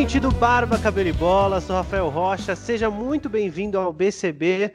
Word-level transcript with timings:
Ouvinte 0.00 0.18
do 0.18 0.30
Barba 0.30 0.78
Cabelo 0.78 1.10
e 1.10 1.12
Bola, 1.12 1.60
sou 1.60 1.76
Rafael 1.76 2.08
Rocha, 2.08 2.56
seja 2.56 2.88
muito 2.88 3.28
bem-vindo 3.28 3.78
ao 3.78 3.92
BCB. 3.92 4.72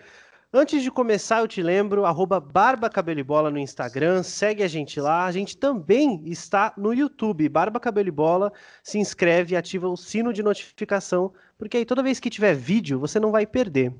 Antes 0.53 0.83
de 0.83 0.91
começar, 0.91 1.39
eu 1.39 1.47
te 1.47 1.63
lembro, 1.63 2.05
arroba 2.05 2.39
Barba 2.39 2.91
Cabelo 2.91 3.21
e 3.21 3.23
Bola 3.23 3.49
no 3.49 3.57
Instagram, 3.57 4.21
segue 4.21 4.61
a 4.61 4.67
gente 4.67 5.01
lá. 5.01 5.25
A 5.25 5.31
gente 5.31 5.57
também 5.57 6.21
está 6.27 6.71
no 6.77 6.93
YouTube, 6.93 7.49
Barba 7.49 7.79
Cabelo 7.79 8.07
e 8.07 8.11
Bola, 8.11 8.53
se 8.83 8.99
inscreve 8.99 9.55
e 9.55 9.57
ativa 9.57 9.89
o 9.89 9.97
sino 9.97 10.31
de 10.31 10.43
notificação, 10.43 11.33
porque 11.57 11.77
aí 11.77 11.85
toda 11.85 12.03
vez 12.03 12.19
que 12.19 12.29
tiver 12.29 12.53
vídeo, 12.53 12.99
você 12.99 13.19
não 13.19 13.31
vai 13.31 13.47
perder. 13.47 13.91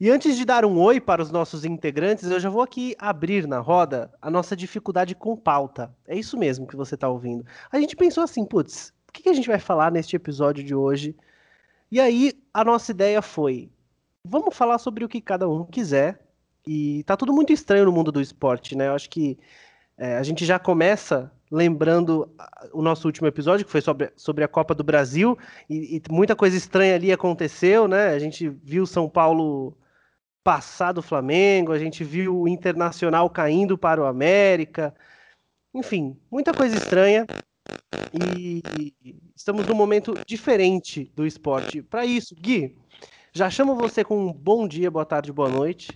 E 0.00 0.10
antes 0.10 0.36
de 0.36 0.44
dar 0.44 0.64
um 0.64 0.80
oi 0.80 1.00
para 1.00 1.22
os 1.22 1.30
nossos 1.30 1.64
integrantes, 1.64 2.28
eu 2.28 2.40
já 2.40 2.50
vou 2.50 2.60
aqui 2.60 2.96
abrir 2.98 3.46
na 3.46 3.60
roda 3.60 4.10
a 4.20 4.28
nossa 4.28 4.56
dificuldade 4.56 5.14
com 5.14 5.36
pauta. 5.36 5.94
É 6.08 6.18
isso 6.18 6.36
mesmo 6.36 6.66
que 6.66 6.74
você 6.74 6.96
está 6.96 7.08
ouvindo. 7.08 7.46
A 7.70 7.78
gente 7.78 7.94
pensou 7.94 8.24
assim, 8.24 8.44
putz, 8.44 8.92
o 9.18 9.22
que 9.22 9.28
a 9.28 9.34
gente 9.34 9.48
vai 9.48 9.58
falar 9.58 9.92
neste 9.92 10.16
episódio 10.16 10.64
de 10.64 10.74
hoje? 10.74 11.14
E 11.90 12.00
aí 12.00 12.32
a 12.52 12.64
nossa 12.64 12.90
ideia 12.90 13.20
foi: 13.20 13.70
vamos 14.24 14.56
falar 14.56 14.78
sobre 14.78 15.04
o 15.04 15.08
que 15.08 15.20
cada 15.20 15.48
um 15.48 15.64
quiser. 15.64 16.20
E 16.66 17.02
tá 17.04 17.16
tudo 17.16 17.32
muito 17.32 17.52
estranho 17.52 17.84
no 17.84 17.92
mundo 17.92 18.12
do 18.12 18.20
esporte, 18.20 18.76
né? 18.76 18.88
Eu 18.88 18.94
acho 18.94 19.10
que 19.10 19.38
é, 19.98 20.16
a 20.16 20.22
gente 20.22 20.44
já 20.44 20.58
começa 20.58 21.30
lembrando 21.50 22.34
o 22.72 22.80
nosso 22.80 23.06
último 23.06 23.26
episódio, 23.26 23.66
que 23.66 23.70
foi 23.70 23.82
sobre, 23.82 24.10
sobre 24.16 24.42
a 24.42 24.48
Copa 24.48 24.74
do 24.74 24.82
Brasil, 24.82 25.38
e, 25.68 25.96
e 25.96 26.02
muita 26.10 26.34
coisa 26.34 26.56
estranha 26.56 26.94
ali 26.94 27.12
aconteceu, 27.12 27.86
né? 27.86 28.08
A 28.08 28.18
gente 28.18 28.48
viu 28.48 28.86
São 28.86 29.08
Paulo 29.08 29.76
passar 30.42 30.92
do 30.92 31.02
Flamengo, 31.02 31.72
a 31.72 31.78
gente 31.78 32.02
viu 32.02 32.40
o 32.40 32.48
Internacional 32.48 33.28
caindo 33.28 33.76
para 33.76 34.00
o 34.00 34.06
América. 34.06 34.94
Enfim, 35.74 36.18
muita 36.30 36.54
coisa 36.54 36.76
estranha. 36.76 37.26
E 38.12 38.92
estamos 39.34 39.66
num 39.66 39.74
momento 39.74 40.14
diferente 40.26 41.10
do 41.14 41.26
esporte. 41.26 41.82
Para 41.82 42.04
isso, 42.04 42.34
Gui, 42.34 42.76
já 43.32 43.48
chamo 43.48 43.74
você 43.74 44.04
com 44.04 44.26
um 44.26 44.32
bom 44.32 44.68
dia, 44.68 44.90
boa 44.90 45.04
tarde, 45.04 45.32
boa 45.32 45.48
noite. 45.48 45.88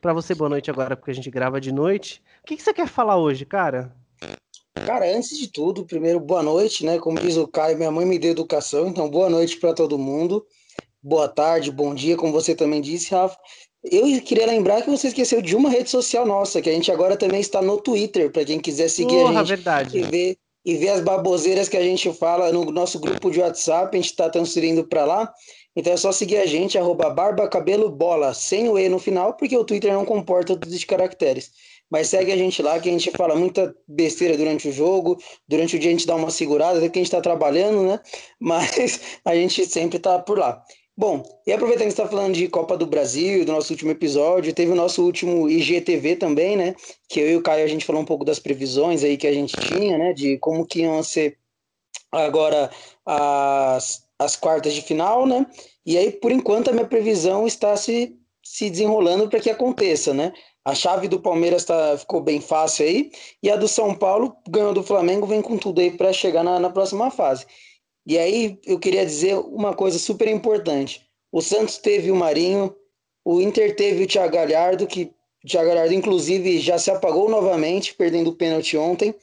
Para 0.00 0.14
você, 0.14 0.34
boa 0.34 0.48
noite 0.48 0.70
agora, 0.70 0.96
porque 0.96 1.10
a 1.10 1.14
gente 1.14 1.30
grava 1.30 1.60
de 1.60 1.72
noite. 1.72 2.22
O 2.42 2.46
que, 2.46 2.56
que 2.56 2.62
você 2.62 2.72
quer 2.72 2.86
falar 2.88 3.18
hoje, 3.18 3.44
cara? 3.44 3.94
Cara, 4.86 5.14
antes 5.14 5.36
de 5.36 5.48
tudo, 5.48 5.84
primeiro, 5.84 6.18
boa 6.18 6.42
noite, 6.42 6.84
né? 6.86 6.98
Como 6.98 7.20
diz 7.20 7.36
o 7.36 7.46
Caio, 7.46 7.76
minha 7.76 7.90
mãe 7.90 8.06
me 8.06 8.18
deu 8.18 8.30
educação, 8.30 8.88
então 8.88 9.10
boa 9.10 9.28
noite 9.28 9.58
para 9.58 9.74
todo 9.74 9.98
mundo. 9.98 10.46
Boa 11.02 11.28
tarde, 11.28 11.70
bom 11.70 11.94
dia, 11.94 12.16
como 12.16 12.32
você 12.32 12.54
também 12.54 12.80
disse, 12.80 13.10
Rafa. 13.10 13.36
Eu 13.82 14.02
queria 14.22 14.46
lembrar 14.46 14.82
que 14.82 14.90
você 14.90 15.08
esqueceu 15.08 15.40
de 15.40 15.56
uma 15.56 15.70
rede 15.70 15.90
social 15.90 16.26
nossa, 16.26 16.60
que 16.60 16.68
a 16.68 16.72
gente 16.72 16.92
agora 16.92 17.16
também 17.16 17.40
está 17.40 17.62
no 17.62 17.80
Twitter, 17.80 18.30
para 18.30 18.44
quem 18.44 18.60
quiser 18.60 18.88
seguir 18.88 19.14
Porra, 19.14 19.40
a 19.40 19.44
gente 19.44 19.48
verdade. 19.48 19.98
e 19.98 20.02
ver 20.02 20.36
e 20.64 20.76
ver 20.76 20.90
as 20.90 21.00
baboseiras 21.00 21.68
que 21.68 21.76
a 21.76 21.82
gente 21.82 22.12
fala 22.12 22.52
no 22.52 22.66
nosso 22.66 22.98
grupo 22.98 23.30
de 23.30 23.40
WhatsApp, 23.40 23.96
a 23.96 24.00
gente 24.00 24.10
está 24.10 24.28
transferindo 24.28 24.86
para 24.86 25.04
lá. 25.04 25.32
Então 25.74 25.92
é 25.92 25.96
só 25.96 26.12
seguir 26.12 26.38
a 26.38 26.46
gente, 26.46 26.76
arroba 26.76 27.08
barba, 27.10 27.48
cabelo, 27.48 27.90
bola, 27.90 28.34
sem 28.34 28.68
o 28.68 28.78
E 28.78 28.88
no 28.88 28.98
final, 28.98 29.34
porque 29.34 29.56
o 29.56 29.64
Twitter 29.64 29.92
não 29.92 30.04
comporta 30.04 30.56
todos 30.56 30.74
os 30.74 30.84
caracteres. 30.84 31.50
Mas 31.90 32.08
segue 32.08 32.30
a 32.30 32.36
gente 32.36 32.62
lá, 32.62 32.78
que 32.78 32.88
a 32.88 32.92
gente 32.92 33.10
fala 33.10 33.34
muita 33.34 33.74
besteira 33.86 34.36
durante 34.36 34.68
o 34.68 34.72
jogo, 34.72 35.16
durante 35.48 35.76
o 35.76 35.78
dia 35.78 35.88
a 35.88 35.92
gente 35.92 36.06
dá 36.06 36.14
uma 36.14 36.30
segurada, 36.30 36.78
até 36.78 36.88
que 36.88 36.98
a 36.98 37.02
gente 37.02 37.08
está 37.08 37.20
trabalhando, 37.20 37.82
né? 37.82 38.00
Mas 38.38 39.00
a 39.24 39.34
gente 39.34 39.66
sempre 39.66 39.96
está 39.96 40.18
por 40.18 40.38
lá. 40.38 40.62
Bom, 41.00 41.22
e 41.46 41.52
aproveitando 41.54 41.86
que 41.86 41.92
está 41.92 42.06
falando 42.06 42.34
de 42.34 42.46
Copa 42.46 42.76
do 42.76 42.86
Brasil, 42.86 43.42
do 43.46 43.52
nosso 43.52 43.72
último 43.72 43.90
episódio, 43.90 44.52
teve 44.52 44.70
o 44.70 44.74
nosso 44.74 45.02
último 45.02 45.48
IGTV 45.48 46.16
também, 46.16 46.58
né? 46.58 46.74
Que 47.08 47.20
eu 47.20 47.30
e 47.30 47.36
o 47.36 47.42
Caio 47.42 47.64
a 47.64 47.66
gente 47.66 47.86
falou 47.86 48.02
um 48.02 48.04
pouco 48.04 48.22
das 48.22 48.38
previsões 48.38 49.02
aí 49.02 49.16
que 49.16 49.26
a 49.26 49.32
gente 49.32 49.56
tinha, 49.56 49.96
né? 49.96 50.12
De 50.12 50.36
como 50.36 50.66
que 50.66 50.80
iam 50.80 51.02
ser 51.02 51.38
agora 52.12 52.70
as, 53.06 54.06
as 54.18 54.36
quartas 54.36 54.74
de 54.74 54.82
final, 54.82 55.24
né? 55.24 55.46
E 55.86 55.96
aí, 55.96 56.12
por 56.12 56.30
enquanto, 56.30 56.68
a 56.68 56.72
minha 56.74 56.86
previsão 56.86 57.46
está 57.46 57.74
se, 57.78 58.14
se 58.44 58.68
desenrolando 58.68 59.26
para 59.26 59.40
que 59.40 59.48
aconteça, 59.48 60.12
né? 60.12 60.34
A 60.66 60.74
chave 60.74 61.08
do 61.08 61.18
Palmeiras 61.18 61.64
tá, 61.64 61.96
ficou 61.96 62.20
bem 62.20 62.42
fácil 62.42 62.84
aí, 62.84 63.10
e 63.42 63.50
a 63.50 63.56
do 63.56 63.66
São 63.66 63.94
Paulo, 63.94 64.36
ganhou 64.46 64.74
do 64.74 64.82
Flamengo, 64.82 65.26
vem 65.26 65.40
com 65.40 65.56
tudo 65.56 65.80
aí 65.80 65.92
para 65.92 66.12
chegar 66.12 66.44
na, 66.44 66.60
na 66.60 66.68
próxima 66.68 67.10
fase. 67.10 67.46
E 68.10 68.18
aí 68.18 68.58
eu 68.66 68.76
queria 68.76 69.06
dizer 69.06 69.36
uma 69.36 69.72
coisa 69.72 69.96
super 69.96 70.26
importante. 70.26 71.00
O 71.30 71.40
Santos 71.40 71.78
teve 71.78 72.10
o 72.10 72.16
Marinho, 72.16 72.74
o 73.24 73.40
Inter 73.40 73.76
teve 73.76 74.02
o 74.02 74.06
Thiago 74.08 74.34
Galhardo, 74.34 74.84
que 74.84 75.12
o 75.44 75.46
Thiago 75.46 75.68
Galhardo, 75.68 75.94
inclusive, 75.94 76.58
já 76.58 76.76
se 76.76 76.90
apagou 76.90 77.30
novamente, 77.30 77.94
perdendo 77.94 78.30
o 78.30 78.34
pênalti 78.34 78.76
ontem. 78.76 79.14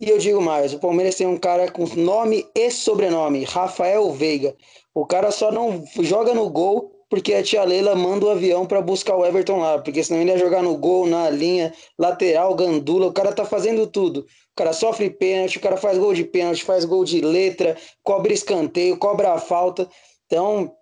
E 0.00 0.10
eu 0.10 0.18
digo 0.18 0.42
mais, 0.42 0.74
o 0.74 0.80
Palmeiras 0.80 1.14
tem 1.14 1.28
um 1.28 1.38
cara 1.38 1.70
com 1.70 1.86
nome 1.94 2.44
e 2.56 2.72
sobrenome, 2.72 3.44
Rafael 3.44 4.10
Veiga. 4.10 4.56
O 4.92 5.06
cara 5.06 5.30
só 5.30 5.52
não 5.52 5.84
joga 6.00 6.34
no 6.34 6.50
gol 6.50 7.06
porque 7.08 7.34
a 7.34 7.42
tia 7.42 7.62
Leila 7.62 7.94
manda 7.94 8.26
o 8.26 8.30
avião 8.30 8.66
para 8.66 8.80
buscar 8.80 9.14
o 9.14 9.24
Everton 9.24 9.58
lá, 9.58 9.78
porque 9.78 10.02
senão 10.02 10.20
ele 10.20 10.32
ia 10.32 10.38
jogar 10.38 10.62
no 10.62 10.76
gol, 10.76 11.06
na 11.06 11.30
linha, 11.30 11.72
lateral, 11.96 12.52
gandula, 12.56 13.06
o 13.06 13.12
cara 13.12 13.32
tá 13.32 13.44
fazendo 13.44 13.86
tudo. 13.86 14.26
O 14.52 14.54
cara 14.56 14.72
sofre 14.72 15.08
pênalti, 15.08 15.56
o 15.56 15.60
cara 15.60 15.76
faz 15.76 15.96
gol 15.96 16.12
de 16.12 16.24
pênalti, 16.24 16.62
faz 16.62 16.84
gol 16.84 17.04
de 17.04 17.20
letra, 17.22 17.76
cobra 18.02 18.32
escanteio, 18.32 18.98
cobra 18.98 19.32
a 19.32 19.38
falta. 19.38 19.88
Então, 20.26 20.74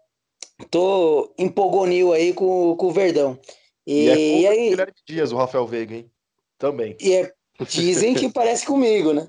tô 0.70 1.32
empolgonil 1.38 2.12
aí 2.12 2.32
com, 2.32 2.74
com 2.76 2.86
o 2.86 2.92
Verdão. 2.92 3.38
E, 3.86 4.06
e, 4.06 4.08
é 4.08 4.40
e 4.40 4.46
aí, 4.46 4.68
Guilherme 4.70 4.92
Dias, 5.06 5.32
o 5.32 5.36
Rafael 5.36 5.66
Veiga, 5.66 5.94
hein? 5.94 6.10
Também. 6.58 6.96
E 7.00 7.14
é, 7.14 7.32
dizem 7.68 8.14
que 8.14 8.28
parece 8.28 8.66
comigo, 8.66 9.12
né? 9.12 9.28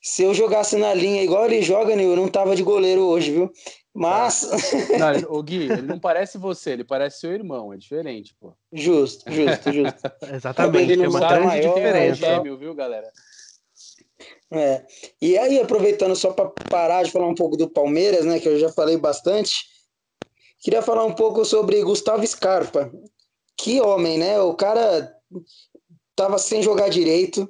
Se 0.00 0.22
eu 0.22 0.32
jogasse 0.32 0.76
na 0.76 0.94
linha 0.94 1.22
igual 1.22 1.46
ele 1.46 1.60
joga, 1.60 1.94
eu 1.94 2.16
não 2.16 2.28
tava 2.28 2.54
de 2.54 2.62
goleiro 2.62 3.02
hoje, 3.02 3.32
viu? 3.32 3.52
Mas. 3.92 4.48
Não, 4.96 5.36
o 5.36 5.42
Gui, 5.42 5.64
ele 5.64 5.82
não 5.82 5.98
parece 5.98 6.38
você, 6.38 6.70
ele 6.70 6.84
parece 6.84 7.18
seu 7.18 7.32
irmão, 7.32 7.72
é 7.72 7.76
diferente, 7.76 8.32
pô. 8.38 8.54
Justo, 8.72 9.30
justo, 9.30 9.72
justo. 9.72 10.00
Exatamente, 10.32 10.96
tem 10.96 11.06
uma 11.08 11.18
grande 11.18 11.46
maior, 11.46 11.74
diferença. 11.74 12.26
É 12.26 12.34
gêmeo, 12.36 12.56
viu, 12.56 12.74
galera? 12.74 13.10
É. 14.50 14.84
E 15.20 15.36
aí, 15.36 15.60
aproveitando 15.60 16.16
só 16.16 16.32
para 16.32 16.50
parar 16.70 17.02
de 17.02 17.10
falar 17.10 17.26
um 17.26 17.34
pouco 17.34 17.56
do 17.56 17.68
Palmeiras, 17.68 18.24
né, 18.24 18.40
que 18.40 18.48
eu 18.48 18.58
já 18.58 18.70
falei 18.70 18.96
bastante, 18.96 19.52
queria 20.60 20.82
falar 20.82 21.04
um 21.04 21.12
pouco 21.12 21.44
sobre 21.44 21.82
Gustavo 21.82 22.26
Scarpa. 22.26 22.90
Que 23.56 23.80
homem, 23.80 24.18
né? 24.18 24.40
O 24.40 24.54
cara 24.54 25.12
tava 26.16 26.38
sem 26.38 26.62
jogar 26.62 26.88
direito, 26.88 27.48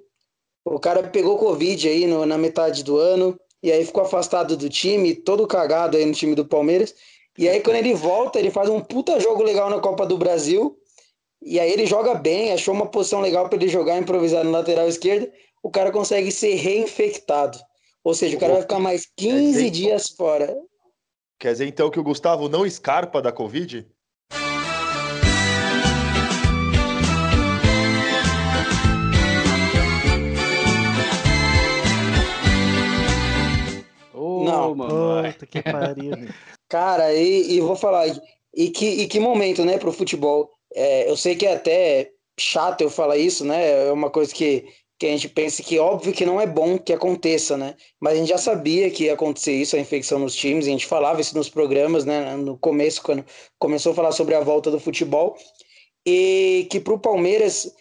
o 0.64 0.78
cara 0.78 1.02
pegou 1.02 1.38
Covid 1.38 1.88
aí 1.88 2.06
no, 2.06 2.26
na 2.26 2.36
metade 2.36 2.82
do 2.82 2.98
ano, 2.98 3.38
e 3.62 3.72
aí 3.72 3.84
ficou 3.84 4.02
afastado 4.02 4.56
do 4.56 4.68
time, 4.68 5.14
todo 5.14 5.46
cagado 5.46 5.96
aí 5.96 6.04
no 6.04 6.12
time 6.12 6.34
do 6.34 6.46
Palmeiras. 6.46 6.94
E 7.36 7.48
aí, 7.48 7.60
quando 7.60 7.76
ele 7.76 7.94
volta, 7.94 8.38
ele 8.38 8.50
faz 8.50 8.68
um 8.68 8.80
puta 8.80 9.20
jogo 9.20 9.42
legal 9.42 9.70
na 9.70 9.80
Copa 9.80 10.04
do 10.04 10.18
Brasil. 10.18 10.76
E 11.40 11.60
aí 11.60 11.70
ele 11.70 11.86
joga 11.86 12.14
bem, 12.14 12.52
achou 12.52 12.74
uma 12.74 12.86
posição 12.86 13.20
legal 13.20 13.48
para 13.48 13.56
ele 13.56 13.68
jogar 13.68 13.96
improvisado 13.96 14.44
no 14.44 14.50
lateral 14.50 14.88
esquerdo. 14.88 15.30
O 15.62 15.70
cara 15.70 15.90
consegue 15.90 16.30
ser 16.30 16.54
reinfectado. 16.54 17.58
Ou 18.04 18.14
seja, 18.14 18.36
o 18.36 18.40
cara 18.40 18.54
vai 18.54 18.62
ficar 18.62 18.78
mais 18.78 19.06
15 19.16 19.70
dias 19.70 20.08
fora. 20.10 20.56
Quer 21.38 21.52
dizer, 21.52 21.66
então, 21.66 21.90
que 21.90 22.00
o 22.00 22.04
Gustavo 22.04 22.48
não 22.48 22.64
escarpa 22.66 23.20
da 23.20 23.30
Covid? 23.30 23.86
Não. 34.48 34.74
Mano, 34.74 35.32
Puta 35.32 35.46
que 35.46 35.62
pariu. 35.62 36.12
Cara, 36.68 37.14
e, 37.14 37.52
e, 37.52 37.60
vou 37.60 37.76
falar, 37.76 38.06
e 38.54 38.70
que, 38.70 38.86
e 38.86 39.06
que 39.06 39.20
momento, 39.20 39.64
né, 39.64 39.78
pro 39.78 39.92
futebol. 39.92 40.50
É, 40.74 41.08
eu 41.10 41.16
sei 41.16 41.34
que 41.34 41.46
é 41.46 41.54
até 41.54 42.10
chato 42.38 42.82
eu 42.82 42.90
falar 42.90 43.16
isso, 43.16 43.44
né? 43.44 43.88
É 43.88 43.92
uma 43.92 44.10
coisa 44.10 44.34
que, 44.34 44.66
que 44.98 45.06
a 45.06 45.10
gente 45.10 45.28
pensa 45.28 45.62
que 45.62 45.78
óbvio 45.78 46.12
que 46.12 46.26
não 46.26 46.40
é 46.40 46.46
bom 46.46 46.76
que 46.76 46.92
aconteça, 46.92 47.56
né? 47.56 47.76
Mas 48.00 48.14
a 48.14 48.16
gente 48.16 48.28
já 48.28 48.38
sabia 48.38 48.90
que 48.90 49.04
ia 49.04 49.14
acontecer 49.14 49.52
isso, 49.52 49.76
a 49.76 49.78
infecção 49.78 50.18
nos 50.18 50.34
times, 50.34 50.66
a 50.66 50.70
gente 50.70 50.86
falava 50.86 51.20
isso 51.20 51.36
nos 51.36 51.48
programas, 51.48 52.04
né? 52.04 52.36
No 52.36 52.58
começo, 52.58 53.00
quando 53.02 53.24
começou 53.58 53.92
a 53.92 53.94
falar 53.94 54.12
sobre 54.12 54.34
a 54.34 54.40
volta 54.40 54.70
do 54.70 54.80
futebol. 54.80 55.36
E 56.04 56.66
que 56.70 56.80
pro 56.80 56.98
Palmeiras, 56.98 57.72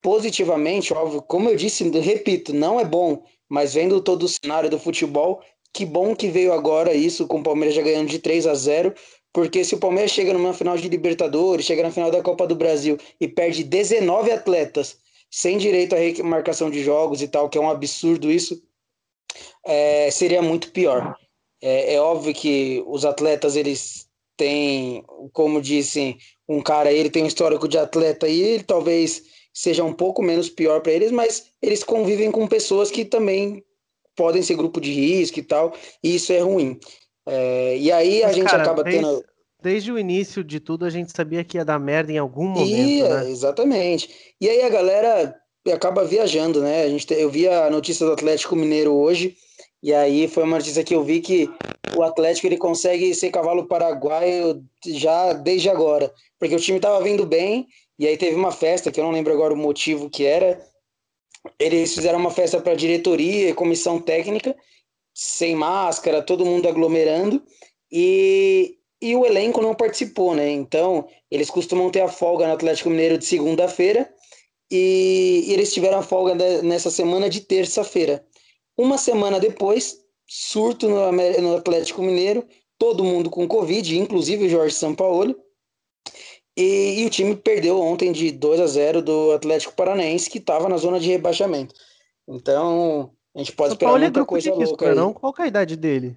positivamente, 0.00 0.94
óbvio, 0.94 1.20
como 1.20 1.50
eu 1.50 1.56
disse, 1.56 1.84
repito, 1.90 2.54
não 2.54 2.80
é 2.80 2.84
bom, 2.84 3.22
mas 3.48 3.74
vendo 3.74 4.00
todo 4.00 4.22
o 4.22 4.28
cenário 4.28 4.70
do 4.70 4.78
futebol, 4.78 5.42
que 5.74 5.84
bom 5.84 6.16
que 6.16 6.28
veio 6.28 6.54
agora 6.54 6.94
isso, 6.94 7.26
com 7.26 7.40
o 7.40 7.42
Palmeiras 7.42 7.74
já 7.74 7.82
ganhando 7.82 8.08
de 8.08 8.18
3 8.18 8.46
a 8.46 8.54
0 8.54 8.94
porque 9.30 9.62
se 9.62 9.74
o 9.74 9.78
Palmeiras 9.78 10.10
chega 10.10 10.32
numa 10.32 10.54
final 10.54 10.76
de 10.76 10.88
Libertadores, 10.88 11.66
chega 11.66 11.82
na 11.82 11.90
final 11.90 12.10
da 12.10 12.22
Copa 12.22 12.46
do 12.46 12.56
Brasil 12.56 12.96
e 13.20 13.28
perde 13.28 13.62
19 13.62 14.32
atletas 14.32 14.96
sem 15.30 15.58
direito 15.58 15.94
à 15.94 15.98
remarcação 15.98 16.70
de 16.70 16.82
jogos 16.82 17.22
e 17.22 17.28
tal, 17.28 17.48
que 17.48 17.58
é 17.58 17.60
um 17.60 17.70
absurdo 17.70 18.30
isso, 18.30 18.62
é, 19.64 20.10
seria 20.10 20.42
muito 20.42 20.72
pior. 20.72 21.16
É, 21.60 21.94
é, 21.94 22.00
óbvio 22.00 22.34
que 22.34 22.82
os 22.86 23.04
atletas, 23.04 23.56
eles 23.56 24.08
têm, 24.36 25.04
como 25.32 25.60
disse 25.60 26.16
um 26.48 26.62
cara, 26.62 26.92
ele 26.92 27.10
tem 27.10 27.24
um 27.24 27.26
histórico 27.26 27.68
de 27.68 27.76
atleta 27.76 28.28
e 28.28 28.40
ele 28.40 28.62
talvez 28.62 29.24
seja 29.52 29.84
um 29.84 29.92
pouco 29.92 30.22
menos 30.22 30.48
pior 30.48 30.80
para 30.80 30.92
eles, 30.92 31.10
mas 31.10 31.50
eles 31.60 31.82
convivem 31.82 32.30
com 32.30 32.46
pessoas 32.46 32.90
que 32.90 33.04
também 33.04 33.64
podem 34.14 34.42
ser 34.42 34.54
grupo 34.54 34.80
de 34.80 34.92
risco 34.92 35.40
e 35.40 35.42
tal, 35.42 35.74
e 36.02 36.14
isso 36.14 36.32
é 36.32 36.38
ruim. 36.38 36.78
É, 37.26 37.76
e 37.76 37.92
aí 37.92 38.22
a 38.22 38.28
Mas, 38.28 38.36
gente 38.36 38.50
cara, 38.50 38.62
acaba 38.62 38.84
tendo. 38.84 39.24
Desde 39.60 39.90
o 39.90 39.98
início 39.98 40.44
de 40.44 40.60
tudo, 40.60 40.84
a 40.84 40.90
gente 40.90 41.10
sabia 41.14 41.42
que 41.42 41.56
ia 41.56 41.64
dar 41.64 41.78
merda 41.80 42.12
em 42.12 42.18
algum 42.18 42.46
momento. 42.46 42.68
Ia, 42.70 43.22
né? 43.22 43.30
exatamente. 43.30 44.08
E 44.40 44.48
aí 44.48 44.62
a 44.62 44.68
galera 44.68 45.34
acaba 45.72 46.04
viajando, 46.04 46.62
né? 46.62 46.84
A 46.84 46.88
gente, 46.88 47.06
te- 47.06 47.14
eu 47.14 47.28
vi 47.28 47.48
a 47.48 47.68
notícia 47.68 48.06
do 48.06 48.12
Atlético 48.12 48.54
Mineiro 48.54 48.94
hoje, 48.94 49.36
e 49.82 49.92
aí 49.92 50.28
foi 50.28 50.44
uma 50.44 50.58
notícia 50.58 50.84
que 50.84 50.94
eu 50.94 51.02
vi 51.02 51.20
que 51.20 51.50
o 51.96 52.02
Atlético 52.02 52.46
ele 52.46 52.56
consegue 52.56 53.14
ser 53.14 53.30
cavalo 53.30 53.66
paraguaio 53.66 54.64
já 54.86 55.32
desde 55.32 55.68
agora, 55.68 56.12
porque 56.38 56.54
o 56.54 56.60
time 56.60 56.78
estava 56.78 57.02
vindo 57.02 57.26
bem, 57.26 57.66
e 57.98 58.06
aí 58.06 58.16
teve 58.16 58.36
uma 58.36 58.52
festa, 58.52 58.92
que 58.92 59.00
eu 59.00 59.04
não 59.04 59.10
lembro 59.10 59.32
agora 59.32 59.52
o 59.52 59.56
motivo 59.56 60.08
que 60.08 60.24
era. 60.24 60.64
Eles 61.58 61.94
fizeram 61.94 62.18
uma 62.18 62.30
festa 62.30 62.60
para 62.60 62.74
diretoria 62.74 63.50
e 63.50 63.54
comissão 63.54 64.00
técnica, 64.00 64.54
sem 65.14 65.54
máscara, 65.56 66.22
todo 66.22 66.46
mundo 66.46 66.68
aglomerando, 66.68 67.42
e, 67.90 68.77
e 69.00 69.14
o 69.14 69.24
elenco 69.24 69.62
não 69.62 69.74
participou, 69.74 70.34
né? 70.34 70.50
Então, 70.50 71.06
eles 71.30 71.50
costumam 71.50 71.90
ter 71.90 72.00
a 72.00 72.08
folga 72.08 72.46
no 72.46 72.54
Atlético 72.54 72.90
Mineiro 72.90 73.18
de 73.18 73.24
segunda-feira, 73.24 74.12
e, 74.70 75.44
e 75.46 75.52
eles 75.52 75.72
tiveram 75.72 75.98
a 75.98 76.02
folga 76.02 76.34
de- 76.34 76.62
nessa 76.62 76.90
semana 76.90 77.28
de 77.28 77.40
terça-feira. 77.40 78.24
Uma 78.76 78.98
semana 78.98 79.40
depois, 79.40 79.98
surto 80.26 80.88
no, 80.88 81.12
no 81.12 81.56
Atlético 81.56 82.02
Mineiro, 82.02 82.46
todo 82.78 83.04
mundo 83.04 83.30
com 83.30 83.48
Covid, 83.48 83.98
inclusive 83.98 84.46
o 84.46 84.50
Jorge 84.50 84.74
Sampaoli. 84.74 85.34
E, 86.56 87.00
e 87.00 87.06
o 87.06 87.10
time 87.10 87.36
perdeu 87.36 87.80
ontem 87.80 88.10
de 88.10 88.32
2 88.32 88.60
a 88.60 88.66
0 88.66 89.00
do 89.00 89.32
Atlético 89.32 89.74
Paranaense, 89.74 90.28
que 90.28 90.38
estava 90.38 90.68
na 90.68 90.76
zona 90.76 90.98
de 90.98 91.08
rebaixamento. 91.08 91.74
Então, 92.28 93.12
a 93.34 93.38
gente 93.38 93.52
pode 93.52 93.70
São 93.70 93.74
esperar 93.74 93.90
Paulo 93.90 94.02
é 94.02 94.06
muita 94.06 94.20
de 94.20 94.26
coisa 94.26 94.50
risco, 94.50 94.64
louca 94.64 94.88
né, 94.88 94.94
não? 94.94 95.12
Qual 95.12 95.34
é 95.38 95.42
a 95.42 95.46
idade 95.46 95.76
dele? 95.76 96.16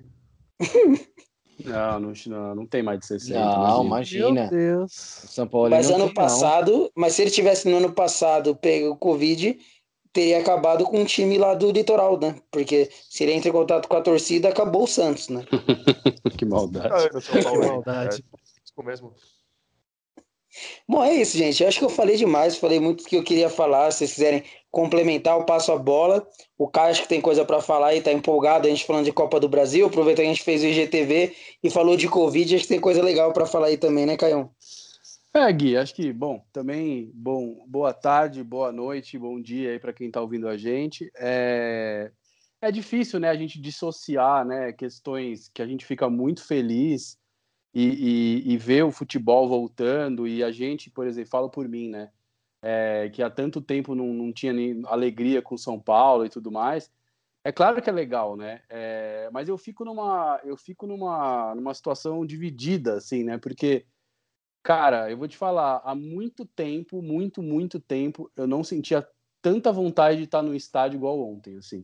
Não, 1.65 1.99
não, 1.99 2.13
não, 2.27 2.55
não 2.55 2.65
tem 2.65 2.83
mais 2.83 2.99
de 2.99 3.05
60. 3.07 3.39
Não, 3.39 3.85
imagina. 3.85 4.27
imagina. 4.27 4.41
Meu 4.41 4.49
Deus. 4.49 4.91
São 4.93 5.47
Paulo 5.47 5.69
Mas 5.69 5.89
não 5.89 5.95
ano 5.95 6.05
tem, 6.05 6.13
não. 6.13 6.21
passado, 6.21 6.91
mas 6.95 7.13
se 7.13 7.21
ele 7.21 7.31
tivesse 7.31 7.69
no 7.69 7.77
ano 7.77 7.91
passado 7.93 8.55
pego 8.55 8.89
o 8.89 8.97
Covid, 8.97 9.57
teria 10.13 10.39
acabado 10.39 10.83
com 10.85 11.01
o 11.01 11.05
time 11.05 11.37
lá 11.37 11.53
do 11.53 11.71
litoral, 11.71 12.19
né? 12.19 12.35
Porque 12.51 12.89
se 13.09 13.23
ele 13.23 13.33
entra 13.33 13.49
em 13.49 13.53
contato 13.53 13.87
com 13.87 13.95
a 13.95 14.01
torcida, 14.01 14.49
acabou 14.49 14.83
o 14.83 14.87
Santos, 14.87 15.29
né? 15.29 15.45
Que 16.37 16.45
maldade. 16.45 16.89
Ah, 16.91 17.09
no 17.13 17.21
São 17.21 17.43
Paulo 17.43 17.61
Que 17.61 17.67
maldade. 17.67 18.15
É, 18.15 18.39
isso 18.65 18.83
mesmo. 18.83 19.13
Bom, 20.87 21.03
é 21.03 21.13
isso, 21.13 21.37
gente. 21.37 21.61
Eu 21.61 21.69
acho 21.69 21.79
que 21.79 21.85
eu 21.85 21.89
falei 21.89 22.17
demais, 22.17 22.57
falei 22.57 22.79
muito 22.79 23.03
do 23.03 23.09
que 23.09 23.15
eu 23.15 23.23
queria 23.23 23.49
falar. 23.49 23.91
Se 23.91 23.99
vocês 23.99 24.13
quiserem 24.13 24.43
complementar, 24.69 25.37
eu 25.37 25.45
passo 25.45 25.71
a 25.71 25.77
bola. 25.77 26.27
O 26.57 26.67
Caio 26.67 26.91
acho 26.91 27.03
que 27.03 27.07
tem 27.07 27.21
coisa 27.21 27.45
para 27.45 27.61
falar 27.61 27.95
e 27.95 28.01
tá 28.01 28.11
empolgado. 28.11 28.67
A 28.67 28.69
gente 28.69 28.85
falando 28.85 29.05
de 29.05 29.13
Copa 29.13 29.39
do 29.39 29.49
Brasil, 29.49 29.85
aproveita 29.85 30.21
que 30.21 30.27
a 30.27 30.31
gente 30.31 30.43
fez 30.43 30.63
o 30.63 30.67
IGTV 30.67 31.35
e 31.63 31.69
falou 31.69 31.95
de 31.95 32.07
Covid, 32.07 32.55
acho 32.55 32.63
que 32.63 32.69
tem 32.69 32.79
coisa 32.79 33.01
legal 33.01 33.31
para 33.31 33.45
falar 33.45 33.67
aí 33.67 33.77
também, 33.77 34.05
né, 34.05 34.17
Caio? 34.17 34.49
É, 35.33 35.51
Gui, 35.53 35.77
acho 35.77 35.95
que, 35.95 36.11
bom, 36.11 36.43
também 36.51 37.09
bom, 37.13 37.63
boa 37.65 37.93
tarde, 37.93 38.43
boa 38.43 38.69
noite, 38.69 39.17
bom 39.17 39.41
dia 39.41 39.71
aí 39.71 39.79
para 39.79 39.93
quem 39.93 40.07
está 40.07 40.19
ouvindo 40.19 40.45
a 40.45 40.57
gente. 40.57 41.09
É, 41.17 42.11
é 42.61 42.69
difícil, 42.69 43.17
né, 43.17 43.29
a 43.29 43.35
gente 43.35 43.59
dissociar, 43.59 44.45
né, 44.45 44.73
questões 44.73 45.49
que 45.53 45.61
a 45.61 45.65
gente 45.65 45.85
fica 45.85 46.09
muito 46.09 46.45
feliz 46.45 47.17
e, 47.73 48.43
e, 48.49 48.53
e 48.53 48.57
ver 48.57 48.83
o 48.83 48.91
futebol 48.91 49.47
voltando 49.47 50.27
e 50.27 50.43
a 50.43 50.51
gente, 50.51 50.89
por 50.89 51.07
exemplo, 51.07 51.29
falo 51.29 51.49
por 51.49 51.67
mim, 51.67 51.89
né, 51.89 52.11
é, 52.61 53.09
que 53.13 53.23
há 53.23 53.29
tanto 53.29 53.61
tempo 53.61 53.95
não, 53.95 54.07
não 54.13 54.33
tinha 54.33 54.53
nem 54.53 54.81
alegria 54.85 55.41
com 55.41 55.57
São 55.57 55.79
Paulo 55.79 56.25
e 56.25 56.29
tudo 56.29 56.51
mais. 56.51 56.91
É 57.43 57.51
claro 57.51 57.81
que 57.81 57.89
é 57.89 57.93
legal, 57.93 58.37
né? 58.37 58.61
É, 58.69 59.27
mas 59.33 59.49
eu 59.49 59.57
fico 59.57 59.83
numa, 59.83 60.39
eu 60.43 60.55
fico 60.55 60.85
numa, 60.85 61.55
numa 61.55 61.73
situação 61.73 62.23
dividida, 62.25 62.95
assim, 62.97 63.23
né? 63.23 63.37
Porque 63.39 63.85
Cara, 64.63 65.09
eu 65.09 65.17
vou 65.17 65.27
te 65.27 65.37
falar, 65.37 65.81
há 65.83 65.95
muito 65.95 66.45
tempo, 66.45 67.01
muito, 67.01 67.41
muito 67.41 67.79
tempo, 67.79 68.31
eu 68.35 68.45
não 68.45 68.63
sentia 68.63 69.07
tanta 69.41 69.71
vontade 69.71 70.17
de 70.17 70.25
estar 70.25 70.43
no 70.43 70.53
estádio 70.53 70.97
igual 70.97 71.19
ontem, 71.19 71.57
assim. 71.57 71.83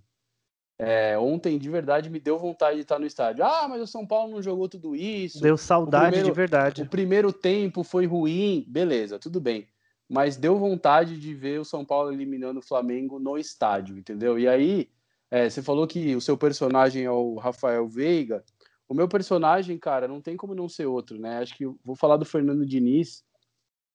É, 0.80 1.18
ontem, 1.18 1.58
de 1.58 1.70
verdade, 1.70 2.10
me 2.10 2.20
deu 2.20 2.38
vontade 2.38 2.76
de 2.76 2.82
estar 2.84 3.00
no 3.00 3.06
estádio. 3.06 3.44
Ah, 3.44 3.68
mas 3.68 3.82
o 3.82 3.88
São 3.88 4.06
Paulo 4.06 4.34
não 4.34 4.44
jogou 4.44 4.70
tudo 4.70 4.96
isso. 4.96 5.42
Deu 5.42 5.58
saudade 5.58 6.06
primeiro- 6.06 6.26
de 6.28 6.32
verdade. 6.36 6.82
O 6.84 6.88
primeiro 6.88 7.34
tempo 7.34 7.84
foi 7.84 8.06
ruim, 8.06 8.64
beleza, 8.68 9.18
tudo 9.18 9.42
bem. 9.42 9.68
Mas 10.08 10.38
deu 10.38 10.58
vontade 10.58 11.20
de 11.20 11.34
ver 11.34 11.60
o 11.60 11.66
São 11.66 11.84
Paulo 11.84 12.14
eliminando 12.14 12.60
o 12.60 12.64
Flamengo 12.64 13.20
no 13.20 13.38
estádio, 13.38 13.98
entendeu? 13.98 14.38
E 14.38 14.48
aí, 14.48 14.90
é, 15.32 15.50
você 15.50 15.62
falou 15.64 15.88
que 15.88 16.16
o 16.16 16.22
seu 16.22 16.38
personagem 16.38 17.04
é 17.04 17.12
o 17.12 17.36
Rafael 17.36 17.88
Veiga. 17.88 18.44
O 18.88 18.94
meu 18.94 19.08
personagem, 19.08 19.78
cara, 19.78 20.08
não 20.08 20.22
tem 20.22 20.38
como 20.38 20.56
não 20.56 20.70
ser 20.70 20.86
outro, 20.86 21.20
né? 21.20 21.40
Acho 21.40 21.58
que 21.58 21.66
vou 21.84 21.96
falar 21.96 22.18
do 22.18 22.24
Fernando 22.24 22.66
Diniz. 22.66 23.24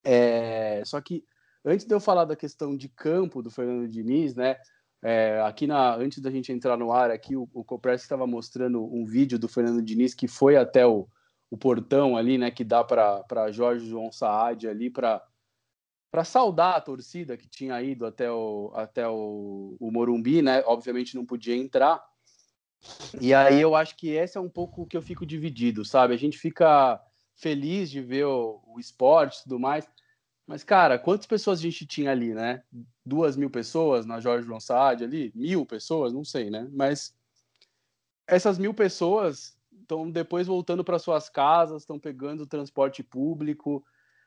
É, 0.04 0.82
só 0.84 1.00
que 1.00 1.24
antes 1.64 1.86
de 1.86 1.94
eu 1.94 2.00
falar 2.00 2.24
da 2.24 2.36
questão 2.36 2.76
de 2.76 2.88
campo 2.88 3.40
do 3.40 3.50
Fernando 3.50 3.88
Diniz, 3.88 4.34
né? 4.34 4.56
É, 5.02 5.40
aqui 5.40 5.66
na, 5.66 5.96
antes 5.96 6.20
da 6.20 6.30
gente 6.30 6.52
entrar 6.52 6.76
no 6.76 6.92
ar, 6.92 7.10
aqui 7.10 7.34
o, 7.34 7.48
o 7.52 7.64
Copress 7.64 8.02
estava 8.02 8.26
mostrando 8.26 8.84
um 8.84 9.04
vídeo 9.04 9.38
do 9.38 9.48
Fernando 9.48 9.82
Diniz 9.82 10.14
que 10.14 10.28
foi 10.28 10.56
até 10.56 10.86
o, 10.86 11.08
o 11.50 11.56
portão 11.56 12.16
ali, 12.16 12.38
né? 12.38 12.50
Que 12.50 12.62
dá 12.62 12.84
para 12.84 13.50
Jorge 13.50 13.88
João 13.88 14.12
Saad 14.12 14.68
ali 14.68 14.88
para 14.88 15.22
para 16.10 16.24
saudar 16.24 16.76
a 16.76 16.80
torcida 16.80 17.38
que 17.38 17.48
tinha 17.48 17.80
ido 17.82 18.04
até 18.04 18.30
o, 18.30 18.70
até 18.74 19.08
o, 19.08 19.74
o 19.80 19.90
Morumbi, 19.90 20.42
né? 20.42 20.62
Obviamente 20.66 21.16
não 21.16 21.24
podia 21.24 21.56
entrar. 21.56 22.04
E 23.18 23.32
aí 23.32 23.58
eu 23.58 23.74
acho 23.74 23.96
que 23.96 24.10
esse 24.10 24.36
é 24.36 24.40
um 24.40 24.48
pouco 24.48 24.86
que 24.86 24.94
eu 24.94 25.00
fico 25.00 25.24
dividido, 25.24 25.86
sabe? 25.86 26.12
A 26.12 26.18
gente 26.18 26.36
fica 26.36 27.00
feliz 27.34 27.90
de 27.90 28.02
ver 28.02 28.26
o, 28.26 28.60
o 28.66 28.78
esporte 28.78 29.38
e 29.38 29.42
tudo 29.44 29.58
mais, 29.58 29.88
mas, 30.46 30.62
cara, 30.62 30.98
quantas 30.98 31.26
pessoas 31.26 31.60
a 31.60 31.62
gente 31.62 31.86
tinha 31.86 32.10
ali, 32.10 32.34
né? 32.34 32.62
Duas 33.04 33.36
mil 33.36 33.50
pessoas 33.50 34.06
na 34.06 34.20
Jorge 34.20 34.46
João 34.46 34.60
Saad 34.60 35.02
ali? 35.02 35.32
Mil 35.34 35.66
pessoas? 35.66 36.12
Não 36.12 36.24
sei, 36.24 36.50
né? 36.50 36.68
Mas 36.72 37.14
essas 38.26 38.58
mil 38.58 38.72
pessoas 38.72 39.56
estão 39.80 40.10
depois 40.10 40.46
voltando 40.46 40.84
para 40.84 40.98
suas 40.98 41.28
casas, 41.28 41.82
estão 41.82 41.98
pegando 41.98 42.44
o 42.44 42.46
transporte 42.46 43.02
público. 43.02 43.84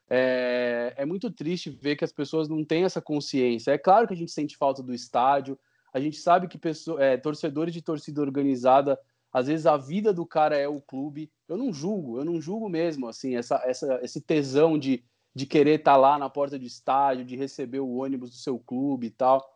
É, 0.08 0.94
é 0.96 1.04
muito 1.04 1.30
triste 1.30 1.70
ver 1.70 1.96
que 1.96 2.04
as 2.04 2.12
pessoas 2.12 2.48
não 2.48 2.64
têm 2.64 2.84
essa 2.84 3.00
consciência. 3.00 3.72
É 3.72 3.78
claro 3.78 4.06
que 4.06 4.14
a 4.14 4.16
gente 4.16 4.30
sente 4.30 4.56
falta 4.56 4.82
do 4.82 4.94
estádio, 4.94 5.58
a 5.92 5.98
gente 5.98 6.18
sabe 6.18 6.46
que 6.46 6.58
pessoa, 6.58 7.02
é, 7.02 7.16
torcedores 7.16 7.72
de 7.72 7.82
torcida 7.82 8.20
organizada, 8.20 8.98
às 9.32 9.46
vezes 9.46 9.66
a 9.66 9.76
vida 9.76 10.12
do 10.12 10.24
cara 10.24 10.56
é 10.56 10.68
o 10.68 10.80
clube. 10.80 11.30
Eu 11.48 11.56
não 11.56 11.72
julgo, 11.72 12.18
eu 12.18 12.24
não 12.24 12.40
julgo 12.40 12.68
mesmo, 12.68 13.08
assim, 13.08 13.36
essa, 13.36 13.62
essa, 13.64 13.98
esse 14.02 14.20
tesão 14.20 14.78
de, 14.78 15.02
de 15.36 15.44
querer 15.44 15.78
estar 15.80 15.96
lá 15.98 16.18
na 16.18 16.30
porta 16.30 16.58
do 16.58 16.64
estádio, 16.64 17.22
de 17.22 17.36
receber 17.36 17.80
o 17.80 17.96
ônibus 17.96 18.30
do 18.30 18.36
seu 18.36 18.58
clube 18.58 19.08
e 19.08 19.10
tal. 19.10 19.46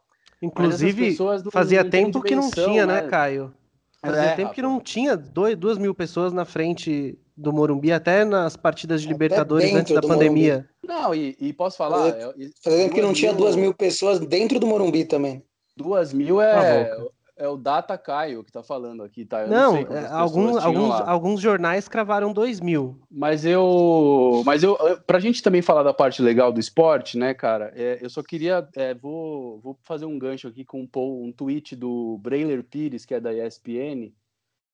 Inclusive, 0.42 1.06
pessoas 1.06 1.42
não- 1.42 1.50
fazia 1.50 1.82
não 1.82 1.90
tempo 1.90 2.20
que 2.20 2.36
não 2.36 2.50
tinha, 2.50 2.84
né, 2.84 3.00
né? 3.00 3.08
Caio? 3.08 3.50
Fazia 3.98 4.20
É, 4.24 4.34
tempo 4.36 4.52
que 4.52 4.60
não 4.60 4.78
tinha 4.78 5.16
dois, 5.16 5.56
duas 5.56 5.78
mil 5.78 5.94
pessoas 5.94 6.34
na 6.34 6.44
frente 6.44 7.18
do 7.34 7.50
Morumbi, 7.50 7.92
até 7.92 8.26
nas 8.26 8.56
partidas 8.58 9.00
de 9.00 9.06
Até 9.06 9.14
Libertadores 9.14 9.72
antes 9.74 9.94
da 9.94 10.02
pandemia. 10.02 10.68
Não, 10.86 11.14
e, 11.14 11.34
e 11.40 11.50
posso 11.54 11.78
falar? 11.78 12.10
Fazia- 12.12 12.34
Fazia 12.62 12.78
tempo 12.82 12.94
que 12.94 13.00
não 13.00 13.08
duas 13.08 13.18
tinha 13.18 13.32
duas 13.32 13.56
mil 13.56 13.72
pessoas 13.72 14.20
dentro 14.20 14.60
do 14.60 14.66
Morumbi 14.66 15.06
também. 15.06 15.42
Duas 15.74 16.12
mil 16.12 16.36
Tá 16.36 16.44
é, 16.44 16.94
louca. 16.94 17.12
É 17.40 17.48
o 17.48 17.56
Data 17.56 17.96
Caio 17.96 18.44
que 18.44 18.52
tá 18.52 18.62
falando 18.62 19.02
aqui, 19.02 19.24
tá? 19.24 19.40
Eu 19.40 19.48
Não, 19.48 19.72
sei 19.72 19.86
é, 19.90 20.06
alguns, 20.08 20.56
alguns, 20.58 20.88
lá. 20.90 21.10
alguns 21.10 21.40
jornais 21.40 21.88
cravaram 21.88 22.34
dois 22.34 22.60
mil. 22.60 23.00
Mas 23.10 23.46
eu, 23.46 24.42
mas 24.44 24.62
eu, 24.62 24.76
pra 25.06 25.18
gente 25.18 25.42
também 25.42 25.62
falar 25.62 25.82
da 25.82 25.94
parte 25.94 26.20
legal 26.20 26.52
do 26.52 26.60
esporte, 26.60 27.16
né, 27.16 27.32
cara? 27.32 27.72
é, 27.74 27.98
eu 28.02 28.10
só 28.10 28.22
queria, 28.22 28.68
é, 28.76 28.94
vou, 28.94 29.58
vou 29.60 29.78
fazer 29.82 30.04
um 30.04 30.18
gancho 30.18 30.48
aqui 30.48 30.64
com 30.64 30.82
um, 30.82 31.24
um 31.24 31.32
tweet 31.32 31.74
do 31.74 32.18
Brailer 32.18 32.62
Pires, 32.62 33.06
que 33.06 33.14
é 33.14 33.20
da 33.20 33.32
ESPN. 33.32 34.12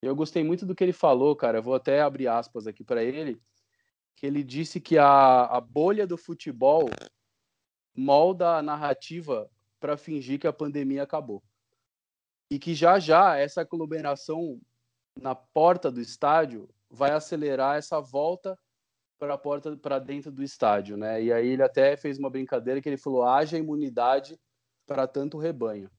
Eu 0.01 0.13
gostei 0.13 0.43
muito 0.43 0.65
do 0.65 0.75
que 0.75 0.83
ele 0.83 0.93
falou, 0.93 1.35
cara. 1.35 1.59
Eu 1.59 1.63
vou 1.63 1.73
até 1.73 2.01
abrir 2.01 2.27
aspas 2.27 2.67
aqui 2.67 2.83
para 2.83 3.01
ele, 3.01 3.39
que 4.15 4.27
ele 4.27 4.43
disse 4.43 4.81
que 4.81 4.97
a, 4.97 5.45
a 5.45 5.61
bolha 5.61 6.05
do 6.05 6.17
futebol 6.17 6.89
molda 7.95 8.57
a 8.57 8.61
narrativa 8.61 9.49
para 9.79 9.95
fingir 9.95 10.37
que 10.37 10.47
a 10.47 10.53
pandemia 10.53 11.03
acabou. 11.03 11.41
E 12.49 12.57
que 12.57 12.73
já 12.73 12.99
já 12.99 13.37
essa 13.37 13.61
aglomeração 13.61 14.59
na 15.19 15.35
porta 15.35 15.91
do 15.91 15.99
estádio 15.99 16.69
vai 16.89 17.11
acelerar 17.11 17.77
essa 17.77 17.99
volta 17.99 18.57
para 19.19 19.33
a 19.33 19.37
porta 19.37 19.75
para 19.75 19.99
dentro 19.99 20.31
do 20.31 20.43
estádio, 20.43 20.95
né? 20.95 21.21
E 21.21 21.33
aí 21.33 21.47
ele 21.47 21.63
até 21.63 21.97
fez 21.97 22.17
uma 22.17 22.29
brincadeira 22.29 22.81
que 22.81 22.87
ele 22.87 22.97
falou: 22.97 23.23
haja 23.23 23.57
imunidade 23.57 24.39
para 24.85 25.07
tanto 25.07 25.37
rebanho. 25.37 25.89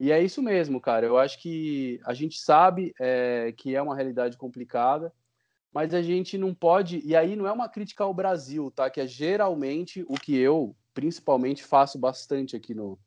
E 0.00 0.10
é 0.10 0.20
isso 0.20 0.42
mesmo, 0.42 0.80
cara. 0.80 1.06
Eu 1.06 1.16
acho 1.16 1.40
que 1.40 2.00
a 2.04 2.12
gente 2.12 2.40
sabe 2.40 2.92
é, 2.98 3.52
que 3.56 3.76
é 3.76 3.80
uma 3.80 3.94
realidade 3.94 4.36
complicada, 4.36 5.12
mas 5.72 5.94
a 5.94 6.02
gente 6.02 6.36
não 6.36 6.52
pode. 6.52 7.00
E 7.04 7.14
aí 7.14 7.36
não 7.36 7.46
é 7.46 7.52
uma 7.52 7.68
crítica 7.68 8.02
ao 8.02 8.12
Brasil, 8.12 8.70
tá? 8.70 8.90
Que 8.90 9.00
é 9.00 9.06
geralmente 9.06 10.04
o 10.08 10.14
que 10.14 10.36
eu, 10.36 10.74
principalmente, 10.92 11.62
faço 11.62 11.98
bastante 11.98 12.56
aqui 12.56 12.74
no, 12.74 12.98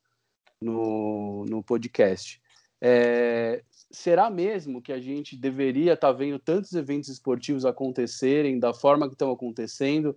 no, 0.61 1.43
no 1.45 1.63
podcast. 1.63 2.41
É, 2.81 3.63
será 3.91 4.29
mesmo 4.29 4.81
que 4.81 4.91
a 4.91 4.99
gente 4.99 5.37
deveria 5.37 5.93
estar 5.93 6.11
tá 6.11 6.13
vendo 6.13 6.37
tantos 6.37 6.73
eventos 6.73 7.09
esportivos 7.09 7.65
acontecerem 7.65 8.59
da 8.59 8.73
forma 8.73 9.07
que 9.07 9.13
estão 9.13 9.31
acontecendo 9.31 10.15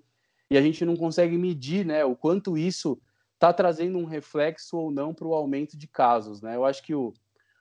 e 0.50 0.56
a 0.56 0.62
gente 0.62 0.84
não 0.84 0.96
consegue 0.96 1.36
medir, 1.36 1.84
né, 1.84 2.04
o 2.04 2.16
quanto 2.16 2.56
isso 2.56 3.00
está 3.34 3.52
trazendo 3.52 3.98
um 3.98 4.04
reflexo 4.04 4.76
ou 4.76 4.90
não 4.90 5.14
para 5.14 5.26
o 5.26 5.34
aumento 5.34 5.76
de 5.76 5.86
casos, 5.86 6.42
né? 6.42 6.56
Eu 6.56 6.64
acho 6.64 6.82
que 6.82 6.94
o, 6.94 7.14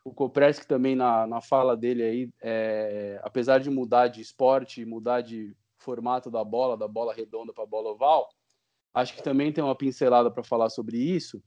o 0.03 0.11
Kopreski 0.11 0.65
também 0.65 0.95
na, 0.95 1.27
na 1.27 1.39
fala 1.39 1.77
dele 1.77 2.03
aí, 2.03 2.29
é, 2.41 3.19
apesar 3.23 3.59
de 3.59 3.69
mudar 3.69 4.07
de 4.07 4.21
esporte, 4.21 4.83
mudar 4.85 5.21
de 5.21 5.55
formato 5.77 6.31
da 6.31 6.43
bola, 6.43 6.75
da 6.75 6.87
bola 6.87 7.13
redonda 7.13 7.53
para 7.53 7.63
a 7.63 7.67
bola 7.67 7.91
oval, 7.91 8.27
acho 8.93 9.15
que 9.15 9.21
também 9.21 9.53
tem 9.53 9.63
uma 9.63 9.75
pincelada 9.75 10.31
para 10.31 10.43
falar 10.43 10.69
sobre 10.69 10.97
isso. 10.97 11.43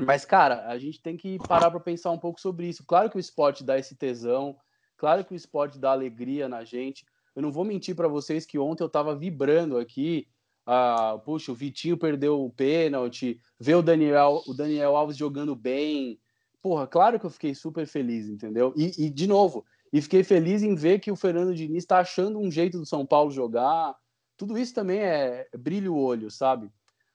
Mas, 0.00 0.24
cara, 0.24 0.66
a 0.68 0.78
gente 0.78 1.00
tem 1.00 1.16
que 1.16 1.38
parar 1.46 1.70
para 1.70 1.80
pensar 1.80 2.10
um 2.10 2.18
pouco 2.18 2.40
sobre 2.40 2.68
isso. 2.68 2.84
Claro 2.84 3.10
que 3.10 3.16
o 3.16 3.20
esporte 3.20 3.62
dá 3.62 3.78
esse 3.78 3.94
tesão, 3.94 4.56
claro 4.96 5.24
que 5.24 5.32
o 5.32 5.36
esporte 5.36 5.78
dá 5.78 5.92
alegria 5.92 6.48
na 6.48 6.64
gente. 6.64 7.04
Eu 7.34 7.42
não 7.42 7.52
vou 7.52 7.64
mentir 7.64 7.94
para 7.94 8.08
vocês 8.08 8.44
que 8.44 8.58
ontem 8.58 8.82
eu 8.82 8.88
estava 8.88 9.16
vibrando 9.16 9.78
aqui. 9.78 10.26
Ah, 10.66 11.20
puxa, 11.24 11.50
o 11.50 11.54
Vitinho 11.54 11.96
perdeu 11.96 12.44
o 12.44 12.50
pênalti, 12.50 13.40
ver 13.58 13.74
o 13.74 13.82
Daniel, 13.82 14.42
o 14.46 14.54
Daniel 14.54 14.96
Alves 14.96 15.16
jogando 15.16 15.56
bem. 15.56 16.20
Porra, 16.60 16.86
claro 16.86 17.18
que 17.18 17.26
eu 17.26 17.30
fiquei 17.30 17.54
super 17.54 17.86
feliz, 17.86 18.28
entendeu? 18.28 18.72
E, 18.76 19.06
e 19.06 19.10
de 19.10 19.26
novo, 19.26 19.64
e 19.92 20.00
fiquei 20.00 20.22
feliz 20.22 20.62
em 20.62 20.74
ver 20.74 21.00
que 21.00 21.10
o 21.10 21.16
Fernando 21.16 21.54
Diniz 21.54 21.82
está 21.82 21.98
achando 21.98 22.38
um 22.38 22.50
jeito 22.50 22.78
do 22.78 22.86
São 22.86 23.04
Paulo 23.04 23.30
jogar. 23.30 23.94
Tudo 24.36 24.56
isso 24.56 24.72
também 24.72 25.00
é 25.00 25.48
brilho 25.58 25.94
o 25.94 26.00
olho, 26.00 26.30
sabe? 26.30 26.70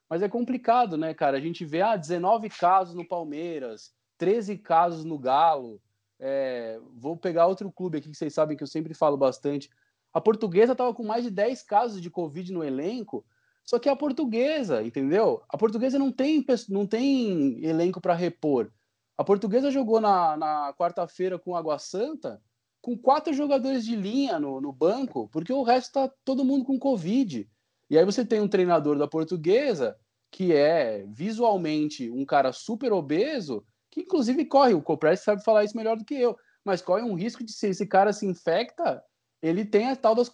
Mas 0.09 0.21
é 0.21 0.29
complicado, 0.29 0.97
né, 0.97 1.13
cara? 1.13 1.37
A 1.37 1.41
gente 1.41 1.65
vê 1.65 1.81
ah, 1.81 1.95
19 1.95 2.49
casos 2.49 2.95
no 2.95 3.07
Palmeiras, 3.07 3.93
13 4.17 4.57
casos 4.57 5.03
no 5.03 5.19
Galo. 5.19 5.81
É, 6.19 6.79
vou 6.95 7.15
pegar 7.17 7.47
outro 7.47 7.71
clube 7.71 7.97
aqui 7.97 8.09
que 8.09 8.17
vocês 8.17 8.33
sabem 8.33 8.55
que 8.55 8.63
eu 8.63 8.67
sempre 8.67 8.93
falo 8.93 9.17
bastante. 9.17 9.69
A 10.13 10.21
portuguesa 10.21 10.71
estava 10.71 10.93
com 10.93 11.03
mais 11.03 11.23
de 11.23 11.29
10 11.29 11.61
casos 11.63 12.01
de 12.01 12.09
Covid 12.09 12.51
no 12.51 12.63
elenco, 12.63 13.25
só 13.63 13.77
que 13.77 13.89
é 13.89 13.91
a 13.91 13.95
portuguesa, 13.95 14.81
entendeu? 14.81 15.43
A 15.49 15.57
portuguesa 15.57 15.99
não 15.99 16.11
tem, 16.11 16.43
não 16.69 16.87
tem 16.87 17.63
elenco 17.63 17.99
para 17.99 18.13
repor. 18.13 18.71
A 19.17 19.23
portuguesa 19.23 19.69
jogou 19.69 19.99
na, 19.99 20.37
na 20.37 20.73
quarta-feira 20.73 21.37
com 21.37 21.55
Água 21.55 21.77
Santa 21.77 22.41
com 22.81 22.97
quatro 22.97 23.33
jogadores 23.33 23.83
de 23.83 23.95
linha 23.95 24.39
no, 24.39 24.61
no 24.61 24.71
banco, 24.71 25.27
porque 25.29 25.51
o 25.51 25.63
resto 25.63 25.87
está 25.87 26.13
todo 26.23 26.45
mundo 26.45 26.63
com 26.63 26.79
Covid. 26.79 27.49
E 27.89 27.97
aí 27.97 28.05
você 28.05 28.25
tem 28.25 28.41
um 28.41 28.47
treinador 28.47 28.97
da 28.97 29.07
portuguesa 29.07 29.97
que 30.31 30.53
é 30.53 31.05
visualmente 31.07 32.09
um 32.09 32.25
cara 32.25 32.51
super 32.51 32.91
obeso, 32.91 33.65
que 33.89 34.01
inclusive 34.01 34.45
corre, 34.45 34.73
o 34.73 34.81
Copress 34.81 35.21
sabe 35.21 35.43
falar 35.43 35.63
isso 35.63 35.77
melhor 35.77 35.97
do 35.97 36.05
que 36.05 36.15
eu, 36.15 36.37
mas 36.65 36.81
corre 36.81 37.01
um 37.01 37.15
risco 37.15 37.43
de 37.43 37.53
se 37.53 37.67
esse 37.67 37.85
cara 37.85 38.11
se 38.11 38.25
infecta, 38.25 39.01
ele 39.41 39.63
tem 39.63 39.89
a 39.89 39.95
tal 39.95 40.15
das 40.15 40.29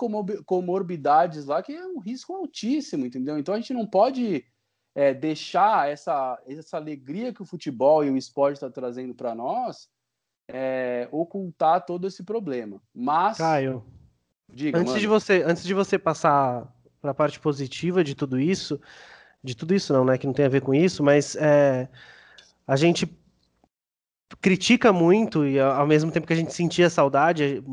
comorbidades 0.45 1.45
lá, 1.45 1.61
que 1.61 1.73
é 1.73 1.85
um 1.85 1.99
risco 1.99 2.33
altíssimo, 2.33 3.05
entendeu? 3.05 3.37
Então 3.37 3.53
a 3.53 3.59
gente 3.59 3.73
não 3.73 3.85
pode 3.85 4.43
é, 4.95 5.13
deixar 5.13 5.89
essa, 5.89 6.41
essa 6.47 6.77
alegria 6.77 7.33
que 7.33 7.41
o 7.41 7.45
futebol 7.45 8.03
e 8.03 8.09
o 8.09 8.17
esporte 8.17 8.55
está 8.55 8.69
trazendo 8.69 9.13
para 9.13 9.35
nós 9.35 9.89
é, 10.47 11.07
ocultar 11.11 11.85
todo 11.85 12.07
esse 12.07 12.23
problema. 12.23 12.81
Mas. 12.93 13.37
Caio, 13.37 13.83
diga, 14.49 14.79
antes, 14.79 14.99
de 14.99 15.07
você, 15.07 15.43
antes 15.43 15.63
de 15.63 15.73
você 15.73 15.99
passar 15.99 16.73
para 17.03 17.11
a 17.11 17.13
parte 17.13 17.37
positiva 17.37 18.01
de 18.01 18.15
tudo 18.15 18.39
isso, 18.39 18.79
de 19.43 19.53
tudo 19.53 19.75
isso 19.75 19.91
não, 19.91 20.05
né, 20.05 20.17
que 20.17 20.25
não 20.25 20.33
tem 20.33 20.45
a 20.45 20.49
ver 20.49 20.61
com 20.61 20.73
isso, 20.73 21.03
mas 21.03 21.35
é, 21.35 21.89
a 22.65 22.77
gente 22.77 23.05
critica 24.41 24.91
muito 24.91 25.45
e 25.45 25.59
ao 25.59 25.85
mesmo 25.85 26.11
tempo 26.11 26.27
que 26.27 26.33
a 26.33 26.35
gente 26.35 26.53
sentia 26.53 26.89
saudade, 26.89 27.63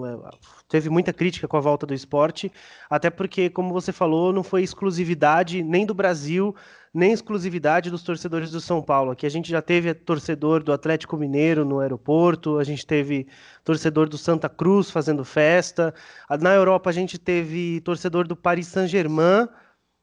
teve 0.69 0.91
muita 0.91 1.13
crítica 1.13 1.49
com 1.49 1.57
a 1.57 1.61
volta 1.61 1.87
do 1.87 1.95
esporte, 1.95 2.53
até 2.89 3.11
porque, 3.11 3.51
como 3.51 3.73
você 3.73 3.93
falou, 3.93 4.33
não 4.33 4.43
foi 4.43 4.63
exclusividade 4.63 5.63
nem 5.63 5.87
do 5.87 5.95
Brasil, 5.95 6.55
nem 6.93 7.13
exclusividade 7.13 7.91
dos 7.91 8.03
torcedores 8.03 8.51
do 8.51 8.61
São 8.61 8.83
Paulo. 8.83 9.13
Aqui 9.13 9.25
a 9.25 9.31
gente 9.31 9.49
já 9.51 9.63
teve 9.63 9.95
torcedor 9.95 10.63
do 10.63 10.73
Atlético 10.73 11.17
Mineiro 11.17 11.65
no 11.65 11.81
aeroporto, 11.81 12.59
a 12.59 12.65
gente 12.65 12.87
teve 12.87 13.27
torcedor 13.65 14.09
do 14.09 14.19
Santa 14.19 14.49
Cruz 14.49 14.91
fazendo 14.91 15.25
festa. 15.25 15.95
Na 16.41 16.53
Europa 16.53 16.91
a 16.91 16.93
gente 16.93 17.19
teve 17.19 17.81
torcedor 17.81 18.27
do 18.27 18.37
Paris 18.37 18.67
Saint-Germain 18.67 19.49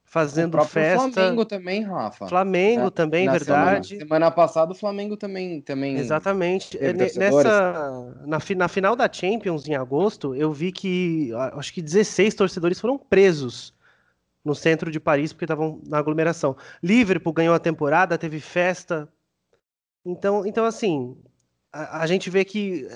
fazendo 0.08 0.58
o 0.58 0.64
festa. 0.64 1.12
Flamengo 1.12 1.46
também, 1.46 1.84
Rafa. 1.84 2.28
Flamengo 2.28 2.88
é, 2.88 2.90
também, 2.90 3.26
na 3.26 3.34
verdade. 3.34 3.90
Semana, 3.90 4.06
semana, 4.06 4.32
passada 4.32 4.72
o 4.72 4.76
Flamengo 4.76 5.18
também 5.18 5.62
também. 5.62 5.98
Exatamente. 5.98 6.80
Nessa 6.80 8.14
na, 8.26 8.40
na 8.56 8.68
final 8.68 8.96
da 8.96 9.12
Champions 9.12 9.68
em 9.68 9.76
agosto, 9.76 10.34
eu 10.34 10.52
vi 10.54 10.72
que 10.72 11.32
acho 11.54 11.74
que 11.74 11.82
16 11.82 12.34
torcedores 12.34 12.80
foram 12.80 12.98
presos 12.98 13.74
no 14.46 14.56
centro 14.56 14.90
de 14.90 15.00
Paris, 15.00 15.34
porque 15.34 15.44
estavam 15.44 15.82
na 15.86 15.98
aglomeração. 15.98 16.56
Liverpool 16.82 17.34
ganhou 17.34 17.54
a 17.54 17.60
temporada, 17.60 18.18
teve 18.18 18.40
festa. 18.40 19.10
Então, 20.06 20.46
então 20.46 20.64
assim, 20.64 21.18
a, 21.72 22.04
a 22.04 22.08
gente 22.08 22.30
vê 22.30 22.46
que 22.46 22.88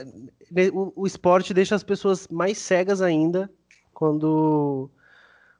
o, 0.74 1.01
o, 1.01 1.06
esporte 1.06 1.53
deixa 1.53 1.75
as 1.75 1.84
pessoas 1.84 2.25
mais 2.30 2.58
cegas 2.58 3.01
ainda 3.01 3.51
quando, 3.94 4.89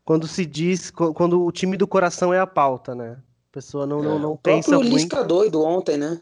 quando 0.03 0.27
se 0.27 0.46
diz, 0.46 0.91
quando 0.91 1.43
o 1.43 1.51
time 1.51 1.77
do 1.77 1.88
coração 1.88 2.34
é 2.34 2.39
a 2.39 2.48
pauta, 2.48 2.96
né? 2.96 3.22
A 3.50 3.53
pessoa 3.53 3.86
não, 3.86 4.00
é, 4.00 4.03
não, 4.03 4.20
não 4.20 4.38
pensa 4.38 4.75
muito. 4.75 4.91
O 4.91 4.96
Lisca 4.96 5.24
doido 5.24 5.62
ontem, 5.62 5.98
né? 5.98 6.22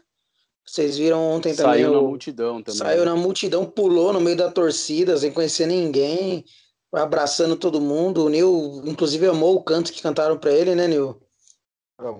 Vocês 0.64 0.98
viram 0.98 1.20
ontem 1.20 1.54
também. 1.54 1.72
Saiu 1.72 1.90
o... 1.90 1.94
na 1.94 2.02
multidão 2.02 2.62
também. 2.62 2.78
Saiu 2.78 3.04
na 3.04 3.16
multidão, 3.16 3.64
pulou 3.64 4.12
no 4.12 4.20
meio 4.20 4.36
da 4.36 4.50
torcida, 4.50 5.16
sem 5.16 5.32
conhecer 5.32 5.66
ninguém 5.66 6.44
abraçando 6.92 7.56
todo 7.56 7.80
mundo. 7.80 8.24
O 8.24 8.28
Nil, 8.28 8.82
inclusive, 8.84 9.26
amou 9.26 9.56
o 9.56 9.62
canto 9.62 9.92
que 9.92 10.02
cantaram 10.02 10.38
para 10.38 10.52
ele, 10.52 10.74
né, 10.74 10.86
Nil? 10.86 11.20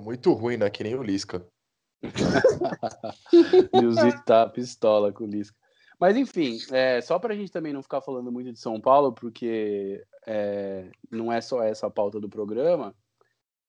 muito 0.02 0.32
ruim, 0.32 0.56
né? 0.56 0.68
Que 0.68 0.84
nem 0.84 0.94
o 0.94 1.02
Lisca. 1.02 1.46
Nilzito 3.74 4.22
tá 4.24 4.46
pistola 4.46 5.12
com 5.12 5.24
o 5.24 5.26
Lisca. 5.26 5.56
Mas 5.98 6.16
enfim, 6.16 6.58
é, 6.70 7.00
só 7.02 7.18
para 7.18 7.34
a 7.34 7.36
gente 7.36 7.52
também 7.52 7.72
não 7.72 7.82
ficar 7.82 8.00
falando 8.00 8.32
muito 8.32 8.52
de 8.52 8.58
São 8.58 8.80
Paulo, 8.80 9.12
porque 9.12 10.02
é, 10.32 10.84
não 11.10 11.32
é 11.32 11.40
só 11.40 11.60
essa 11.60 11.88
a 11.88 11.90
pauta 11.90 12.20
do 12.20 12.28
programa. 12.28 12.94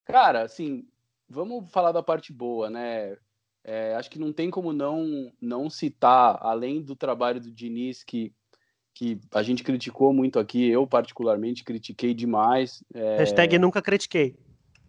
Cara, 0.05 0.43
assim, 0.43 0.85
vamos 1.27 1.71
falar 1.71 1.91
da 1.91 2.03
parte 2.03 2.31
boa, 2.31 2.69
né? 2.69 3.17
É, 3.63 3.95
acho 3.95 4.11
que 4.11 4.19
não 4.19 4.31
tem 4.31 4.51
como 4.51 4.71
não 4.71 5.31
não 5.41 5.71
citar, 5.71 6.37
além 6.39 6.81
do 6.83 6.95
trabalho 6.95 7.39
do 7.39 7.51
Diniz, 7.51 8.03
que 8.03 8.31
que 8.93 9.19
a 9.33 9.41
gente 9.41 9.63
criticou 9.63 10.13
muito 10.13 10.37
aqui, 10.37 10.69
eu 10.69 10.85
particularmente 10.85 11.63
critiquei 11.63 12.13
demais. 12.13 12.83
É... 12.93 13.17
Hashtag 13.17 13.57
nunca 13.57 13.81
critiquei. 13.81 14.35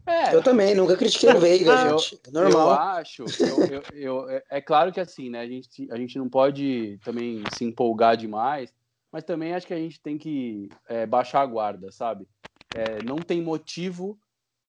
É, 0.05 0.35
eu 0.35 0.43
também, 0.43 0.75
nunca 0.75 0.97
critiquei 0.97 1.31
o 1.31 1.39
Veiga, 1.39 1.91
gente. 1.91 2.21
É 2.27 2.31
normal. 2.33 2.67
Eu 2.67 2.73
acho, 2.73 3.23
eu, 3.23 3.67
eu, 3.71 3.83
eu, 3.95 4.29
é, 4.29 4.43
é 4.51 4.61
claro 4.61 4.93
que 4.93 4.99
assim, 4.99 5.31
né? 5.31 5.41
A 5.41 5.47
gente, 5.47 5.89
a 5.93 5.97
gente 5.97 6.19
não 6.19 6.29
pode 6.29 6.99
também 7.05 7.45
se 7.57 7.65
empolgar 7.65 8.17
demais, 8.17 8.75
mas 9.13 9.25
também 9.25 9.55
acho 9.55 9.67
que 9.67 9.75
a 9.75 9.79
gente 9.79 10.01
tem 10.01 10.17
que 10.17 10.69
é, 10.89 11.07
baixar 11.07 11.43
a 11.43 11.47
guarda, 11.47 11.93
sabe? 11.93 12.27
É, 12.75 13.03
não 13.05 13.17
tem 13.17 13.43
motivo 13.43 14.19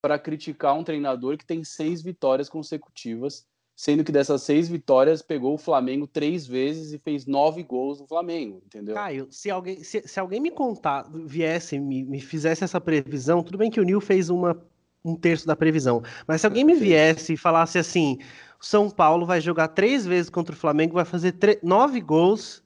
para 0.01 0.19
criticar 0.19 0.77
um 0.77 0.83
treinador 0.83 1.37
que 1.37 1.45
tem 1.45 1.63
seis 1.63 2.01
vitórias 2.01 2.49
consecutivas 2.49 3.47
sendo 3.75 4.03
que 4.03 4.11
dessas 4.11 4.43
seis 4.43 4.67
vitórias 4.67 5.21
pegou 5.21 5.55
o 5.55 5.57
Flamengo 5.57 6.05
três 6.05 6.45
vezes 6.45 6.93
e 6.93 6.99
fez 6.99 7.25
nove 7.25 7.63
gols 7.63 7.99
no 7.99 8.07
Flamengo, 8.07 8.61
entendeu? 8.65 8.95
Caio, 8.95 9.27
se 9.31 9.49
alguém, 9.49 9.83
se, 9.83 10.07
se 10.07 10.19
alguém 10.19 10.39
me 10.39 10.51
contar, 10.51 11.09
viesse, 11.11 11.79
me, 11.79 12.03
me 12.03 12.21
fizesse 12.21 12.63
essa 12.63 12.79
previsão, 12.79 13.43
tudo 13.43 13.57
bem 13.57 13.71
que 13.71 13.79
o 13.79 13.83
Nil 13.83 13.99
fez 13.99 14.29
uma, 14.29 14.61
um 15.03 15.15
terço 15.15 15.47
da 15.47 15.55
previsão, 15.55 16.03
mas 16.27 16.41
se 16.41 16.47
alguém 16.47 16.63
me 16.63 16.75
viesse 16.75 17.33
e 17.33 17.37
falasse 17.37 17.79
assim, 17.79 18.19
São 18.59 18.89
Paulo 18.89 19.25
vai 19.25 19.41
jogar 19.41 19.69
três 19.69 20.05
vezes 20.05 20.29
contra 20.29 20.53
o 20.53 20.57
Flamengo, 20.57 20.93
vai 20.93 21.05
fazer 21.05 21.35
nove 21.63 21.99
gols, 21.99 22.62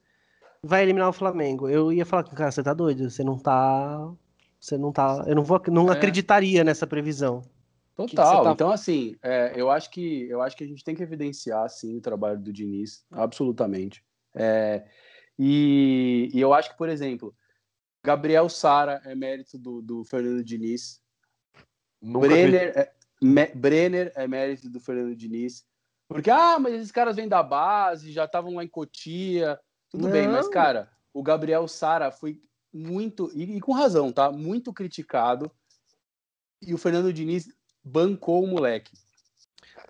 vai 0.63 0.83
eliminar 0.83 1.09
o 1.09 1.13
Flamengo, 1.13 1.69
eu 1.69 1.91
ia 1.91 2.05
falar, 2.05 2.23
cara, 2.23 2.51
você 2.51 2.63
tá 2.63 2.73
doido, 2.73 3.09
você 3.09 3.23
não 3.23 3.37
tá... 3.37 4.11
Você 4.59 4.77
não 4.77 4.91
tá. 4.91 5.23
Eu 5.27 5.35
não 5.35 5.43
vou, 5.43 5.61
não 5.67 5.89
é. 5.89 5.93
acreditaria 5.93 6.63
nessa 6.63 6.87
previsão. 6.87 7.43
Total. 7.95 8.43
Tá... 8.43 8.51
Então, 8.51 8.71
assim, 8.71 9.15
é, 9.23 9.53
eu 9.55 9.71
acho 9.71 9.89
que 9.89 10.29
eu 10.29 10.41
acho 10.41 10.55
que 10.55 10.63
a 10.63 10.67
gente 10.67 10.83
tem 10.83 10.95
que 10.95 11.03
evidenciar 11.03 11.67
sim 11.69 11.97
o 11.97 12.01
trabalho 12.01 12.39
do 12.39 12.53
Diniz, 12.53 13.05
absolutamente. 13.11 14.03
É, 14.35 14.85
e, 15.37 16.29
e, 16.33 16.39
eu 16.39 16.53
acho 16.53 16.71
que, 16.71 16.77
por 16.77 16.89
exemplo, 16.89 17.35
Gabriel 18.03 18.49
Sara 18.49 19.01
é 19.05 19.15
mérito 19.15 19.57
do, 19.57 19.81
do 19.81 20.03
Fernando 20.03 20.43
Diniz. 20.43 21.01
Brenner 22.01 22.73
é, 22.77 22.91
me, 23.21 23.47
Brenner 23.47 24.11
é 24.15 24.27
mérito 24.27 24.69
do 24.69 24.79
Fernando 24.79 25.15
Diniz. 25.15 25.65
Porque, 26.07 26.29
ah, 26.29 26.57
mas 26.59 26.75
esses 26.75 26.91
caras 26.91 27.15
vêm 27.15 27.27
da 27.27 27.43
base, 27.43 28.11
já 28.11 28.25
estavam 28.25 28.55
lá 28.55 28.63
em 28.63 28.67
Cotia. 28.67 29.59
Tudo 29.97 30.05
Não. 30.05 30.11
bem, 30.11 30.27
mas, 30.27 30.47
cara, 30.47 30.87
o 31.11 31.23
Gabriel 31.23 31.67
Sara 31.67 32.11
foi 32.11 32.39
muito, 32.71 33.31
e, 33.33 33.57
e 33.57 33.59
com 33.59 33.71
razão, 33.71 34.11
tá? 34.11 34.31
Muito 34.31 34.71
criticado. 34.71 35.51
E 36.61 36.71
o 36.71 36.77
Fernando 36.77 37.11
Diniz 37.11 37.49
bancou 37.83 38.43
o 38.43 38.47
moleque. 38.47 38.93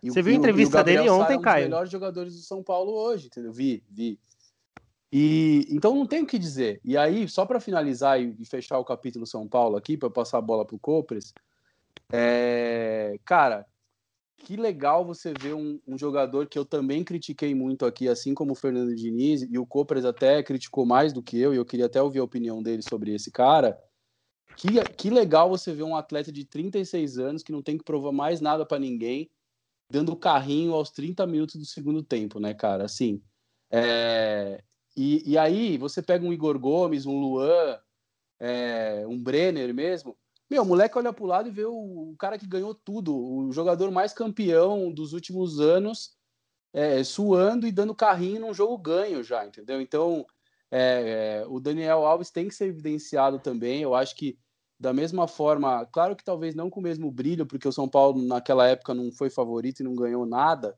E 0.02 0.10
Você 0.10 0.22
o, 0.22 0.24
viu 0.24 0.34
a 0.34 0.38
entrevista 0.38 0.82
dele 0.82 1.10
ontem, 1.10 1.24
Sara, 1.24 1.34
é 1.34 1.38
um 1.38 1.42
Caio? 1.42 1.58
Um 1.58 1.60
dos 1.60 1.70
melhores 1.70 1.92
jogadores 1.92 2.34
do 2.36 2.42
São 2.42 2.64
Paulo 2.64 2.94
hoje, 2.94 3.28
entendeu? 3.28 3.52
Vi, 3.52 3.84
vi. 3.90 4.18
E 5.12 5.68
então 5.70 5.94
não 5.94 6.06
tem 6.06 6.24
o 6.24 6.26
que 6.26 6.40
dizer. 6.40 6.80
E 6.86 6.96
aí, 6.96 7.28
só 7.28 7.46
para 7.46 7.60
finalizar 7.60 8.22
e, 8.22 8.34
e, 8.40 8.46
fechar 8.46 8.80
o 8.80 8.86
capítulo 8.86 9.28
São 9.28 9.46
Paulo 9.46 9.76
aqui, 9.76 9.98
para 9.98 10.10
passar 10.10 10.38
a 10.38 10.42
bola 10.42 10.66
para 10.66 10.76
o 10.76 10.80
Copres, 10.80 11.34
é, 12.12 13.20
cara, 13.26 13.66
que 14.38 14.56
legal 14.56 15.04
você 15.04 15.34
ver 15.34 15.54
um, 15.54 15.80
um, 15.88 15.98
jogador 15.98 16.48
que 16.48 16.58
eu 16.58 16.64
também 16.64 17.04
critiquei 17.04 17.54
muito 17.54 17.86
aqui, 17.86 18.08
assim 18.08 18.34
como 18.34 18.52
o 18.52 18.56
Fernando 18.56 18.96
Diniz, 18.96 19.42
e 19.42 19.58
o 19.58 19.66
Copres 19.66 20.06
até 20.06 20.42
criticou 20.44 20.86
mais 20.86 21.12
do 21.12 21.24
que 21.24 21.38
eu, 21.38 21.54
e 21.54 21.58
eu 21.58 21.66
queria 21.66 21.88
até 21.88 22.02
ouvir 22.02 22.20
a 22.20 22.24
opinião 22.24 22.62
dele 22.62 22.82
sobre 22.82 23.14
esse 23.14 23.32
cara. 23.32 23.78
Que, 24.56 24.82
que 24.96 25.10
legal 25.10 25.50
você 25.50 25.74
ver 25.74 25.84
um 25.84 25.96
atleta 25.96 26.32
de 26.32 26.46
36 26.46 27.18
anos 27.18 27.44
que 27.44 27.52
não 27.52 27.62
tem 27.62 27.78
que 27.78 27.84
provar 27.84 28.12
mais 28.12 28.40
nada 28.40 28.66
para 28.66 28.80
ninguém, 28.80 29.30
dando 29.92 30.16
carrinho 30.16 30.74
aos 30.74 30.92
30 30.92 31.26
minutos 31.28 31.56
do 31.56 31.66
segundo 31.66 32.04
tempo, 32.04 32.40
né, 32.40 32.54
cara? 32.54 32.86
Assim, 32.86 33.22
é, 33.72 34.64
e, 34.96 35.32
e 35.32 35.38
aí 35.38 35.78
você 35.78 36.02
pega 36.02 36.26
um 36.26 36.34
Igor 36.34 36.58
Gomes, 36.58 37.06
um 37.06 37.20
Luan, 37.20 37.80
é, 38.40 39.06
um 39.08 39.22
Brenner 39.22 39.74
mesmo. 39.74 40.18
Meu, 40.50 40.64
o 40.64 40.66
moleque 40.66 40.98
olha 40.98 41.12
pro 41.12 41.26
lado 41.26 41.50
e 41.50 41.52
vê 41.52 41.66
o, 41.66 42.16
cara 42.18 42.38
que 42.38 42.48
ganhou 42.48 42.74
tudo, 42.74 43.16
o 43.16 43.52
jogador 43.52 43.92
mais 43.92 44.14
campeão 44.14 44.92
dos 44.92 45.12
últimos 45.12 45.60
anos, 45.60 46.16
é, 46.74 47.04
suando 47.04 47.68
e 47.68 47.72
dando 47.72 47.94
carrinho 47.94 48.42
num 48.42 48.54
jogo 48.54 48.78
ganho 48.78 49.24
já, 49.24 49.46
entendeu? 49.46 49.82
Então, 49.82 50.26
é, 50.72 51.42
é, 51.42 51.48
o 51.48 51.60
Daniel 51.60 52.06
Alves 52.06 52.32
tem 52.32 52.48
que 52.48 52.56
ser 52.56 52.68
evidenciado 52.68 53.40
também. 53.40 53.82
Eu 53.82 53.94
acho 53.94 54.16
que, 54.16 54.38
da 54.80 54.94
mesma 54.94 55.28
forma, 55.28 55.86
claro 55.88 56.16
que 56.16 56.24
talvez 56.24 56.56
não 56.56 56.70
com 56.70 56.80
o 56.80 56.84
mesmo 56.84 57.12
brilho, 57.12 57.46
porque 57.46 57.68
o 57.68 57.72
São 57.74 57.90
Paulo 57.90 58.22
naquela 58.22 58.68
época 58.68 58.94
não 58.94 59.12
foi 59.12 59.30
favorito 59.30 59.82
e 59.82 59.84
não 59.84 59.96
ganhou 59.96 60.26
nada, 60.26 60.78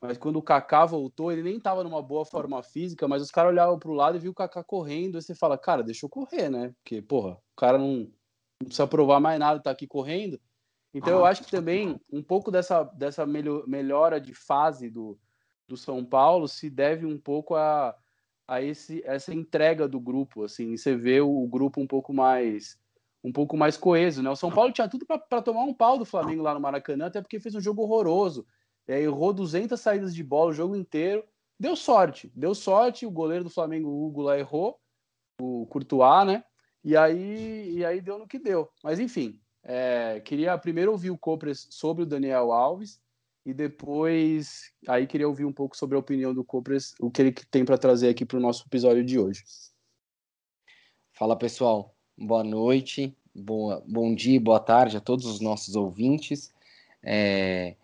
mas 0.00 0.16
quando 0.16 0.36
o 0.36 0.42
Kaká 0.42 0.86
voltou, 0.86 1.32
ele 1.32 1.42
nem 1.42 1.56
estava 1.56 1.82
numa 1.82 2.00
boa 2.00 2.24
forma 2.24 2.62
física, 2.62 3.08
mas 3.08 3.20
os 3.20 3.32
caras 3.32 3.50
olhavam 3.50 3.78
para 3.78 3.90
o 3.90 3.94
lado 3.94 4.16
e 4.16 4.20
viu 4.20 4.30
o 4.30 4.34
Kaká 4.34 4.62
correndo, 4.62 5.18
e 5.18 5.22
você 5.22 5.34
fala, 5.34 5.58
cara, 5.58 5.82
deixa 5.82 6.06
eu 6.06 6.10
correr, 6.10 6.48
né? 6.48 6.72
Porque, 6.76 7.02
porra, 7.02 7.32
o 7.32 7.56
cara 7.56 7.78
não, 7.78 8.08
não 8.60 8.66
precisa 8.66 8.86
provar 8.86 9.20
mais 9.20 9.38
nada, 9.38 9.60
tá 9.60 9.70
aqui 9.70 9.86
correndo. 9.86 10.40
Então 10.92 11.12
eu 11.18 11.24
acho 11.24 11.44
que 11.44 11.50
também 11.50 12.00
um 12.10 12.22
pouco 12.22 12.50
dessa, 12.50 12.82
dessa 12.82 13.26
melhora 13.26 14.20
de 14.20 14.32
fase 14.34 14.88
do, 14.88 15.18
do 15.66 15.76
São 15.76 16.04
Paulo 16.04 16.48
se 16.48 16.70
deve 16.70 17.04
um 17.04 17.18
pouco 17.18 17.54
a, 17.54 17.94
a 18.46 18.62
esse, 18.62 19.02
essa 19.04 19.34
entrega 19.34 19.86
do 19.86 20.00
grupo, 20.00 20.44
assim, 20.44 20.76
você 20.76 20.96
vê 20.96 21.20
o, 21.20 21.28
o 21.28 21.46
grupo 21.46 21.80
um 21.80 21.86
pouco 21.86 22.12
mais 22.12 22.78
um 23.22 23.32
pouco 23.32 23.56
mais 23.56 23.76
coeso, 23.76 24.22
né? 24.22 24.30
O 24.30 24.36
São 24.36 24.50
Paulo 24.50 24.72
tinha 24.72 24.88
tudo 24.88 25.04
para 25.04 25.42
tomar 25.42 25.64
um 25.64 25.74
pau 25.74 25.98
do 25.98 26.04
Flamengo 26.04 26.42
lá 26.42 26.54
no 26.54 26.60
Maracanã, 26.60 27.06
até 27.06 27.20
porque 27.20 27.40
fez 27.40 27.54
um 27.54 27.60
jogo 27.60 27.82
horroroso 27.82 28.46
é, 28.88 29.02
errou 29.02 29.34
200 29.34 29.78
saídas 29.78 30.14
de 30.14 30.24
bola 30.24 30.50
o 30.50 30.54
jogo 30.54 30.74
inteiro. 30.74 31.22
Deu 31.60 31.76
sorte, 31.76 32.32
deu 32.34 32.54
sorte. 32.54 33.04
O 33.04 33.10
goleiro 33.10 33.44
do 33.44 33.50
Flamengo, 33.50 33.90
o 33.90 34.06
Hugo, 34.06 34.22
lá 34.22 34.38
errou, 34.38 34.80
o 35.40 35.66
Courtois, 35.66 36.26
né? 36.26 36.42
E 36.84 36.96
aí, 36.96 37.76
e 37.76 37.84
aí 37.84 38.00
deu 38.00 38.18
no 38.18 38.26
que 38.26 38.38
deu. 38.38 38.68
Mas 38.82 38.98
enfim, 38.98 39.40
é, 39.62 40.20
queria 40.24 40.56
primeiro 40.58 40.92
ouvir 40.92 41.10
o 41.10 41.18
Copres 41.18 41.66
sobre 41.70 42.02
o 42.02 42.06
Daniel 42.06 42.52
Alves 42.52 43.00
e 43.44 43.52
depois 43.52 44.72
aí 44.86 45.06
queria 45.06 45.28
ouvir 45.28 45.44
um 45.44 45.52
pouco 45.52 45.76
sobre 45.76 45.96
a 45.96 46.00
opinião 46.00 46.34
do 46.34 46.44
Copres, 46.44 46.94
o 47.00 47.10
que 47.10 47.22
ele 47.22 47.32
tem 47.32 47.64
para 47.64 47.78
trazer 47.78 48.08
aqui 48.08 48.24
para 48.24 48.38
o 48.38 48.40
nosso 48.40 48.64
episódio 48.66 49.04
de 49.04 49.18
hoje. 49.18 49.44
Fala 51.12 51.36
pessoal, 51.36 51.94
boa 52.16 52.44
noite, 52.44 53.16
boa, 53.34 53.82
bom 53.86 54.14
dia, 54.14 54.40
boa 54.40 54.60
tarde 54.60 54.96
a 54.96 55.00
todos 55.00 55.26
os 55.26 55.40
nossos 55.40 55.74
ouvintes. 55.74 56.52
É, 57.02 57.74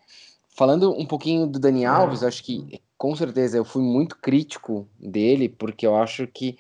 Falando 0.57 0.97
um 0.97 1.05
pouquinho 1.05 1.49
do 1.49 1.59
Dani 1.59 1.85
Alves, 1.85 2.23
acho 2.23 2.45
que 2.45 2.81
com 2.97 3.17
certeza 3.17 3.57
eu 3.57 3.65
fui 3.65 3.83
muito 3.83 4.17
crítico 4.17 4.89
dele, 5.01 5.49
porque 5.49 5.85
eu 5.85 5.97
acho 5.97 6.29
que 6.29 6.57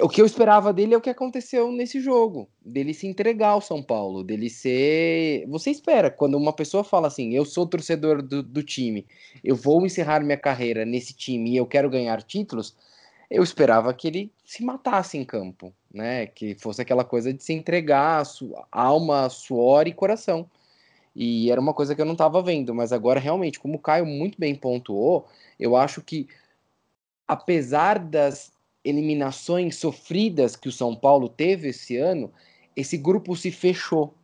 o 0.00 0.08
que 0.08 0.20
eu 0.20 0.26
esperava 0.26 0.72
dele 0.72 0.94
é 0.94 0.96
o 0.96 1.00
que 1.00 1.10
aconteceu 1.10 1.72
nesse 1.72 2.00
jogo, 2.00 2.48
dele 2.64 2.92
se 2.92 3.06
entregar 3.06 3.50
ao 3.50 3.60
São 3.60 3.82
Paulo, 3.82 4.22
dele 4.22 4.50
ser. 4.50 5.46
Você 5.48 5.70
espera, 5.70 6.10
quando 6.10 6.36
uma 6.36 6.52
pessoa 6.52 6.84
fala 6.84 7.08
assim, 7.08 7.34
eu 7.34 7.44
sou 7.44 7.66
torcedor 7.66 8.22
do, 8.22 8.42
do 8.42 8.62
time, 8.62 9.06
eu 9.42 9.56
vou 9.56 9.84
encerrar 9.86 10.20
minha 10.20 10.36
carreira 10.36 10.84
nesse 10.84 11.14
time 11.14 11.52
e 11.52 11.56
eu 11.56 11.66
quero 11.66 11.88
ganhar 11.88 12.22
títulos, 12.22 12.76
eu 13.30 13.42
esperava 13.42 13.92
que 13.94 14.06
ele 14.06 14.32
se 14.44 14.62
matasse 14.62 15.16
em 15.16 15.24
campo, 15.24 15.72
né? 15.92 16.26
Que 16.26 16.54
fosse 16.54 16.82
aquela 16.82 17.04
coisa 17.04 17.32
de 17.32 17.42
se 17.42 17.52
entregar, 17.52 18.22
alma, 18.70 19.28
suor 19.28 19.88
e 19.88 19.92
coração. 19.92 20.48
E 21.14 21.50
era 21.50 21.60
uma 21.60 21.72
coisa 21.72 21.94
que 21.94 22.00
eu 22.00 22.06
não 22.06 22.12
estava 22.12 22.42
vendo, 22.42 22.74
mas 22.74 22.92
agora 22.92 23.18
realmente, 23.18 23.58
como 23.58 23.76
o 23.76 23.80
Caio 23.80 24.04
muito 24.04 24.38
bem 24.38 24.54
pontuou, 24.54 25.26
eu 25.58 25.74
acho 25.74 26.02
que 26.02 26.28
apesar 27.26 27.98
das 27.98 28.52
eliminações 28.86 29.76
sofridas 29.76 30.54
que 30.54 30.68
o 30.68 30.72
São 30.72 30.94
Paulo 30.94 31.28
teve 31.28 31.68
esse 31.68 31.96
ano, 31.96 32.32
esse 32.74 32.96
grupo 32.96 33.34
se 33.34 33.50
fechou. 33.50 34.14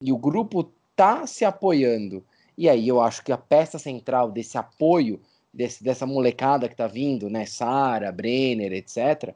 E 0.00 0.12
o 0.12 0.18
grupo 0.18 0.72
tá 0.96 1.26
se 1.26 1.44
apoiando. 1.44 2.24
E 2.58 2.68
aí 2.68 2.88
eu 2.88 3.00
acho 3.00 3.22
que 3.24 3.32
a 3.32 3.38
peça 3.38 3.78
central 3.78 4.30
desse 4.30 4.58
apoio, 4.58 5.20
desse, 5.52 5.82
dessa 5.82 6.04
molecada 6.04 6.68
que 6.68 6.76
tá 6.76 6.86
vindo, 6.86 7.30
né, 7.30 7.46
Sara, 7.46 8.10
Brenner, 8.10 8.72
etc., 8.72 9.34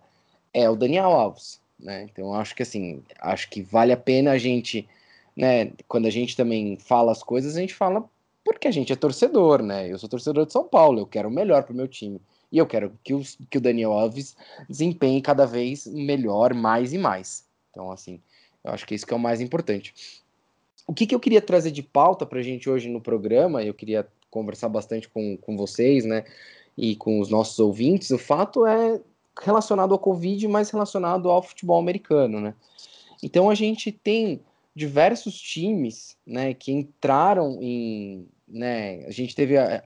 é 0.52 0.68
o 0.68 0.76
Daniel 0.76 1.10
Alves. 1.12 1.60
Né? 1.78 2.08
Então 2.10 2.34
acho 2.34 2.54
que 2.54 2.62
assim, 2.62 3.02
acho 3.20 3.48
que 3.48 3.62
vale 3.62 3.92
a 3.92 3.96
pena 3.96 4.32
a 4.32 4.38
gente 4.38 4.88
né, 5.36 5.70
quando 5.86 6.06
a 6.06 6.10
gente 6.10 6.36
também 6.36 6.76
fala 6.76 7.12
as 7.12 7.22
coisas, 7.22 7.56
a 7.56 7.60
gente 7.60 7.74
fala 7.74 8.04
porque 8.44 8.66
a 8.66 8.72
gente 8.72 8.92
é 8.92 8.96
torcedor, 8.96 9.62
né? 9.62 9.86
Eu 9.86 9.98
sou 9.98 10.08
torcedor 10.08 10.46
de 10.46 10.52
São 10.52 10.64
Paulo, 10.64 10.98
eu 11.00 11.06
quero 11.06 11.28
o 11.28 11.32
melhor 11.32 11.62
para 11.62 11.72
o 11.72 11.76
meu 11.76 11.86
time. 11.86 12.20
E 12.50 12.58
eu 12.58 12.66
quero 12.66 12.92
que, 13.04 13.14
os, 13.14 13.38
que 13.50 13.58
o 13.58 13.60
Daniel 13.60 13.92
Alves 13.92 14.36
desempenhe 14.68 15.20
cada 15.20 15.46
vez 15.46 15.86
melhor, 15.86 16.54
mais 16.54 16.92
e 16.92 16.98
mais. 16.98 17.46
Então, 17.70 17.90
assim, 17.90 18.20
eu 18.64 18.72
acho 18.72 18.86
que 18.86 18.94
isso 18.94 19.06
que 19.06 19.12
é 19.12 19.16
o 19.16 19.20
mais 19.20 19.40
importante. 19.40 19.94
O 20.86 20.94
que, 20.94 21.06
que 21.06 21.14
eu 21.14 21.20
queria 21.20 21.42
trazer 21.42 21.70
de 21.70 21.82
pauta 21.82 22.24
para 22.24 22.38
a 22.38 22.42
gente 22.42 22.68
hoje 22.70 22.88
no 22.88 23.00
programa, 23.00 23.62
eu 23.62 23.74
queria 23.74 24.08
conversar 24.30 24.68
bastante 24.68 25.08
com, 25.08 25.36
com 25.36 25.56
vocês, 25.56 26.04
né? 26.04 26.24
E 26.76 26.96
com 26.96 27.20
os 27.20 27.28
nossos 27.28 27.58
ouvintes, 27.58 28.10
o 28.10 28.18
fato 28.18 28.66
é 28.66 29.00
relacionado 29.40 29.92
ao 29.92 29.98
Covid, 29.98 30.48
mas 30.48 30.70
relacionado 30.70 31.30
ao 31.30 31.42
futebol 31.42 31.78
americano, 31.78 32.40
né? 32.40 32.54
Então 33.22 33.50
a 33.50 33.54
gente 33.54 33.92
tem 33.92 34.40
diversos 34.74 35.40
times, 35.40 36.16
né, 36.24 36.54
que 36.54 36.70
entraram 36.70 37.58
em, 37.60 38.28
né, 38.46 39.04
a 39.06 39.10
gente 39.10 39.34
teve 39.34 39.58
a, 39.58 39.82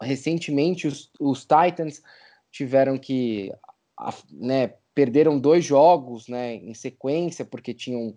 recentemente 0.00 0.86
os, 0.86 1.10
os, 1.18 1.40
Titans 1.40 2.02
tiveram 2.50 2.98
que, 2.98 3.52
né, 4.30 4.74
perderam 4.94 5.38
dois 5.38 5.64
jogos, 5.64 6.28
né, 6.28 6.54
em 6.54 6.74
sequência 6.74 7.44
porque 7.44 7.74
tinham 7.74 8.14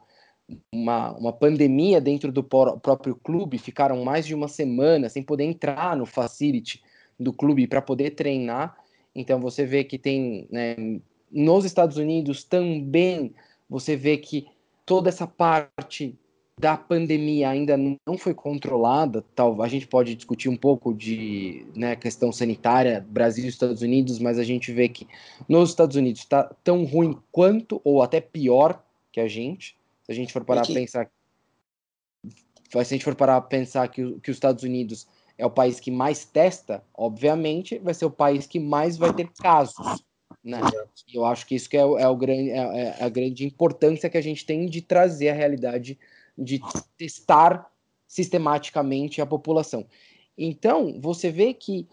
uma, 0.74 1.12
uma 1.18 1.34
pandemia 1.34 2.02
dentro 2.02 2.32
do 2.32 2.44
próprio 2.44 3.16
clube, 3.16 3.58
ficaram 3.58 4.04
mais 4.04 4.26
de 4.26 4.34
uma 4.34 4.48
semana 4.48 5.10
sem 5.10 5.22
poder 5.22 5.44
entrar 5.44 5.96
no 5.96 6.06
facility 6.06 6.82
do 7.20 7.34
clube 7.34 7.68
para 7.68 7.82
poder 7.82 8.12
treinar. 8.12 8.78
Então 9.14 9.40
você 9.40 9.66
vê 9.66 9.84
que 9.84 9.98
tem, 9.98 10.48
né, 10.50 10.76
nos 11.32 11.66
Estados 11.66 11.98
Unidos 11.98 12.44
também 12.44 13.34
você 13.70 13.96
vê 13.96 14.18
que 14.18 14.48
toda 14.86 15.10
essa 15.10 15.28
parte 15.28 16.18
da 16.60 16.76
pandemia 16.76 17.50
ainda 17.50 17.78
não 17.78 18.18
foi 18.18 18.34
controlada, 18.34 19.24
tal, 19.34 19.62
a 19.62 19.68
gente 19.70 19.88
pode 19.88 20.14
discutir 20.14 20.50
um 20.50 20.58
pouco 20.58 20.94
de 20.94 21.66
né, 21.74 21.96
questão 21.96 22.34
sanitária, 22.34 23.06
Brasil 23.10 23.46
e 23.46 23.48
Estados 23.48 23.82
Unidos, 23.82 24.20
mas 24.20 24.38
a 24.38 24.44
gente 24.44 24.74
vê 24.74 24.90
que 24.90 25.08
nos 25.48 25.70
Estados 25.70 25.96
Unidos 25.96 26.20
está 26.20 26.44
tão 26.62 26.84
ruim 26.84 27.18
quanto, 27.32 27.80
ou 27.82 28.02
até 28.02 28.20
pior 28.20 28.84
que 29.10 29.22
a 29.22 29.28
gente, 29.28 29.78
se 30.04 30.12
a 30.12 30.16
gente 30.16 30.34
for 30.34 30.44
parar 30.44 30.64
a 30.64 30.66
pensar 30.66 31.10
se 32.70 32.78
a 32.78 32.84
gente 32.84 33.06
for 33.06 33.16
parar 33.16 33.38
a 33.38 33.42
pensar 33.42 33.88
que, 33.88 34.20
que 34.20 34.30
os 34.30 34.36
Estados 34.36 34.64
Unidos 34.64 35.08
é 35.38 35.46
o 35.46 35.50
país 35.50 35.80
que 35.80 35.90
mais 35.90 36.26
testa, 36.26 36.84
obviamente 36.94 37.80
vai 37.80 37.94
ser 37.94 38.06
o 38.06 38.12
país 38.12 38.46
que 38.46 38.60
mais 38.60 38.98
vai 38.98 39.14
ter 39.14 39.30
casos. 39.42 40.04
Né? 40.44 40.60
Eu 41.12 41.26
acho 41.26 41.48
que 41.48 41.56
isso 41.56 41.70
que 41.70 41.78
é, 41.78 41.82
é, 41.82 42.08
o 42.08 42.16
grande, 42.16 42.52
é, 42.52 42.58
é, 42.58 43.04
a 43.04 43.10
grande 43.10 43.46
importância 43.46 44.10
que 44.10 44.18
a 44.18 44.22
gente 44.22 44.46
tem 44.46 44.68
de 44.68 44.82
trazer 44.82 45.30
a 45.30 45.34
realidade 45.34 45.98
de 46.44 46.60
testar 46.98 47.72
sistematicamente 48.08 49.22
a 49.22 49.26
população. 49.26 49.86
Então, 50.38 51.00
você 51.00 51.32
vê 51.32 51.54
que 51.54 51.88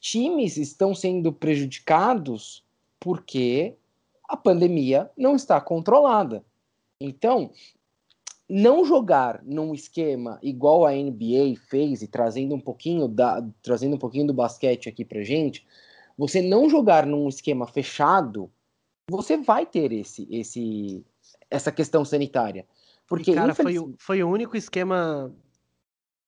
times 0.00 0.56
estão 0.56 0.94
sendo 0.94 1.32
prejudicados 1.32 2.64
porque 2.98 3.76
a 4.28 4.36
pandemia 4.36 5.10
não 5.16 5.36
está 5.36 5.60
controlada. 5.60 6.44
Então, 7.00 7.52
não 8.48 8.84
jogar 8.84 9.42
num 9.44 9.74
esquema 9.74 10.38
igual 10.42 10.84
a 10.86 10.92
NBA 10.92 11.56
fez 11.68 12.02
e 12.02 12.08
trazendo 12.08 12.54
um 12.54 12.60
pouquinho 12.60 13.08
da 13.08 13.46
trazendo 13.62 13.96
um 13.96 13.98
pouquinho 13.98 14.26
do 14.26 14.34
basquete 14.34 14.88
aqui 14.88 15.04
pra 15.04 15.22
gente, 15.22 15.66
você 16.18 16.42
não 16.42 16.68
jogar 16.68 17.06
num 17.06 17.28
esquema 17.28 17.66
fechado, 17.66 18.50
você 19.10 19.36
vai 19.36 19.64
ter 19.66 19.92
esse, 19.92 20.26
esse, 20.30 21.04
essa 21.50 21.72
questão 21.72 22.04
sanitária. 22.04 22.66
Porque, 23.12 23.32
e, 23.32 23.34
cara, 23.34 23.54
foi, 23.54 23.74
foi 23.98 24.22
o 24.22 24.30
único 24.30 24.56
esquema 24.56 25.30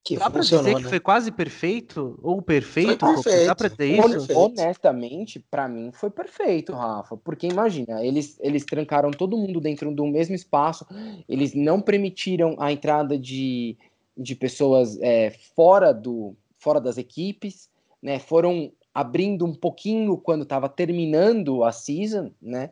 Que 0.04 0.18
Dá 0.18 0.30
funcionou, 0.30 0.64
pra 0.64 0.72
dizer 0.72 0.74
né? 0.74 0.82
que 0.82 0.90
foi 0.90 1.00
quase 1.00 1.32
perfeito? 1.32 2.20
Ou 2.22 2.42
perfeito? 2.42 3.06
Foi 3.06 3.14
perfeito. 3.14 3.46
Dá 3.46 3.54
pra 3.54 3.70
ter 3.70 3.98
isso? 3.98 4.38
Honestamente, 4.38 5.40
para 5.50 5.66
mim 5.66 5.90
foi 5.94 6.10
perfeito, 6.10 6.74
Rafa. 6.74 7.16
Porque 7.16 7.46
imagina, 7.46 8.04
eles, 8.04 8.38
eles 8.38 8.66
trancaram 8.66 9.10
todo 9.10 9.38
mundo 9.38 9.62
dentro 9.62 9.94
do 9.94 10.04
mesmo 10.04 10.34
espaço, 10.34 10.86
eles 11.26 11.54
não 11.54 11.80
permitiram 11.80 12.54
a 12.58 12.70
entrada 12.70 13.18
de, 13.18 13.78
de 14.14 14.34
pessoas 14.34 14.98
é, 15.00 15.30
fora, 15.56 15.90
do, 15.90 16.36
fora 16.58 16.82
das 16.82 16.98
equipes, 16.98 17.70
né? 18.02 18.18
Foram 18.18 18.70
abrindo 18.92 19.46
um 19.46 19.54
pouquinho 19.54 20.18
quando 20.18 20.42
estava 20.42 20.68
terminando 20.68 21.64
a 21.64 21.72
season, 21.72 22.30
né? 22.42 22.68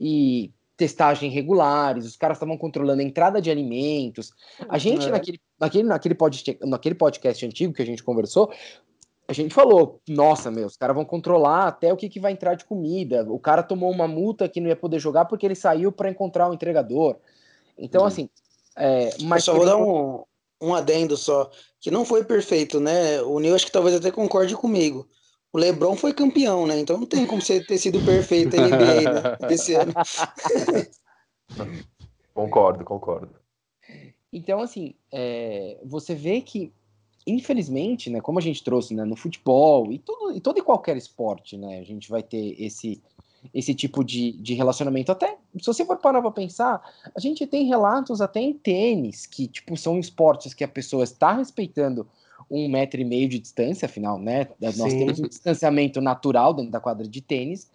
E 0.00 0.50
testagem 0.82 1.30
regulares, 1.30 2.04
os 2.04 2.16
caras 2.16 2.38
estavam 2.38 2.58
controlando 2.58 3.00
a 3.00 3.04
entrada 3.04 3.40
de 3.40 3.48
alimentos. 3.48 4.32
A 4.68 4.78
gente, 4.78 5.06
é. 5.06 5.10
naquele, 5.12 5.40
naquele, 5.60 5.84
naquele, 5.84 6.14
podcast, 6.16 6.66
naquele 6.66 6.96
podcast 6.96 7.46
antigo 7.46 7.72
que 7.72 7.82
a 7.82 7.86
gente 7.86 8.02
conversou, 8.02 8.52
a 9.28 9.32
gente 9.32 9.54
falou, 9.54 10.00
nossa, 10.08 10.50
meu, 10.50 10.66
os 10.66 10.76
caras 10.76 10.96
vão 10.96 11.04
controlar 11.04 11.68
até 11.68 11.92
o 11.92 11.96
que, 11.96 12.08
que 12.08 12.18
vai 12.18 12.32
entrar 12.32 12.56
de 12.56 12.64
comida. 12.64 13.24
O 13.30 13.38
cara 13.38 13.62
tomou 13.62 13.92
uma 13.92 14.08
multa 14.08 14.48
que 14.48 14.60
não 14.60 14.68
ia 14.68 14.74
poder 14.74 14.98
jogar 14.98 15.26
porque 15.26 15.46
ele 15.46 15.54
saiu 15.54 15.92
para 15.92 16.10
encontrar 16.10 16.48
o 16.48 16.50
um 16.50 16.54
entregador. 16.54 17.16
Então, 17.78 18.04
assim. 18.04 18.28
É, 18.76 19.10
mas 19.22 19.46
Eu 19.46 19.52
só 19.52 19.54
vou 19.54 19.66
dar 19.66 19.76
um, 19.76 20.24
um 20.60 20.74
adendo 20.74 21.16
só, 21.16 21.48
que 21.80 21.92
não 21.92 22.04
foi 22.04 22.24
perfeito, 22.24 22.80
né? 22.80 23.22
O 23.22 23.38
Nil 23.38 23.54
acho 23.54 23.66
que 23.66 23.72
talvez 23.72 23.94
até 23.94 24.10
concorde 24.10 24.56
comigo 24.56 25.06
o 25.52 25.58
LeBron 25.58 25.94
foi 25.94 26.12
campeão, 26.14 26.66
né? 26.66 26.80
Então 26.80 26.96
não 26.96 27.06
tem 27.06 27.26
como 27.26 27.42
você 27.42 27.62
ter 27.62 27.78
sido 27.78 28.00
perfeito 28.04 28.56
NBA 28.56 29.02
né? 29.02 29.36
esse 29.50 29.74
ano. 29.76 29.92
concordo, 32.32 32.84
concordo. 32.84 33.42
Então, 34.32 34.60
assim, 34.60 34.94
é, 35.12 35.78
você 35.84 36.14
vê 36.14 36.40
que, 36.40 36.72
infelizmente, 37.26 38.08
né, 38.08 38.20
como 38.20 38.38
a 38.38 38.42
gente 38.42 38.64
trouxe 38.64 38.94
né, 38.94 39.04
no 39.04 39.14
futebol 39.14 39.92
e, 39.92 39.98
tudo, 39.98 40.34
e 40.34 40.40
todo 40.40 40.58
e 40.58 40.62
qualquer 40.62 40.96
esporte, 40.96 41.58
né, 41.58 41.78
a 41.78 41.82
gente 41.82 42.08
vai 42.08 42.22
ter 42.22 42.56
esse, 42.58 43.02
esse 43.52 43.74
tipo 43.74 44.02
de, 44.02 44.32
de 44.32 44.54
relacionamento. 44.54 45.12
Até, 45.12 45.36
se 45.60 45.66
você 45.66 45.84
for 45.84 45.98
parar 45.98 46.22
para 46.22 46.30
pensar, 46.30 46.80
a 47.14 47.20
gente 47.20 47.46
tem 47.46 47.66
relatos 47.66 48.22
até 48.22 48.40
em 48.40 48.54
tênis, 48.54 49.26
que, 49.26 49.46
tipo, 49.46 49.76
são 49.76 49.98
esportes 49.98 50.54
que 50.54 50.64
a 50.64 50.68
pessoa 50.68 51.04
está 51.04 51.34
respeitando 51.34 52.08
um 52.52 52.68
metro 52.68 53.00
e 53.00 53.04
meio 53.04 53.28
de 53.28 53.38
distância, 53.38 53.86
afinal, 53.86 54.18
né? 54.18 54.46
Nós 54.60 54.74
Sim. 54.74 54.98
temos 54.98 55.18
um 55.18 55.26
distanciamento 55.26 56.02
natural 56.02 56.52
dentro 56.52 56.70
da 56.70 56.80
quadra 56.80 57.08
de 57.08 57.20
tênis, 57.22 57.70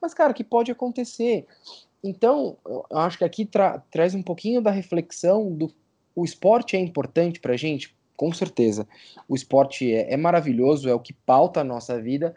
mas, 0.00 0.14
cara, 0.14 0.32
que 0.32 0.44
pode 0.44 0.70
acontecer. 0.70 1.46
Então, 2.02 2.56
eu 2.64 2.86
acho 2.92 3.18
que 3.18 3.24
aqui 3.24 3.44
tra 3.44 3.80
traz 3.90 4.14
um 4.14 4.22
pouquinho 4.22 4.62
da 4.62 4.70
reflexão 4.70 5.52
do 5.52 5.70
o 6.14 6.24
esporte 6.24 6.76
é 6.76 6.78
importante 6.78 7.40
para 7.40 7.56
gente, 7.56 7.94
com 8.16 8.32
certeza. 8.32 8.86
O 9.28 9.34
esporte 9.34 9.92
é, 9.92 10.12
é 10.12 10.16
maravilhoso, 10.16 10.88
é 10.88 10.94
o 10.94 11.00
que 11.00 11.12
pauta 11.12 11.60
a 11.60 11.64
nossa 11.64 12.00
vida, 12.00 12.34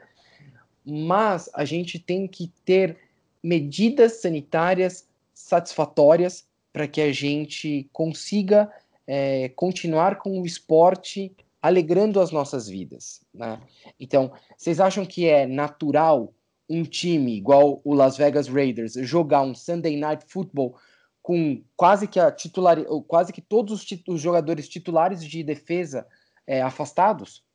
mas 0.86 1.50
a 1.54 1.66
gente 1.66 2.00
tem 2.00 2.28
que 2.28 2.52
ter 2.66 2.98
medidas 3.44 4.22
sanitárias 4.22 5.08
satisfatórias 5.34 6.46
para 6.72 6.88
que 6.88 7.02
a 7.02 7.12
gente 7.12 7.88
consiga 7.92 8.72
é, 9.06 9.50
continuar 9.50 10.18
com 10.18 10.42
o 10.42 10.46
esporte 10.46 11.32
alegrando 11.64 12.20
as 12.20 12.30
nossas 12.30 12.68
vidas. 12.68 13.22
Né? 13.34 13.58
Então, 13.98 14.34
vocês 14.58 14.82
acham 14.82 15.06
que 15.06 15.26
é 15.26 15.48
natural 15.48 16.34
um 16.70 16.84
time 16.84 17.38
igual 17.38 17.82
o 17.86 17.94
Las 17.94 18.18
Vegas 18.18 18.50
Raiders 18.50 18.94
jogar 18.96 19.42
um 19.42 19.56
Sunday 19.56 19.96
Night 19.96 20.26
Football 20.28 20.76
com 21.22 21.64
quase 21.78 22.06
que 22.06 22.20
a 22.20 22.30
titular, 22.30 22.84
quase 23.08 23.32
que 23.32 23.42
todos 23.42 23.82
os, 23.82 24.04
os 24.10 24.20
jogadores 24.20 24.68
titulares 24.68 25.24
de 25.24 25.42
defesa 25.42 26.06
é, 26.46 26.62
afastados? 26.62 27.46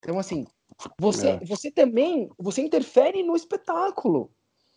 Então, 0.00 0.18
assim, 0.18 0.44
você, 0.98 1.28
é. 1.28 1.44
você 1.44 1.70
também 1.70 2.28
você 2.36 2.60
interfere 2.60 3.22
no 3.22 3.36
espetáculo. 3.36 4.32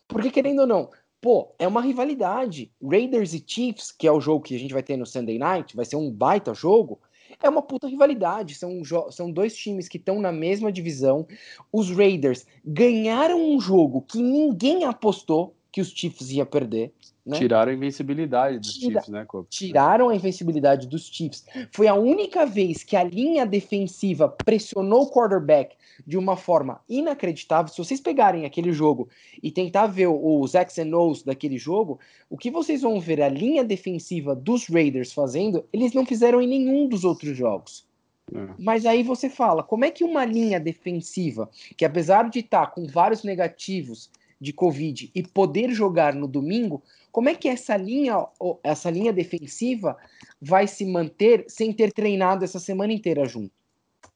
Porque, 0.07 0.29
querendo 0.29 0.59
ou 0.59 0.67
não, 0.67 0.91
pô, 1.19 1.55
é 1.57 1.67
uma 1.67 1.81
rivalidade. 1.81 2.71
Raiders 2.79 3.33
e 3.33 3.43
Chiefs, 3.45 3.91
que 3.91 4.05
é 4.05 4.11
o 4.11 4.21
jogo 4.21 4.43
que 4.43 4.55
a 4.55 4.59
gente 4.59 4.73
vai 4.73 4.83
ter 4.83 4.97
no 4.97 5.05
Sunday 5.05 5.39
Night, 5.39 5.75
vai 5.75 5.85
ser 5.85 5.95
um 5.95 6.11
baita 6.11 6.53
jogo 6.53 7.01
é 7.41 7.49
uma 7.49 7.61
puta 7.61 7.87
rivalidade. 7.87 8.55
São, 8.55 8.81
são 9.11 9.31
dois 9.31 9.55
times 9.55 9.87
que 9.87 9.97
estão 9.97 10.19
na 10.19 10.31
mesma 10.31 10.71
divisão. 10.71 11.27
Os 11.71 11.89
Raiders 11.89 12.45
ganharam 12.65 13.41
um 13.41 13.59
jogo 13.59 14.01
que 14.01 14.21
ninguém 14.21 14.83
apostou 14.83 15.55
que 15.73 15.81
os 15.81 15.89
Chiefs 15.89 16.29
ia 16.29 16.45
perder. 16.45 16.93
Né? 17.25 17.37
Tiraram 17.37 17.71
a 17.71 17.75
invencibilidade 17.75 18.59
dos 18.59 18.75
Tira, 18.75 18.99
Chiefs, 18.99 19.09
né, 19.09 19.25
Copa? 19.25 19.47
Tiraram 19.49 20.09
a 20.09 20.15
invencibilidade 20.15 20.87
dos 20.87 21.07
Chiefs. 21.07 21.43
Foi 21.71 21.87
a 21.87 21.95
única 21.95 22.45
vez 22.45 22.83
que 22.83 22.95
a 22.95 23.03
linha 23.03 23.43
defensiva 23.43 24.29
pressionou 24.29 25.03
o 25.03 25.09
quarterback 25.09 25.75
de 26.05 26.15
uma 26.15 26.37
forma 26.37 26.79
inacreditável. 26.87 27.73
Se 27.73 27.79
vocês 27.79 27.99
pegarem 27.99 28.45
aquele 28.45 28.71
jogo 28.71 29.09
e 29.41 29.49
tentar 29.49 29.87
ver 29.87 30.07
os 30.07 30.53
X 30.53 30.77
and 30.77 30.95
O's 30.95 31.23
daquele 31.23 31.57
jogo, 31.57 31.99
o 32.29 32.37
que 32.37 32.51
vocês 32.51 32.83
vão 32.83 32.99
ver 32.99 33.21
a 33.21 33.29
linha 33.29 33.63
defensiva 33.63 34.35
dos 34.35 34.67
Raiders 34.67 35.11
fazendo, 35.11 35.65
eles 35.73 35.93
não 35.93 36.05
fizeram 36.05 36.39
em 36.39 36.47
nenhum 36.47 36.87
dos 36.87 37.03
outros 37.03 37.35
jogos. 37.35 37.87
É. 38.31 38.53
Mas 38.59 38.85
aí 38.85 39.01
você 39.01 39.27
fala, 39.27 39.63
como 39.63 39.85
é 39.85 39.91
que 39.91 40.03
uma 40.03 40.23
linha 40.23 40.59
defensiva, 40.59 41.49
que 41.75 41.83
apesar 41.83 42.29
de 42.29 42.39
estar 42.39 42.67
tá 42.67 42.71
com 42.71 42.85
vários 42.85 43.23
negativos 43.23 44.11
de 44.43 44.53
Covid 44.53 45.09
e 45.15 45.23
poder 45.23 45.71
jogar 45.71 46.13
no 46.13 46.27
domingo, 46.27 46.83
como 47.11 47.29
é 47.29 47.35
que 47.35 47.47
essa 47.47 47.77
linha, 47.77 48.27
essa 48.63 48.91
linha 48.91 49.13
defensiva 49.13 49.97
vai 50.41 50.67
se 50.67 50.85
manter 50.85 51.45
sem 51.47 51.71
ter 51.71 51.93
treinado 51.93 52.43
essa 52.43 52.59
semana 52.59 52.91
inteira 52.91 53.25
junto? 53.25 53.51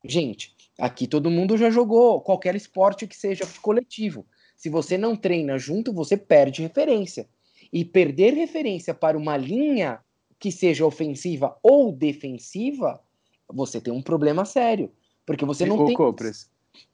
Gente, 0.04 0.56
aqui 0.78 1.08
todo 1.08 1.32
mundo 1.32 1.58
já 1.58 1.70
jogou 1.70 2.22
qualquer 2.22 2.56
esporte 2.56 3.08
que 3.08 3.16
seja 3.16 3.46
coletivo. 3.62 4.26
Se 4.56 4.70
você 4.70 4.98
não 4.98 5.16
treina 5.16 5.58
junto, 5.58 5.94
você 5.94 6.18
perde 6.18 6.62
referência. 6.62 7.28
E 7.72 7.86
perder 7.86 8.34
referência 8.34 8.94
para 8.94 9.18
uma 9.18 9.38
linha 9.38 10.00
que 10.40 10.52
seja 10.52 10.86
ofensiva 10.86 11.58
ou 11.64 11.92
defensiva, 11.92 13.00
você 13.48 13.80
tem 13.80 13.94
um 13.94 14.02
problema 14.02 14.46
sério. 14.46 14.92
Porque 15.26 15.46
você 15.46 15.66
não 15.66 15.86
tem. 15.86 15.96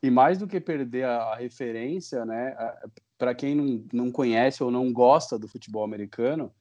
E 0.02 0.10
mais 0.10 0.38
do 0.38 0.48
que 0.48 0.60
perder 0.60 1.06
a 1.06 1.36
referência, 1.36 2.26
né? 2.26 2.56
Para 3.24 3.34
quem 3.34 3.56
não, 3.56 3.86
não 3.94 4.12
conhece 4.12 4.62
ou 4.62 4.70
não 4.70 4.92
gosta 4.92 5.40
do 5.40 5.48
futebol 5.48 5.82
americano, 5.82 6.54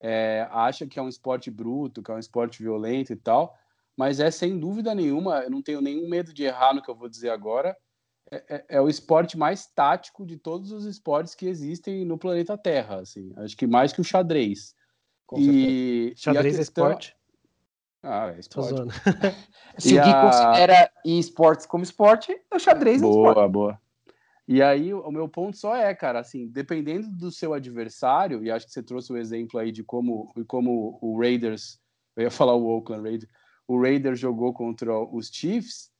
é, 0.00 0.48
acha 0.50 0.84
que 0.84 0.98
é 0.98 1.02
um 1.02 1.08
esporte 1.08 1.48
bruto, 1.48 2.02
que 2.02 2.10
é 2.10 2.14
um 2.14 2.18
esporte 2.18 2.60
violento 2.60 3.12
e 3.12 3.16
tal, 3.16 3.56
mas 3.96 4.18
é 4.18 4.28
sem 4.28 4.58
dúvida 4.58 4.96
nenhuma, 4.96 5.42
eu 5.42 5.50
não 5.50 5.62
tenho 5.62 5.80
nenhum 5.80 6.08
medo 6.08 6.34
de 6.34 6.42
errar 6.42 6.74
no 6.74 6.82
que 6.82 6.90
eu 6.90 6.96
vou 6.96 7.08
dizer 7.08 7.30
agora, 7.30 7.76
é, 8.32 8.44
é, 8.48 8.64
é 8.68 8.80
o 8.80 8.88
esporte 8.88 9.38
mais 9.38 9.68
tático 9.68 10.26
de 10.26 10.36
todos 10.36 10.72
os 10.72 10.86
esportes 10.86 11.36
que 11.36 11.46
existem 11.46 12.04
no 12.04 12.18
planeta 12.18 12.58
Terra, 12.58 12.96
assim, 12.96 13.32
acho 13.36 13.56
que 13.56 13.68
mais 13.68 13.92
que 13.92 14.00
o 14.00 14.04
xadrez. 14.04 14.74
Com 15.24 15.38
e, 15.38 16.14
xadrez 16.16 16.54
e 16.54 16.56
é 16.56 16.58
questão... 16.58 16.86
é 16.86 16.88
esporte? 16.88 17.16
Ah, 18.02 18.32
é 18.34 18.40
esporte. 18.40 18.74
Se 19.78 19.96
o 19.96 20.02
Gui 20.02 20.10
a... 20.10 20.20
considera 20.20 20.90
esportes 21.04 21.64
como 21.64 21.84
esporte, 21.84 22.36
o 22.52 22.58
xadrez 22.58 23.00
boa, 23.00 23.12
é 23.12 23.18
esporte. 23.18 23.34
Boa, 23.36 23.48
boa. 23.48 23.87
E 24.50 24.62
aí, 24.62 24.94
o 24.94 25.10
meu 25.10 25.28
ponto 25.28 25.58
só 25.58 25.76
é, 25.76 25.94
cara, 25.94 26.20
assim, 26.20 26.48
dependendo 26.48 27.06
do 27.10 27.30
seu 27.30 27.52
adversário, 27.52 28.42
e 28.42 28.50
acho 28.50 28.64
que 28.64 28.72
você 28.72 28.82
trouxe 28.82 29.12
o 29.12 29.18
exemplo 29.18 29.60
aí 29.60 29.70
de 29.70 29.84
como, 29.84 30.32
como 30.46 30.98
o 31.02 31.20
Raiders, 31.20 31.78
eu 32.16 32.22
ia 32.22 32.30
falar 32.30 32.54
o 32.54 32.66
Oakland 32.66 33.02
Raiders, 33.02 33.30
o 33.66 33.78
Raiders 33.78 34.18
jogou 34.18 34.54
contra 34.54 34.98
os 34.98 35.28
Chiefs, 35.28 35.90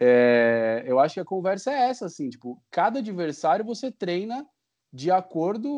é, 0.00 0.82
eu 0.86 0.98
acho 0.98 1.12
que 1.12 1.20
a 1.20 1.26
conversa 1.26 1.72
é 1.72 1.90
essa, 1.90 2.06
assim, 2.06 2.30
tipo, 2.30 2.58
cada 2.70 3.00
adversário 3.00 3.66
você 3.66 3.92
treina 3.92 4.46
de 4.90 5.10
acordo 5.10 5.68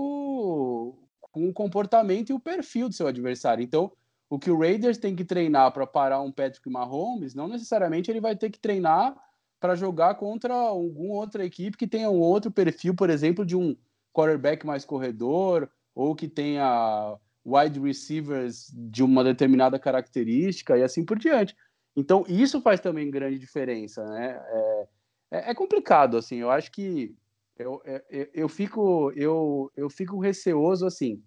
com 1.33 1.49
o 1.49 1.53
comportamento 1.53 2.31
e 2.31 2.35
o 2.35 2.41
perfil 2.41 2.89
do 2.89 2.95
seu 2.95 3.09
adversário. 3.09 3.65
Então, 3.65 3.91
o 4.31 4.39
que 4.39 4.51
o 4.51 4.59
Raiders 4.59 4.97
tem 4.97 5.17
que 5.17 5.25
treinar 5.25 5.73
para 5.73 5.87
parar 5.87 6.21
um 6.21 6.31
Patrick 6.31 6.71
Mahomes, 6.71 7.35
não 7.35 7.49
necessariamente 7.49 8.13
ele 8.13 8.21
vai 8.21 8.37
ter 8.37 8.49
que 8.49 8.61
treinar 8.61 9.13
para 9.59 9.75
jogar 9.75 10.15
contra 10.17 10.53
alguma 10.55 11.15
outra 11.15 11.45
equipe 11.45 11.77
que 11.77 11.87
tenha 11.87 12.11
um 12.11 12.21
outro 12.21 12.51
perfil, 12.51 12.95
por 12.95 13.11
exemplo, 13.11 13.45
de 13.45 13.57
um 13.57 13.77
quarterback 14.13 14.67
mais 14.67 14.85
corredor 14.85 15.71
ou 15.95 16.15
que 16.15 16.29
tenha 16.29 17.17
wide 17.45 17.81
receivers 17.81 18.71
de 18.75 19.03
uma 19.03 19.23
determinada 19.25 19.79
característica 19.79 20.77
e 20.77 20.83
assim 20.83 21.05
por 21.05 21.19
diante. 21.19 21.57
Então, 21.95 22.25
isso 22.29 22.61
faz 22.61 22.81
também 22.81 23.11
grande 23.11 23.39
diferença, 23.39 24.05
né? 24.05 24.39
É, 24.49 24.89
é, 25.31 25.51
é 25.51 25.55
complicado, 25.55 26.17
assim, 26.17 26.37
eu 26.37 26.51
acho 26.51 26.71
que 26.71 27.15
eu, 27.59 27.81
eu, 27.85 27.95
é, 27.95 28.05
é, 28.11 28.31
eu, 28.35 28.49
fico, 28.49 29.11
eu, 29.13 29.73
eu 29.75 29.89
fico 29.89 30.19
receoso, 30.19 30.85
assim, 30.85 31.23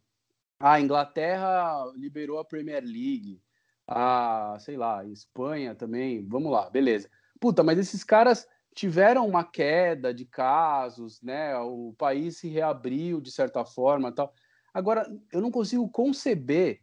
a 0.60 0.80
Inglaterra 0.80 1.92
liberou 1.96 2.38
a 2.38 2.46
Premier 2.46 2.84
League, 2.84 3.42
a, 3.88 4.58
sei 4.60 4.78
lá, 4.78 5.04
Espanha 5.06 5.74
também, 5.74 6.24
vamos 6.28 6.52
lá, 6.52 6.70
beleza 6.70 7.10
puta, 7.40 7.64
mas 7.64 7.78
esses 7.80 8.04
caras 8.04 8.48
tiveram 8.74 9.28
uma 9.28 9.44
queda 9.44 10.14
de 10.14 10.26
casos, 10.26 11.22
né? 11.22 11.58
O 11.58 11.94
país 11.98 12.38
se 12.38 12.48
reabriu 12.48 13.20
de 13.20 13.32
certa 13.32 13.66
forma, 13.66 14.12
tal. 14.12 14.34
Agora, 14.74 15.10
eu 15.32 15.42
não 15.42 15.52
consigo 15.52 15.90
conceber 15.90 16.82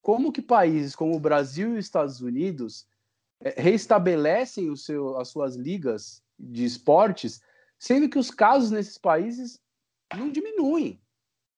como 0.00 0.32
que 0.32 0.42
países 0.42 0.94
como 0.94 1.16
o 1.16 1.20
Brasil 1.20 1.70
e 1.70 1.78
os 1.78 1.84
Estados 1.84 2.20
Unidos 2.20 2.86
é, 3.40 3.60
reestabelecem 3.60 4.70
o 4.70 4.76
seu, 4.76 5.18
as 5.18 5.28
suas 5.28 5.56
ligas 5.56 6.22
de 6.38 6.64
esportes, 6.64 7.40
sendo 7.78 8.08
que 8.08 8.18
os 8.18 8.30
casos 8.30 8.70
nesses 8.70 8.98
países 8.98 9.60
não 10.16 10.30
diminuem. 10.30 11.00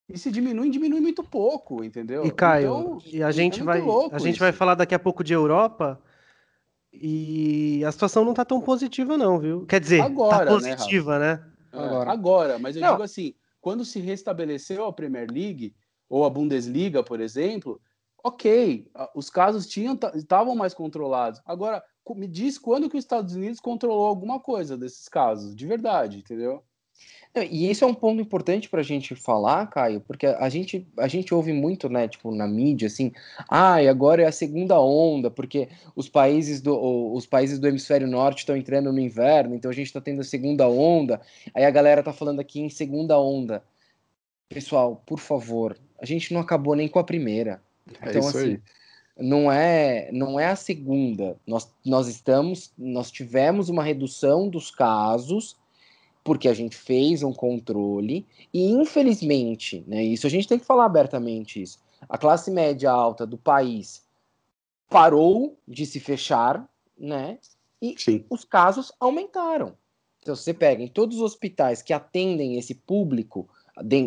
E 0.09 0.17
se 0.17 0.31
diminui, 0.31 0.71
diminui 0.71 1.01
muito 1.01 1.25
pouco, 1.25 1.83
entendeu? 1.83 2.25
E 2.25 2.31
Caio, 2.31 2.67
então, 2.67 2.99
e 3.05 3.23
a 3.23 3.33
gente 3.33 3.61
é 3.61 3.65
vai 3.65 3.81
a 4.13 4.19
gente 4.19 4.35
isso. 4.35 4.39
vai 4.39 4.53
falar 4.53 4.77
daqui 4.77 4.95
a 4.95 4.99
pouco 4.99 5.25
de 5.25 5.33
Europa 5.33 6.01
e 7.01 7.85
a 7.85 7.93
situação 7.93 8.25
não 8.25 8.35
tá 8.35 8.45
tão 8.45 8.61
positiva 8.61 9.17
não, 9.17 9.39
viu? 9.39 9.67
Quer 9.67 9.81
dizer, 9.81 9.99
tá 9.99 10.05
Agora, 10.05 10.47
tá 10.47 10.53
positiva, 10.53 11.19
né? 11.19 11.35
né? 11.37 11.53
Agora. 11.73 12.11
Agora, 12.11 12.59
mas 12.59 12.77
eu 12.77 12.83
não. 12.83 12.93
digo 12.93 13.03
assim, 13.03 13.35
quando 13.61 13.85
se 13.85 14.01
restabeleceu 14.01 14.85
a 14.85 14.93
Premier 14.93 15.31
League 15.31 15.75
ou 16.09 16.25
a 16.25 16.31
Bundesliga, 16.31 17.03
por 17.03 17.21
exemplo, 17.21 17.81
ok, 18.23 18.91
os 19.15 19.31
casos 19.31 19.67
tinham 19.67 19.99
estavam 20.15 20.55
mais 20.55 20.75
controlados. 20.75 21.41
Agora, 21.45 21.83
me 22.15 22.27
diz 22.27 22.59
quando 22.59 22.89
que 22.89 22.97
os 22.97 23.05
Estados 23.05 23.35
Unidos 23.35 23.61
controlou 23.61 24.07
alguma 24.07 24.41
coisa 24.41 24.77
desses 24.77 25.09
casos, 25.09 25.55
de 25.55 25.67
verdade, 25.67 26.19
entendeu? 26.19 26.63
E 27.44 27.70
isso 27.70 27.85
é 27.85 27.87
um 27.87 27.94
ponto 27.94 28.20
importante 28.20 28.68
para 28.68 28.81
a 28.81 28.85
gente 28.85 29.14
falar, 29.14 29.66
Caio, 29.66 30.01
porque 30.01 30.27
a 30.27 30.49
gente, 30.49 30.87
a 30.96 31.09
gente 31.09 31.35
ouve 31.35 31.53
muito, 31.53 31.88
né, 31.88 32.09
tipo, 32.09 32.35
na 32.35 32.46
mídia, 32.46 32.87
assim, 32.87 33.12
ah, 33.49 33.83
e 33.83 33.88
agora 33.88 34.22
é 34.22 34.27
a 34.27 34.33
segunda 34.33 34.81
onda, 34.81 35.31
porque 35.31 35.68
os 35.94 36.09
países 36.09 36.61
do, 36.61 37.12
os 37.12 37.27
países 37.27 37.59
do 37.59 37.68
hemisfério 37.68 38.07
norte 38.07 38.38
estão 38.38 38.57
entrando 38.57 38.92
no 38.92 39.01
inverno, 39.01 39.55
então 39.55 39.70
a 39.70 39.75
gente 39.75 39.87
está 39.87 40.01
tendo 40.01 40.20
a 40.20 40.25
segunda 40.25 40.68
onda, 40.68 41.20
aí 41.55 41.64
a 41.64 41.70
galera 41.70 42.03
tá 42.03 42.12
falando 42.12 42.40
aqui 42.40 42.61
em 42.61 42.70
segunda 42.70 43.18
onda. 43.18 43.62
Pessoal, 44.49 45.03
por 45.05 45.18
favor, 45.18 45.77
a 46.01 46.07
gente 46.07 46.33
não 46.33 46.40
acabou 46.40 46.75
nem 46.77 46.88
com 46.88 46.99
a 46.99 47.05
primeira. 47.05 47.61
É 48.01 48.11
então, 48.11 48.29
assim, 48.29 48.38
aí. 48.38 48.61
não 49.18 49.51
é, 49.51 50.11
não 50.12 50.38
é 50.38 50.46
a 50.46 50.57
segunda. 50.57 51.37
Nós, 51.46 51.72
nós 51.85 52.09
estamos, 52.09 52.72
nós 52.79 53.11
tivemos 53.11 53.68
uma 53.68 53.83
redução 53.83 54.49
dos 54.49 54.70
casos, 54.70 55.57
porque 56.27 56.49
a 56.49 56.55
gente 56.55 56.77
fez 56.77 57.23
um 57.23 57.33
controle 57.33 58.27
e 58.53 58.67
infelizmente, 58.73 59.85
né, 59.87 60.03
isso 60.03 60.27
a 60.27 60.31
gente 60.31 60.49
tem 60.49 60.59
que 60.59 60.65
falar 60.65 60.85
abertamente 60.85 61.62
isso. 61.62 61.79
A 62.09 62.19
classe 62.19 62.51
média 62.51 62.91
alta 62.91 63.25
do 63.25 63.39
país 63.39 64.05
parou 64.91 65.57
de 65.69 65.87
se 65.87 66.01
fechar, 66.01 66.69
né? 66.99 67.39
E 67.81 67.95
Sim. 67.97 68.25
os 68.29 68.45
casos 68.45 68.91
aumentaram. 68.99 69.77
Então 70.21 70.35
você 70.35 70.53
pega 70.53 70.83
em 70.83 70.89
todos 70.89 71.19
os 71.19 71.23
hospitais 71.23 71.81
que 71.81 71.93
atendem 71.93 72.59
esse 72.59 72.75
público 72.75 73.49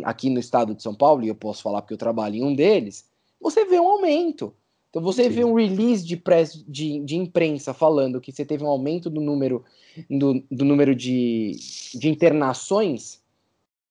aqui 0.04 0.30
no 0.30 0.42
estado 0.42 0.76
de 0.76 0.84
São 0.84 0.94
Paulo, 0.94 1.24
e 1.24 1.30
eu 1.30 1.36
posso 1.36 1.64
falar 1.64 1.82
porque 1.82 1.94
eu 1.94 1.98
trabalho 1.98 2.36
em 2.36 2.44
um 2.44 2.54
deles, 2.54 3.10
você 3.40 3.64
vê 3.64 3.80
um 3.80 3.88
aumento. 3.88 4.54
Então 4.90 5.02
você 5.02 5.26
Sim. 5.26 5.30
vê 5.30 5.44
um 5.46 5.54
release 5.54 6.06
de, 6.06 6.18
press, 6.18 6.64
de, 6.68 7.00
de, 7.02 7.16
imprensa 7.16 7.74
falando 7.74 8.20
que 8.20 8.32
você 8.32 8.44
teve 8.44 8.64
um 8.64 8.68
aumento 8.68 9.10
do 9.10 9.22
número, 9.22 9.64
do, 10.10 10.44
do 10.50 10.66
número 10.66 10.96
de, 10.96 11.52
de 11.94 12.10
internações, 12.10 13.22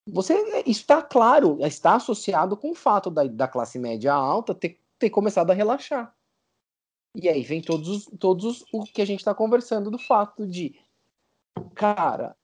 você 0.07 0.35
está 0.67 1.01
claro, 1.01 1.59
está 1.65 1.95
associado 1.95 2.57
com 2.57 2.71
o 2.71 2.75
fato 2.75 3.11
da, 3.11 3.25
da 3.25 3.47
classe 3.47 3.79
média 3.79 4.13
alta 4.13 4.55
ter, 4.55 4.81
ter 4.99 5.11
começado 5.11 5.51
a 5.51 5.55
relaxar. 5.55 6.15
E 7.15 7.29
aí 7.29 7.43
vem 7.43 7.61
todos, 7.61 7.89
os, 7.89 8.05
todos 8.19 8.45
os, 8.45 8.65
o 8.73 8.85
que 8.85 9.03
a 9.03 9.05
gente 9.05 9.21
está 9.21 9.35
conversando 9.35 9.91
do 9.91 9.99
fato 9.99 10.47
de, 10.47 10.75
cara, 11.75 12.37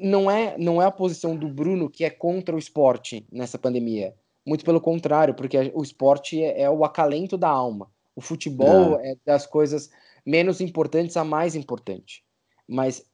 não 0.00 0.30
é, 0.30 0.56
não 0.58 0.80
é 0.80 0.86
a 0.86 0.90
posição 0.90 1.36
do 1.36 1.48
Bruno 1.48 1.88
que 1.88 2.04
é 2.04 2.10
contra 2.10 2.54
o 2.54 2.58
esporte 2.58 3.26
nessa 3.30 3.58
pandemia. 3.58 4.14
Muito 4.46 4.64
pelo 4.64 4.80
contrário, 4.80 5.34
porque 5.34 5.72
o 5.74 5.82
esporte 5.82 6.42
é, 6.42 6.62
é 6.62 6.70
o 6.70 6.84
acalento 6.84 7.36
da 7.36 7.48
alma. 7.48 7.90
O 8.14 8.20
futebol 8.20 8.98
é. 9.00 9.12
é 9.12 9.16
das 9.26 9.44
coisas 9.44 9.90
menos 10.24 10.60
importantes 10.60 11.16
a 11.16 11.24
mais 11.24 11.54
importante. 11.54 12.24
Mas 12.66 13.04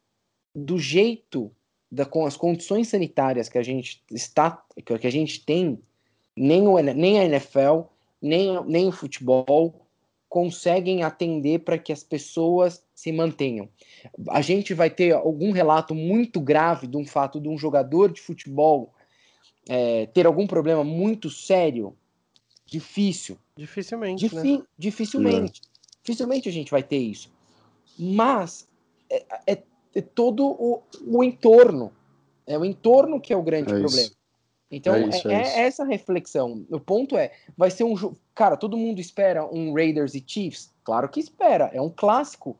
do 0.55 0.79
jeito, 0.79 1.51
da, 1.91 2.05
com 2.05 2.27
as 2.27 2.37
condições 2.37 2.89
sanitárias 2.89 3.49
que 3.49 3.59
a 3.59 3.63
gente 3.63 4.03
está, 4.11 4.63
que 4.85 5.07
a 5.07 5.11
gente 5.11 5.45
tem, 5.45 5.83
nem, 6.37 6.67
o, 6.67 6.79
nem 6.79 7.19
a 7.19 7.25
NFL, 7.25 7.83
nem, 8.21 8.63
nem 8.65 8.89
o 8.89 8.93
futebol 8.93 9.83
conseguem 10.29 11.03
atender 11.03 11.59
para 11.59 11.77
que 11.77 11.93
as 11.93 12.03
pessoas 12.03 12.83
se 12.95 13.13
mantenham. 13.13 13.69
A 14.31 14.41
gente 14.41 14.73
vai 14.73 14.89
ter 14.89 15.13
algum 15.13 15.51
relato 15.51 15.95
muito 15.95 16.41
grave 16.41 16.87
de 16.87 16.97
um 16.97 17.05
fato 17.05 17.39
de 17.39 17.49
um 17.49 17.59
jogador 17.59 18.11
de 18.11 18.21
futebol 18.21 18.95
é, 19.69 20.07
ter 20.07 20.27
algum 20.27 20.47
problema 20.47 20.83
muito 20.83 21.31
sério, 21.31 21.97
difícil. 22.67 23.39
Dificilmente. 23.57 24.29
Difi 24.29 24.59
né? 24.59 24.65
Dificilmente. 24.79 25.63
É. 25.65 25.69
Dificilmente 26.03 26.49
a 26.49 26.53
gente 26.53 26.71
vai 26.71 26.83
ter 26.83 26.99
isso. 26.99 27.31
Mas 27.99 28.69
é, 29.11 29.25
é, 29.47 29.63
é 29.95 30.01
todo 30.01 30.47
o, 30.47 30.83
o, 31.07 31.23
entorno. 31.23 31.93
É 32.47 32.59
o 32.59 32.65
entorno 32.65 33.21
que 33.21 33.33
é 33.33 33.37
o 33.37 33.43
grande 33.43 33.73
é 33.73 33.79
problema. 33.79 34.09
Isso. 34.09 34.17
Então, 34.71 34.95
é, 34.95 35.09
isso, 35.09 35.29
é, 35.29 35.35
é 35.35 35.61
essa 35.61 35.85
reflexão. 35.85 36.67
O 36.71 36.81
ponto 36.81 37.17
é, 37.17 37.31
vai 37.57 37.71
ser 37.71 37.85
um 37.85 37.95
jogo. 37.95 38.17
Cara, 38.35 38.57
todo 38.57 38.77
mundo 38.77 39.01
espera 39.01 39.45
um 39.45 39.75
Raiders 39.75 40.15
e 40.15 40.25
Chiefs? 40.27 40.73
Claro 40.83 41.09
que 41.11 41.21
espera. 41.21 41.71
É 41.75 41.81
um 41.81 41.91
clássico. 41.91 42.57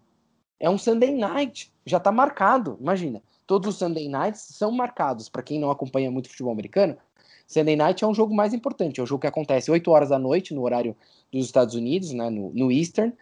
É 0.61 0.69
um 0.69 0.77
Sunday 0.77 1.11
night. 1.11 1.73
Já 1.87 1.99
tá 1.99 2.13
marcado. 2.13 2.77
Imagina 2.79 3.23
todos 3.47 3.69
os 3.69 3.77
Sunday 3.77 4.09
Nights 4.09 4.41
são 4.41 4.71
marcados. 4.71 5.29
Para 5.29 5.43
quem 5.43 5.59
não 5.59 5.71
acompanha 5.71 6.11
muito 6.11 6.29
futebol 6.29 6.53
americano, 6.53 6.97
Sunday 7.47 7.77
Night 7.77 8.03
é 8.03 8.07
um 8.07 8.15
jogo 8.15 8.35
mais 8.35 8.55
importante. 8.55 9.01
É 9.01 9.03
um 9.03 9.07
jogo 9.07 9.21
que 9.21 9.27
acontece 9.27 9.71
8 9.71 9.91
horas 9.91 10.09
da 10.09 10.19
noite 10.19 10.55
no 10.55 10.63
horário 10.63 10.97
dos 11.33 11.47
Estados 11.47 11.75
Unidos, 11.75 12.13
né, 12.13 12.31
no, 12.31 12.51
no 12.53 12.71
Eastern, 12.71 13.13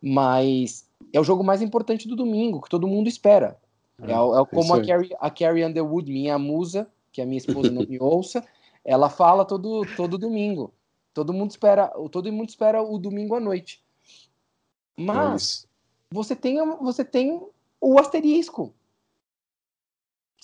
mas 0.00 0.86
é 1.12 1.20
o 1.20 1.24
jogo 1.24 1.42
mais 1.42 1.62
importante 1.62 2.08
do 2.08 2.16
domingo, 2.16 2.60
que 2.60 2.68
todo 2.68 2.86
mundo 2.86 3.08
espera. 3.08 3.58
É, 4.02 4.10
é, 4.10 4.14
é 4.14 4.44
como 4.46 4.74
a 4.74 4.84
Carrie, 4.84 5.16
a 5.20 5.30
Carrie 5.30 5.64
Underwood, 5.64 6.10
minha 6.10 6.38
musa, 6.38 6.88
que 7.12 7.22
a 7.22 7.26
minha 7.26 7.38
esposa 7.38 7.70
não 7.70 7.86
me 7.86 7.98
ouça, 8.00 8.44
ela 8.84 9.08
fala 9.08 9.44
todo, 9.44 9.82
todo 9.96 10.18
domingo. 10.18 10.72
Todo 11.12 11.32
mundo 11.32 11.50
espera, 11.50 11.88
todo 12.10 12.32
mundo 12.32 12.48
espera 12.48 12.82
o 12.82 12.98
domingo 12.98 13.36
à 13.36 13.40
noite. 13.40 13.82
Mas 14.96 15.64
é 15.64 15.74
você 16.14 16.36
tem, 16.36 16.56
você 16.76 17.04
tem 17.04 17.40
o 17.80 17.98
asterisco. 17.98 18.72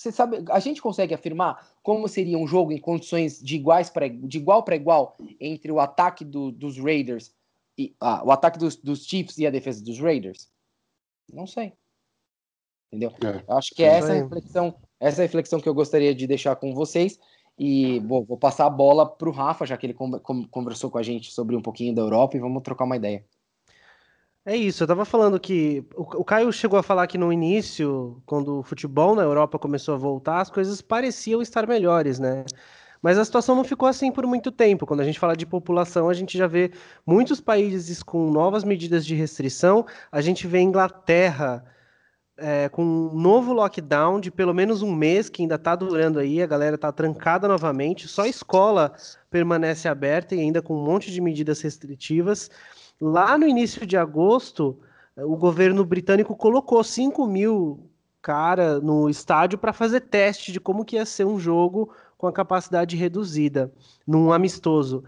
Você 0.01 0.11
sabe, 0.11 0.43
a 0.49 0.59
gente 0.61 0.81
consegue 0.81 1.13
afirmar 1.13 1.75
como 1.83 2.09
seria 2.09 2.39
um 2.39 2.47
jogo 2.47 2.73
em 2.73 2.81
condições 2.81 3.39
de 3.39 3.57
iguais 3.57 3.91
para 3.91 4.09
de 4.09 4.39
igual 4.39 4.63
para 4.63 4.75
igual 4.75 5.15
entre 5.39 5.71
o 5.71 5.79
ataque 5.79 6.25
do, 6.25 6.51
dos 6.51 6.79
Raiders 6.79 7.35
e 7.77 7.95
ah, 8.01 8.25
o 8.25 8.31
ataque 8.31 8.59
dos, 8.59 8.77
dos, 8.77 9.05
Chiefs 9.05 9.37
e 9.37 9.47
a 9.47 9.51
defesa 9.51 9.85
dos 9.85 10.01
Raiders? 10.01 10.51
Não 11.31 11.47
sei. 11.47 11.75
Entendeu? 12.91 13.13
É, 13.23 13.45
eu 13.47 13.59
acho 13.59 13.75
que 13.75 13.85
é 13.85 13.89
essa 13.89 14.15
reflexão, 14.15 14.75
essa 14.99 15.21
reflexão 15.21 15.61
que 15.61 15.69
eu 15.69 15.75
gostaria 15.75 16.15
de 16.15 16.27
deixar 16.27 16.57
com 16.57 16.75
vocês. 16.75 17.21
E 17.59 18.01
bom, 18.01 18.25
vou 18.25 18.39
passar 18.39 18.65
a 18.65 18.71
bola 18.71 19.07
para 19.07 19.29
o 19.29 19.33
Rafa, 19.33 19.67
já 19.67 19.77
que 19.77 19.85
ele 19.85 19.97
conversou 20.51 20.91
com 20.91 20.97
a 20.97 21.03
gente 21.03 21.31
sobre 21.31 21.55
um 21.55 21.61
pouquinho 21.61 21.95
da 21.95 22.01
Europa, 22.01 22.39
e 22.39 22.41
vamos 22.41 22.63
trocar 22.63 22.87
uma 22.87 22.97
ideia. 22.97 23.23
É 24.45 24.57
isso, 24.57 24.83
eu 24.83 24.89
tava 24.89 25.05
falando 25.05 25.39
que 25.39 25.85
o, 25.95 26.03
o 26.21 26.25
Caio 26.25 26.51
chegou 26.53 26.79
a 26.79 26.83
falar 26.83 27.07
que 27.07 27.19
no 27.19 27.31
início, 27.33 28.23
quando 28.25 28.61
o 28.61 28.63
futebol 28.63 29.15
na 29.15 29.23
Europa 29.23 29.59
começou 29.59 29.95
a 29.95 29.99
voltar, 29.99 30.41
as 30.41 30.51
coisas 30.51 30.81
pareciam 30.81 31.43
estar 31.43 31.67
melhores, 31.67 32.19
né? 32.19 32.45
Mas 33.03 33.19
a 33.19 33.25
situação 33.25 33.55
não 33.55 33.65
ficou 33.65 33.89
assim 33.89 34.11
por 34.11 34.27
muito 34.27 34.51
tempo. 34.51 34.87
Quando 34.87 35.01
a 35.01 35.05
gente 35.05 35.19
fala 35.19 35.37
de 35.37 35.47
população, 35.47 36.09
a 36.09 36.15
gente 36.15 36.37
já 36.37 36.47
vê 36.47 36.71
muitos 37.07 37.41
países 37.41 38.03
com 38.03 38.31
novas 38.31 38.65
medidas 38.65 39.07
de 39.07 39.15
restrição. 39.15 39.87
A 40.13 40.21
gente 40.21 40.47
vê 40.47 40.61
Inglaterra 40.61 41.65
é, 42.37 42.69
com 42.69 42.83
um 42.83 43.15
novo 43.15 43.53
lockdown 43.53 44.21
de 44.21 44.31
pelo 44.31 44.55
menos 44.55 44.83
um 44.83 44.95
mês, 44.95 45.29
que 45.29 45.43
ainda 45.43 45.57
está 45.57 45.75
durando 45.75 46.19
aí, 46.19 46.43
a 46.43 46.47
galera 46.47 46.75
está 46.77 46.93
trancada 46.93 47.47
novamente. 47.49 48.09
Só 48.09 48.23
a 48.23 48.29
escola 48.29 48.93
permanece 49.31 49.89
aberta 49.89 50.35
e 50.35 50.41
ainda 50.41 50.63
com 50.63 50.75
um 50.77 50.85
monte 50.85 51.11
de 51.11 51.21
medidas 51.21 51.61
restritivas. 51.61 52.51
Lá 53.01 53.39
no 53.39 53.47
início 53.47 53.87
de 53.87 53.97
agosto, 53.97 54.79
o 55.17 55.37
governo 55.37 55.85
britânico 55.85 56.37
colocou 56.37 56.85
5 56.85 57.27
mil 57.27 57.91
cara 58.23 58.81
no 58.81 59.09
estádio 59.09 59.59
para 59.59 59.73
fazer 59.73 60.01
teste 60.01 60.53
de 60.53 60.61
como 60.61 60.85
que 60.85 60.97
ia 60.97 61.07
ser 61.07 61.25
um 61.25 61.39
jogo 61.39 61.93
com 62.19 62.27
a 62.27 62.33
capacidade 62.33 62.97
reduzida, 62.97 63.73
num 64.07 64.33
amistoso. 64.33 65.03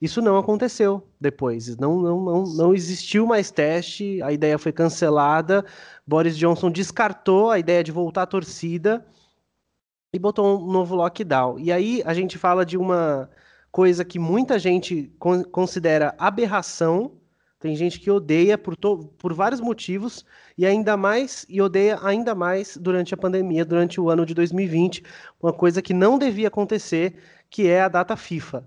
Isso 0.00 0.22
não 0.22 0.36
aconteceu 0.38 1.02
depois, 1.20 1.76
não, 1.76 2.00
não, 2.00 2.20
não, 2.22 2.44
não 2.44 2.74
existiu 2.74 3.26
mais 3.26 3.50
teste, 3.50 4.22
a 4.22 4.30
ideia 4.30 4.58
foi 4.58 4.70
cancelada, 4.70 5.64
Boris 6.06 6.36
Johnson 6.36 6.70
descartou 6.70 7.50
a 7.50 7.58
ideia 7.58 7.82
de 7.82 7.90
voltar 7.90 8.22
à 8.22 8.26
torcida 8.26 9.04
e 10.12 10.18
botou 10.18 10.60
um 10.60 10.70
novo 10.70 10.94
lockdown. 10.94 11.58
E 11.58 11.72
aí 11.72 12.02
a 12.04 12.14
gente 12.14 12.38
fala 12.38 12.64
de 12.64 12.76
uma 12.76 13.28
coisa 13.72 14.04
que 14.04 14.18
muita 14.18 14.58
gente 14.58 15.12
considera 15.50 16.14
aberração, 16.18 17.17
tem 17.58 17.74
gente 17.74 17.98
que 17.98 18.10
odeia 18.10 18.56
por, 18.56 18.76
por 18.76 19.34
vários 19.34 19.60
motivos 19.60 20.24
e 20.56 20.64
ainda 20.64 20.96
mais 20.96 21.44
e 21.48 21.60
odeia 21.60 21.98
ainda 22.02 22.34
mais 22.34 22.76
durante 22.76 23.12
a 23.14 23.16
pandemia, 23.16 23.64
durante 23.64 24.00
o 24.00 24.08
ano 24.08 24.24
de 24.24 24.34
2020, 24.34 25.02
uma 25.42 25.52
coisa 25.52 25.82
que 25.82 25.92
não 25.92 26.18
devia 26.18 26.48
acontecer, 26.48 27.16
que 27.50 27.66
é 27.68 27.80
a 27.82 27.88
data 27.88 28.16
FIFA. 28.16 28.64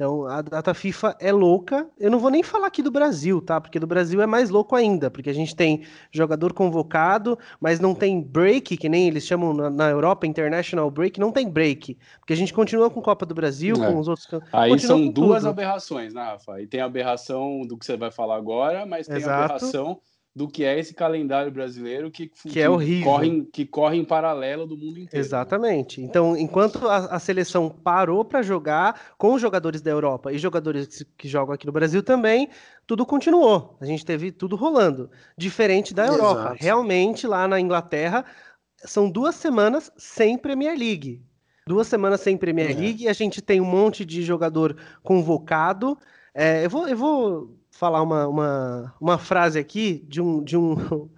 Então, 0.00 0.24
a 0.24 0.40
data 0.40 0.72
FIFA 0.72 1.14
é 1.20 1.30
louca. 1.30 1.86
Eu 1.98 2.10
não 2.10 2.18
vou 2.18 2.30
nem 2.30 2.42
falar 2.42 2.68
aqui 2.68 2.82
do 2.82 2.90
Brasil, 2.90 3.38
tá? 3.38 3.60
Porque 3.60 3.78
do 3.78 3.86
Brasil 3.86 4.22
é 4.22 4.26
mais 4.26 4.48
louco 4.48 4.74
ainda, 4.74 5.10
porque 5.10 5.28
a 5.28 5.34
gente 5.34 5.54
tem 5.54 5.82
jogador 6.10 6.54
convocado, 6.54 7.38
mas 7.60 7.78
não 7.78 7.94
tem 7.94 8.18
break, 8.22 8.78
que 8.78 8.88
nem 8.88 9.08
eles 9.08 9.26
chamam 9.26 9.52
na, 9.52 9.68
na 9.68 9.90
Europa, 9.90 10.26
International 10.26 10.90
Break, 10.90 11.20
não 11.20 11.30
tem 11.30 11.46
break. 11.46 11.98
Porque 12.18 12.32
a 12.32 12.36
gente 12.36 12.54
continua 12.54 12.88
com 12.88 13.02
Copa 13.02 13.26
do 13.26 13.34
Brasil, 13.34 13.76
é. 13.76 13.92
com 13.92 13.98
os 13.98 14.08
outros. 14.08 14.26
Aí 14.50 14.78
são 14.78 15.06
duas 15.06 15.40
tudo. 15.40 15.50
aberrações, 15.50 16.14
né, 16.14 16.22
Rafa? 16.22 16.62
E 16.62 16.66
tem 16.66 16.80
a 16.80 16.86
aberração 16.86 17.60
do 17.68 17.76
que 17.76 17.84
você 17.84 17.98
vai 17.98 18.10
falar 18.10 18.36
agora, 18.36 18.86
mas 18.86 19.06
tem 19.06 19.18
Exato. 19.18 19.30
a 19.30 19.44
aberração 19.44 20.00
do 20.34 20.46
que 20.46 20.64
é 20.64 20.78
esse 20.78 20.94
calendário 20.94 21.50
brasileiro 21.50 22.10
que, 22.10 22.28
que, 22.28 22.50
que 22.50 22.60
é 22.60 22.70
horrível. 22.70 23.04
Corre, 23.04 23.44
que 23.52 23.66
corre 23.66 23.96
em 23.96 24.04
paralelo 24.04 24.64
do 24.64 24.76
mundo 24.76 25.00
inteiro. 25.00 25.24
Exatamente. 25.24 26.00
Né? 26.00 26.06
Então, 26.06 26.36
enquanto 26.36 26.86
a, 26.86 26.96
a 27.06 27.18
seleção 27.18 27.68
parou 27.68 28.24
para 28.24 28.40
jogar 28.40 29.14
com 29.18 29.34
os 29.34 29.42
jogadores 29.42 29.82
da 29.82 29.90
Europa 29.90 30.32
e 30.32 30.38
jogadores 30.38 30.86
que, 30.86 31.04
que, 31.18 31.28
jogam 31.28 31.54
aqui 31.54 31.66
no 31.66 31.72
Brasil 31.72 32.02
também, 32.02 32.48
tudo 32.86 33.04
continuou. 33.04 33.76
A 33.80 33.86
gente 33.86 34.04
teve 34.04 34.30
tudo 34.30 34.54
rolando. 34.54 35.10
Diferente 35.36 35.92
da 35.92 36.06
Europa. 36.06 36.40
Exato. 36.40 36.56
Realmente, 36.60 37.26
lá 37.26 37.48
na 37.48 37.58
Inglaterra, 37.58 38.24
são 38.76 39.10
duas 39.10 39.34
semanas 39.34 39.90
sem 39.96 40.38
Premier 40.38 40.78
League. 40.78 41.22
Duas 41.66 41.88
semanas 41.88 42.20
sem 42.20 42.36
Premier 42.36 42.70
é. 42.70 42.74
League, 42.74 43.08
a 43.08 43.12
gente 43.12 43.42
tem 43.42 43.60
um 43.60 43.64
monte 43.64 44.04
de 44.04 44.22
jogador 44.22 44.76
convocado. 45.02 45.98
É, 46.32 46.64
eu, 46.64 46.70
vou, 46.70 46.88
eu 46.88 46.96
vou 46.96 47.59
falar 47.80 48.02
uma, 48.02 48.28
uma, 48.28 48.94
uma 49.00 49.16
frase 49.16 49.58
aqui 49.58 50.04
de 50.06 50.20
um, 50.20 50.44
de 50.44 50.54
um 50.54 51.08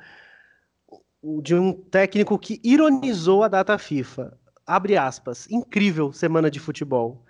de 1.42 1.56
um 1.56 1.72
técnico 1.72 2.38
que 2.38 2.60
ironizou 2.62 3.42
a 3.42 3.48
data 3.48 3.76
FIFA. 3.76 4.38
Abre 4.64 4.96
aspas. 4.96 5.48
Incrível 5.50 6.12
semana 6.12 6.48
de 6.48 6.60
futebol. 6.60 7.24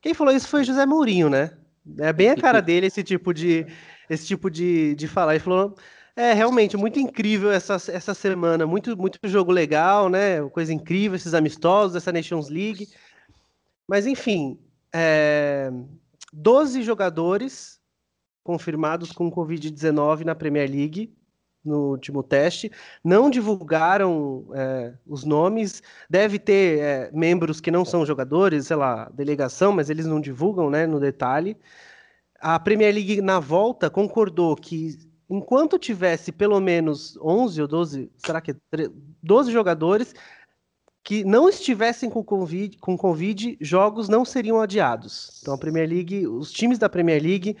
Quem 0.00 0.14
falou 0.14 0.34
isso 0.34 0.48
foi 0.48 0.62
José 0.62 0.86
Mourinho, 0.86 1.28
né? 1.28 1.50
É 1.98 2.12
bem 2.12 2.30
a 2.30 2.36
cara 2.36 2.62
dele 2.62 2.86
esse 2.86 3.02
tipo 3.02 3.34
de 3.34 3.66
esse 4.08 4.24
tipo 4.24 4.48
de, 4.48 4.94
de 4.94 5.08
falar. 5.08 5.34
Ele 5.34 5.42
falou: 5.42 5.74
é 6.14 6.32
realmente 6.32 6.76
muito 6.76 7.00
incrível 7.00 7.50
essa, 7.50 7.74
essa 7.74 8.14
semana, 8.14 8.66
muito 8.66 8.96
muito 8.96 9.18
jogo 9.24 9.50
legal, 9.50 10.08
né? 10.08 10.42
Coisa 10.50 10.72
incrível 10.72 11.16
esses 11.16 11.34
amistosos, 11.34 11.96
essa 11.96 12.12
Nations 12.12 12.48
League. 12.48 12.88
Mas 13.88 14.06
enfim, 14.06 14.58
é, 14.92 15.72
12 16.32 16.82
jogadores 16.82 17.76
confirmados 18.46 19.10
com 19.10 19.30
Covid-19 19.30 20.24
na 20.24 20.34
Premier 20.34 20.70
League 20.70 21.12
no 21.64 21.90
último 21.90 22.22
teste. 22.22 22.70
Não 23.02 23.28
divulgaram 23.28 24.46
é, 24.54 24.94
os 25.04 25.24
nomes. 25.24 25.82
Deve 26.08 26.38
ter 26.38 26.78
é, 26.78 27.10
membros 27.12 27.60
que 27.60 27.72
não 27.72 27.84
são 27.84 28.06
jogadores, 28.06 28.68
sei 28.68 28.76
lá, 28.76 29.10
delegação, 29.12 29.72
mas 29.72 29.90
eles 29.90 30.06
não 30.06 30.20
divulgam 30.20 30.70
né, 30.70 30.86
no 30.86 31.00
detalhe. 31.00 31.56
A 32.40 32.58
Premier 32.60 32.94
League, 32.94 33.20
na 33.20 33.40
volta, 33.40 33.90
concordou 33.90 34.54
que 34.54 34.96
enquanto 35.28 35.76
tivesse 35.78 36.30
pelo 36.30 36.60
menos 36.60 37.18
11 37.20 37.62
ou 37.62 37.68
12, 37.68 38.12
será 38.16 38.40
que 38.40 38.54
12 39.22 39.50
jogadores 39.50 40.14
que 41.02 41.24
não 41.24 41.48
estivessem 41.48 42.10
com 42.10 42.22
COVID, 42.22 42.78
com 42.78 42.96
COVID, 42.96 43.56
jogos 43.60 44.08
não 44.08 44.24
seriam 44.24 44.60
adiados. 44.60 45.38
Então 45.40 45.54
a 45.54 45.58
Premier 45.58 45.88
League, 45.88 46.26
os 46.26 46.50
times 46.50 46.78
da 46.78 46.88
Premier 46.88 47.22
League 47.22 47.56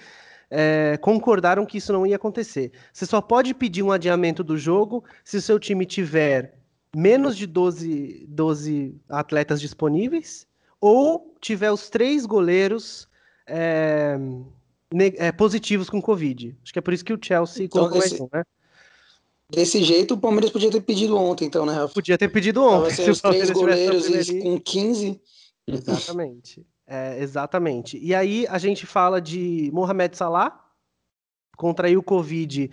é, 0.50 0.96
concordaram 1.00 1.66
que 1.66 1.78
isso 1.78 1.92
não 1.92 2.06
ia 2.06 2.16
acontecer. 2.16 2.72
Você 2.92 3.06
só 3.06 3.20
pode 3.20 3.54
pedir 3.54 3.82
um 3.82 3.92
adiamento 3.92 4.44
do 4.44 4.56
jogo 4.56 5.04
se 5.24 5.36
o 5.36 5.42
seu 5.42 5.58
time 5.58 5.84
tiver 5.84 6.58
menos 6.94 7.36
de 7.36 7.46
12, 7.46 8.26
12 8.28 8.94
atletas 9.08 9.60
disponíveis 9.60 10.46
ou 10.80 11.34
tiver 11.40 11.70
os 11.70 11.90
três 11.90 12.24
goleiros 12.26 13.08
é, 13.46 14.16
é, 15.16 15.32
positivos 15.32 15.90
com 15.90 16.00
Covid. 16.00 16.56
Acho 16.62 16.72
que 16.72 16.78
é 16.78 16.82
por 16.82 16.94
isso 16.94 17.04
que 17.04 17.12
o 17.12 17.18
Chelsea 17.20 17.66
então, 17.66 17.82
colocou 17.82 18.02
esse, 18.02 18.20
né? 18.32 18.44
Desse 19.48 19.82
jeito, 19.84 20.14
o 20.14 20.18
Palmeiras 20.18 20.50
podia 20.50 20.70
ter 20.70 20.80
pedido 20.80 21.16
ontem, 21.16 21.44
então, 21.44 21.64
né, 21.64 21.72
Rafa? 21.72 21.94
Podia 21.94 22.18
ter 22.18 22.28
pedido 22.28 22.64
ontem. 22.64 22.94
Se 22.96 23.10
os 23.10 23.20
três 23.20 23.48
goleiros 23.50 24.08
com 24.42 24.58
15. 24.58 25.20
Exatamente. 25.68 26.66
É, 26.86 27.20
exatamente. 27.20 27.98
E 27.98 28.14
aí 28.14 28.46
a 28.48 28.58
gente 28.58 28.86
fala 28.86 29.20
de 29.20 29.70
Mohamed 29.72 30.16
Salah, 30.16 30.64
contraiu 31.56 32.02
Covid 32.02 32.70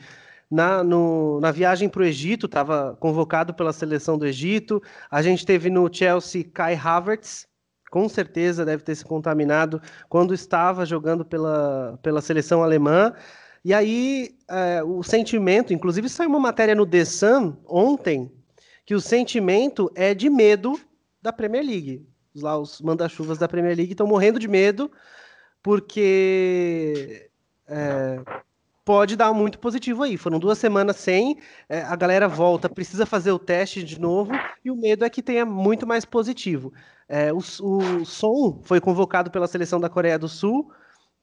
na, 0.51 0.83
no, 0.83 1.39
na 1.39 1.49
viagem 1.49 1.89
para 1.89 2.03
o 2.03 2.05
Egito, 2.05 2.45
estava 2.45 2.95
convocado 2.99 3.55
pela 3.55 3.73
seleção 3.73 4.17
do 4.17 4.27
Egito. 4.27 4.81
A 5.09 5.23
gente 5.23 5.45
teve 5.45 5.69
no 5.69 5.91
Chelsea 5.91 6.43
Kai 6.43 6.75
Havertz, 6.75 7.47
com 7.89 8.07
certeza 8.07 8.63
deve 8.63 8.83
ter 8.83 8.95
se 8.95 9.03
contaminado 9.03 9.81
quando 10.07 10.33
estava 10.33 10.85
jogando 10.85 11.25
pela, 11.25 11.97
pela 12.03 12.21
seleção 12.21 12.61
alemã. 12.61 13.13
E 13.65 13.73
aí 13.73 14.35
é, 14.47 14.83
o 14.83 15.01
sentimento, 15.01 15.73
inclusive 15.73 16.07
saiu 16.07 16.29
uma 16.29 16.39
matéria 16.39 16.75
no 16.75 16.85
The 16.85 17.03
Sun 17.05 17.57
ontem, 17.65 18.31
que 18.85 18.93
o 18.93 19.01
sentimento 19.01 19.89
é 19.95 20.13
de 20.13 20.29
medo 20.29 20.79
da 21.19 21.33
Premier 21.33 21.65
League 21.65 22.12
lá 22.35 22.57
os 22.57 22.81
manda-chuvas 22.81 23.37
da 23.37 23.47
Premier 23.47 23.75
League 23.75 23.91
estão 23.91 24.07
morrendo 24.07 24.39
de 24.39 24.47
medo 24.47 24.91
porque 25.61 27.29
é, 27.67 28.21
pode 28.83 29.15
dar 29.15 29.33
muito 29.33 29.59
positivo 29.59 30.03
aí. 30.03 30.17
Foram 30.17 30.39
duas 30.39 30.57
semanas 30.57 30.97
sem, 30.97 31.39
é, 31.69 31.81
a 31.81 31.95
galera 31.95 32.27
volta, 32.27 32.69
precisa 32.69 33.05
fazer 33.05 33.31
o 33.31 33.39
teste 33.39 33.83
de 33.83 33.99
novo 33.99 34.31
e 34.63 34.69
o 34.69 34.75
medo 34.75 35.05
é 35.05 35.09
que 35.09 35.23
tenha 35.23 35.45
muito 35.45 35.87
mais 35.87 36.05
positivo. 36.05 36.73
É, 37.07 37.31
o, 37.31 37.37
o 37.37 38.05
Son 38.05 38.61
foi 38.63 38.79
convocado 38.79 39.31
pela 39.31 39.47
seleção 39.47 39.79
da 39.79 39.89
Coreia 39.89 40.19
do 40.19 40.27
Sul. 40.27 40.71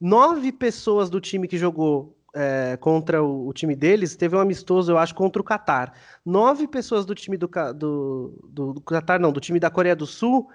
Nove 0.01 0.51
pessoas 0.53 1.11
do 1.11 1.21
time 1.21 1.47
que 1.47 1.59
jogou 1.59 2.17
é, 2.35 2.79
contra 2.81 3.23
o, 3.23 3.49
o, 3.49 3.53
time 3.53 3.75
deles, 3.75 4.17
teve 4.17 4.37
um 4.37 4.41
amistoso, 4.41 4.93
eu 4.93 4.99
acho, 4.99 5.15
contra 5.15 5.43
o 5.43 5.45
Catar. 5.45 5.93
Nove 6.25 6.67
pessoas 6.67 7.05
do 7.05 7.15
time 7.15 7.37
do, 7.37 7.51
do, 7.75 8.49
do, 8.49 8.73
do 8.75 8.81
Catar, 8.81 9.19
não, 9.21 9.33
do 9.33 9.41
time 9.41 9.59
da 9.59 9.69
Coreia 9.69 9.97
do 9.97 10.07
Sul 10.07 10.49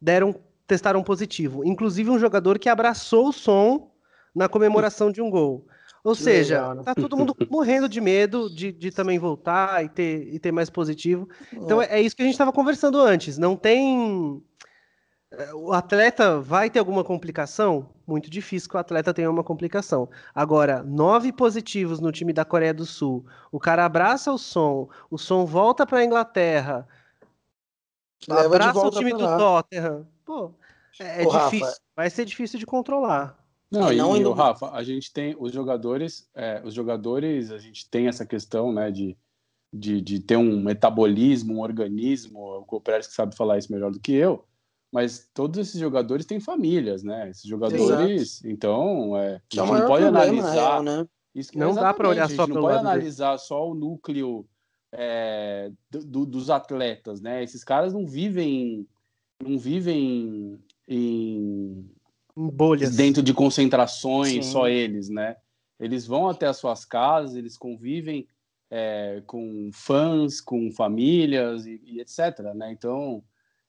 deram 0.00 0.34
testaram 0.66 1.02
positivo. 1.02 1.64
Inclusive 1.64 2.10
um 2.10 2.18
jogador 2.18 2.56
que 2.56 2.68
abraçou 2.68 3.28
o 3.28 3.32
som 3.32 3.90
na 4.32 4.48
comemoração 4.48 5.10
de 5.10 5.20
um 5.20 5.28
gol. 5.28 5.66
Ou 6.02 6.14
que 6.14 6.22
seja, 6.22 6.54
legal, 6.54 6.74
né? 6.76 6.82
tá 6.84 6.94
todo 6.94 7.16
mundo 7.16 7.36
morrendo 7.50 7.88
de 7.88 8.00
medo 8.00 8.48
de, 8.48 8.72
de 8.72 8.90
também 8.90 9.18
voltar 9.18 9.84
e 9.84 9.88
ter, 9.88 10.32
e 10.32 10.38
ter 10.38 10.52
mais 10.52 10.70
positivo. 10.70 11.28
Então 11.52 11.82
é, 11.82 11.86
é 11.90 12.00
isso 12.00 12.14
que 12.16 12.22
a 12.22 12.24
gente 12.24 12.34
estava 12.34 12.52
conversando 12.52 12.98
antes. 13.00 13.36
Não 13.36 13.56
tem. 13.56 14.40
É, 15.32 15.52
o 15.54 15.72
atleta 15.72 16.40
vai 16.40 16.70
ter 16.70 16.78
alguma 16.78 17.04
complicação? 17.04 17.90
Muito 18.06 18.30
difícil 18.30 18.70
que 18.70 18.76
o 18.76 18.80
atleta 18.80 19.12
tenha 19.12 19.30
uma 19.30 19.44
complicação. 19.44 20.08
Agora, 20.34 20.82
nove 20.82 21.32
positivos 21.32 22.00
no 22.00 22.10
time 22.10 22.32
da 22.32 22.44
Coreia 22.44 22.72
do 22.72 22.86
Sul. 22.86 23.26
O 23.52 23.58
cara 23.58 23.84
abraça 23.84 24.32
o 24.32 24.38
som, 24.38 24.88
o 25.10 25.18
som 25.18 25.44
volta 25.44 25.84
para 25.84 25.98
a 25.98 26.04
Inglaterra 26.04 26.88
Leva 28.28 28.46
Abraça 28.46 28.86
o 28.86 28.90
time 28.90 29.12
do 29.12 29.18
Tottenham. 29.18 30.06
Pô, 30.24 30.52
é, 30.98 31.22
é 31.22 31.26
difícil. 31.26 31.66
Rafa, 31.66 31.80
vai 31.96 32.10
ser 32.10 32.24
difícil 32.24 32.58
de 32.58 32.66
controlar. 32.66 33.38
Não, 33.70 33.92
e, 33.92 33.96
não, 33.96 34.16
e 34.16 34.24
o 34.24 34.32
Rafa, 34.32 34.70
a 34.72 34.82
gente 34.82 35.12
tem 35.12 35.36
os 35.38 35.52
jogadores, 35.52 36.28
é, 36.34 36.60
os 36.64 36.74
jogadores, 36.74 37.52
a 37.52 37.58
gente 37.58 37.88
tem 37.88 38.08
essa 38.08 38.26
questão, 38.26 38.72
né, 38.72 38.90
de, 38.90 39.16
de, 39.72 40.00
de 40.00 40.18
ter 40.18 40.36
um 40.36 40.60
metabolismo, 40.60 41.54
um 41.54 41.60
organismo, 41.60 42.64
o 42.68 42.80
Pérez 42.80 43.06
que 43.06 43.14
sabe 43.14 43.36
falar 43.36 43.58
isso 43.58 43.72
melhor 43.72 43.92
do 43.92 44.00
que 44.00 44.12
eu, 44.12 44.44
mas 44.92 45.30
todos 45.32 45.58
esses 45.60 45.80
jogadores 45.80 46.26
têm 46.26 46.40
famílias, 46.40 47.04
né? 47.04 47.30
Esses 47.30 47.44
jogadores, 47.44 48.38
Exato. 48.38 48.48
então, 48.48 49.16
é, 49.16 49.36
a 49.36 49.40
gente 49.54 49.72
não 49.72 49.86
pode 49.86 50.04
analisar, 50.04 50.52
real, 50.52 50.82
né? 50.82 51.06
Isso, 51.32 51.56
não 51.56 51.72
dá 51.72 51.94
para 51.94 52.08
olhar 52.08 52.28
só 52.28 52.44
pelo 52.44 52.56
não 52.56 52.62
pode 52.62 52.78
analisar 52.78 53.38
só 53.38 53.70
o 53.70 53.74
núcleo 53.74 54.44
é, 54.92 55.70
do, 55.90 56.26
dos 56.26 56.50
atletas, 56.50 57.20
né? 57.20 57.42
Esses 57.42 57.62
caras 57.64 57.92
não 57.92 58.06
vivem, 58.06 58.86
não 59.42 59.58
vivem 59.58 60.60
em, 60.88 61.90
em 62.36 62.48
bolhas 62.48 62.96
dentro 62.96 63.22
de 63.22 63.32
concentrações, 63.32 64.46
Sim. 64.46 64.52
só 64.52 64.68
eles, 64.68 65.08
né? 65.08 65.36
Eles 65.78 66.06
vão 66.06 66.28
até 66.28 66.46
as 66.46 66.58
suas 66.58 66.84
casas, 66.84 67.36
eles 67.36 67.56
convivem 67.56 68.26
é, 68.70 69.22
com 69.26 69.70
fãs, 69.72 70.40
com 70.40 70.70
famílias 70.70 71.66
e, 71.66 71.80
e 71.84 72.00
etc, 72.00 72.38
né? 72.54 72.70
Então, 72.72 73.22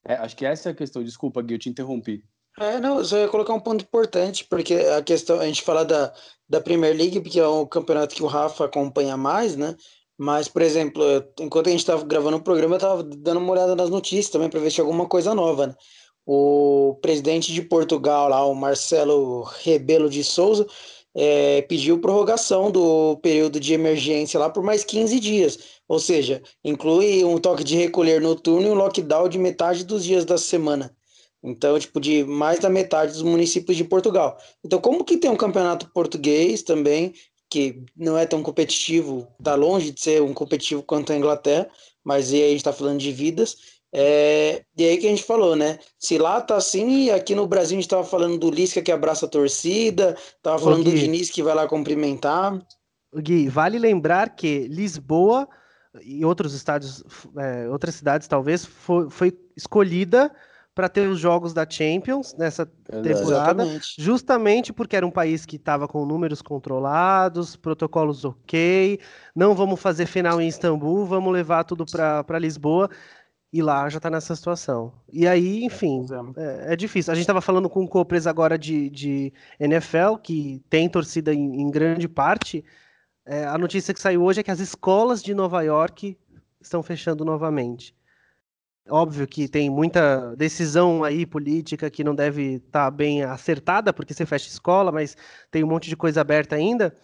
é, 0.05 0.15
acho 0.15 0.35
que 0.35 0.45
essa 0.45 0.69
é 0.69 0.71
a 0.71 0.75
questão. 0.75 1.03
Desculpa, 1.03 1.41
Gui, 1.41 1.55
eu 1.55 1.59
te 1.59 1.69
interrompi. 1.69 2.23
É, 2.59 2.79
não, 2.79 2.97
eu 2.97 3.05
só 3.05 3.17
ia 3.17 3.29
colocar 3.29 3.53
um 3.53 3.59
ponto 3.59 3.83
importante, 3.83 4.45
porque 4.45 4.73
a 4.75 5.01
questão, 5.01 5.39
a 5.39 5.45
gente 5.45 5.61
fala 5.61 5.85
da, 5.85 6.13
da 6.49 6.59
Premier 6.59 6.95
League, 6.95 7.21
porque 7.21 7.39
é 7.39 7.47
o 7.47 7.65
campeonato 7.65 8.13
que 8.13 8.23
o 8.23 8.27
Rafa 8.27 8.65
acompanha 8.65 9.15
mais, 9.15 9.55
né? 9.55 9.75
Mas, 10.23 10.47
por 10.47 10.61
exemplo, 10.61 11.03
enquanto 11.39 11.65
a 11.65 11.71
gente 11.71 11.79
estava 11.79 12.05
gravando 12.05 12.37
o 12.37 12.43
programa, 12.43 12.75
eu 12.75 12.77
estava 12.77 13.01
dando 13.01 13.39
uma 13.39 13.53
olhada 13.53 13.75
nas 13.75 13.89
notícias 13.89 14.29
também 14.29 14.51
para 14.51 14.59
ver 14.59 14.69
se 14.69 14.75
tinha 14.75 14.85
alguma 14.85 15.07
coisa 15.07 15.33
nova. 15.33 15.65
Né? 15.65 15.75
O 16.23 16.99
presidente 17.01 17.51
de 17.51 17.59
Portugal, 17.63 18.29
lá, 18.29 18.45
o 18.45 18.53
Marcelo 18.53 19.41
Rebelo 19.41 20.07
de 20.07 20.23
Souza, 20.23 20.67
é, 21.15 21.63
pediu 21.63 21.99
prorrogação 21.99 22.69
do 22.69 23.17
período 23.17 23.59
de 23.59 23.73
emergência 23.73 24.39
lá 24.39 24.47
por 24.47 24.61
mais 24.61 24.83
15 24.83 25.19
dias. 25.19 25.57
Ou 25.87 25.99
seja, 25.99 26.43
inclui 26.63 27.23
um 27.23 27.39
toque 27.39 27.63
de 27.63 27.75
recolher 27.75 28.21
noturno 28.21 28.67
e 28.67 28.69
um 28.69 28.75
lockdown 28.75 29.27
de 29.27 29.39
metade 29.39 29.83
dos 29.83 30.03
dias 30.05 30.23
da 30.23 30.37
semana. 30.37 30.95
Então, 31.43 31.79
tipo, 31.79 31.99
de 31.99 32.23
mais 32.23 32.59
da 32.59 32.69
metade 32.69 33.13
dos 33.13 33.23
municípios 33.23 33.75
de 33.75 33.83
Portugal. 33.83 34.37
Então, 34.63 34.79
como 34.79 35.03
que 35.03 35.17
tem 35.17 35.31
um 35.31 35.35
campeonato 35.35 35.89
português 35.91 36.61
também, 36.61 37.11
que 37.51 37.83
não 37.97 38.17
é 38.17 38.25
tão 38.25 38.41
competitivo, 38.41 39.27
tá 39.43 39.55
longe 39.55 39.91
de 39.91 39.99
ser 39.99 40.21
um 40.21 40.33
competitivo 40.33 40.81
quanto 40.81 41.11
a 41.11 41.17
Inglaterra, 41.17 41.69
mas 42.01 42.31
aí 42.31 42.45
a 42.45 42.49
gente 42.49 42.63
tá 42.63 42.71
falando 42.71 42.99
de 42.99 43.11
vidas. 43.11 43.81
É, 43.93 44.63
e 44.77 44.85
aí 44.85 44.97
que 44.97 45.05
a 45.05 45.09
gente 45.09 45.23
falou, 45.23 45.53
né? 45.53 45.77
Se 45.99 46.17
lá 46.17 46.39
tá 46.39 46.55
assim, 46.55 47.09
aqui 47.09 47.35
no 47.35 47.45
Brasil 47.45 47.77
a 47.77 47.81
gente 47.81 47.89
tava 47.89 48.05
falando 48.05 48.37
do 48.37 48.49
Lisca 48.49 48.81
que 48.81 48.91
abraça 48.91 49.25
a 49.25 49.29
torcida, 49.29 50.15
tava 50.41 50.57
falando 50.59 50.85
do 50.85 50.93
Diniz 50.93 51.29
que 51.29 51.43
vai 51.43 51.53
lá 51.53 51.67
cumprimentar. 51.67 52.57
Gui, 53.13 53.49
vale 53.49 53.77
lembrar 53.77 54.33
que 54.33 54.69
Lisboa 54.69 55.45
e 56.01 56.23
outros 56.23 56.53
estádios, 56.53 57.03
é, 57.37 57.67
outras 57.67 57.95
cidades 57.95 58.29
talvez, 58.29 58.63
foi, 58.63 59.09
foi 59.09 59.37
escolhida 59.57 60.33
para 60.73 60.87
ter 60.87 61.07
os 61.07 61.19
jogos 61.19 61.53
da 61.53 61.69
Champions 61.69 62.33
nessa 62.37 62.65
temporada, 62.65 63.63
Exatamente. 63.63 63.95
justamente 63.97 64.71
porque 64.71 64.95
era 64.95 65.05
um 65.05 65.11
país 65.11 65.45
que 65.45 65.57
estava 65.57 65.87
com 65.87 66.05
números 66.05 66.41
controlados, 66.41 67.55
protocolos 67.55 68.23
ok, 68.23 68.99
não 69.35 69.53
vamos 69.53 69.81
fazer 69.81 70.05
final 70.05 70.39
em 70.41 70.47
Istambul, 70.47 71.05
vamos 71.05 71.33
levar 71.33 71.63
tudo 71.63 71.85
para 71.85 72.39
Lisboa. 72.39 72.89
E 73.53 73.61
lá 73.61 73.89
já 73.89 73.97
está 73.97 74.09
nessa 74.09 74.33
situação. 74.33 74.93
E 75.11 75.27
aí, 75.27 75.65
enfim, 75.65 76.05
é, 76.37 76.71
é 76.71 76.75
difícil. 76.77 77.11
A 77.11 77.15
gente 77.15 77.23
estava 77.23 77.41
falando 77.41 77.69
com 77.69 77.83
o 77.83 77.87
Copres 77.87 78.25
agora 78.25 78.57
de, 78.57 78.89
de 78.89 79.33
NFL, 79.59 80.15
que 80.23 80.63
tem 80.69 80.87
torcida 80.87 81.33
em, 81.33 81.59
em 81.59 81.69
grande 81.69 82.07
parte, 82.07 82.63
é, 83.25 83.45
a 83.45 83.57
notícia 83.57 83.93
que 83.93 83.99
saiu 83.99 84.23
hoje 84.23 84.39
é 84.39 84.43
que 84.43 84.51
as 84.51 84.59
escolas 84.59 85.21
de 85.21 85.33
Nova 85.33 85.61
York 85.61 86.17
estão 86.59 86.81
fechando 86.81 87.23
novamente. 87.23 87.95
Óbvio 88.89 89.27
que 89.27 89.47
tem 89.47 89.69
muita 89.69 90.35
decisão 90.35 91.03
aí 91.03 91.25
política 91.25 91.89
que 91.89 92.03
não 92.03 92.15
deve 92.15 92.55
estar 92.55 92.85
tá 92.85 92.91
bem 92.91 93.23
acertada, 93.23 93.93
porque 93.93 94.13
você 94.13 94.25
fecha 94.25 94.49
escola, 94.49 94.91
mas 94.91 95.15
tem 95.51 95.63
um 95.63 95.67
monte 95.67 95.87
de 95.87 95.95
coisa 95.95 96.21
aberta 96.21 96.55
ainda. 96.55 96.95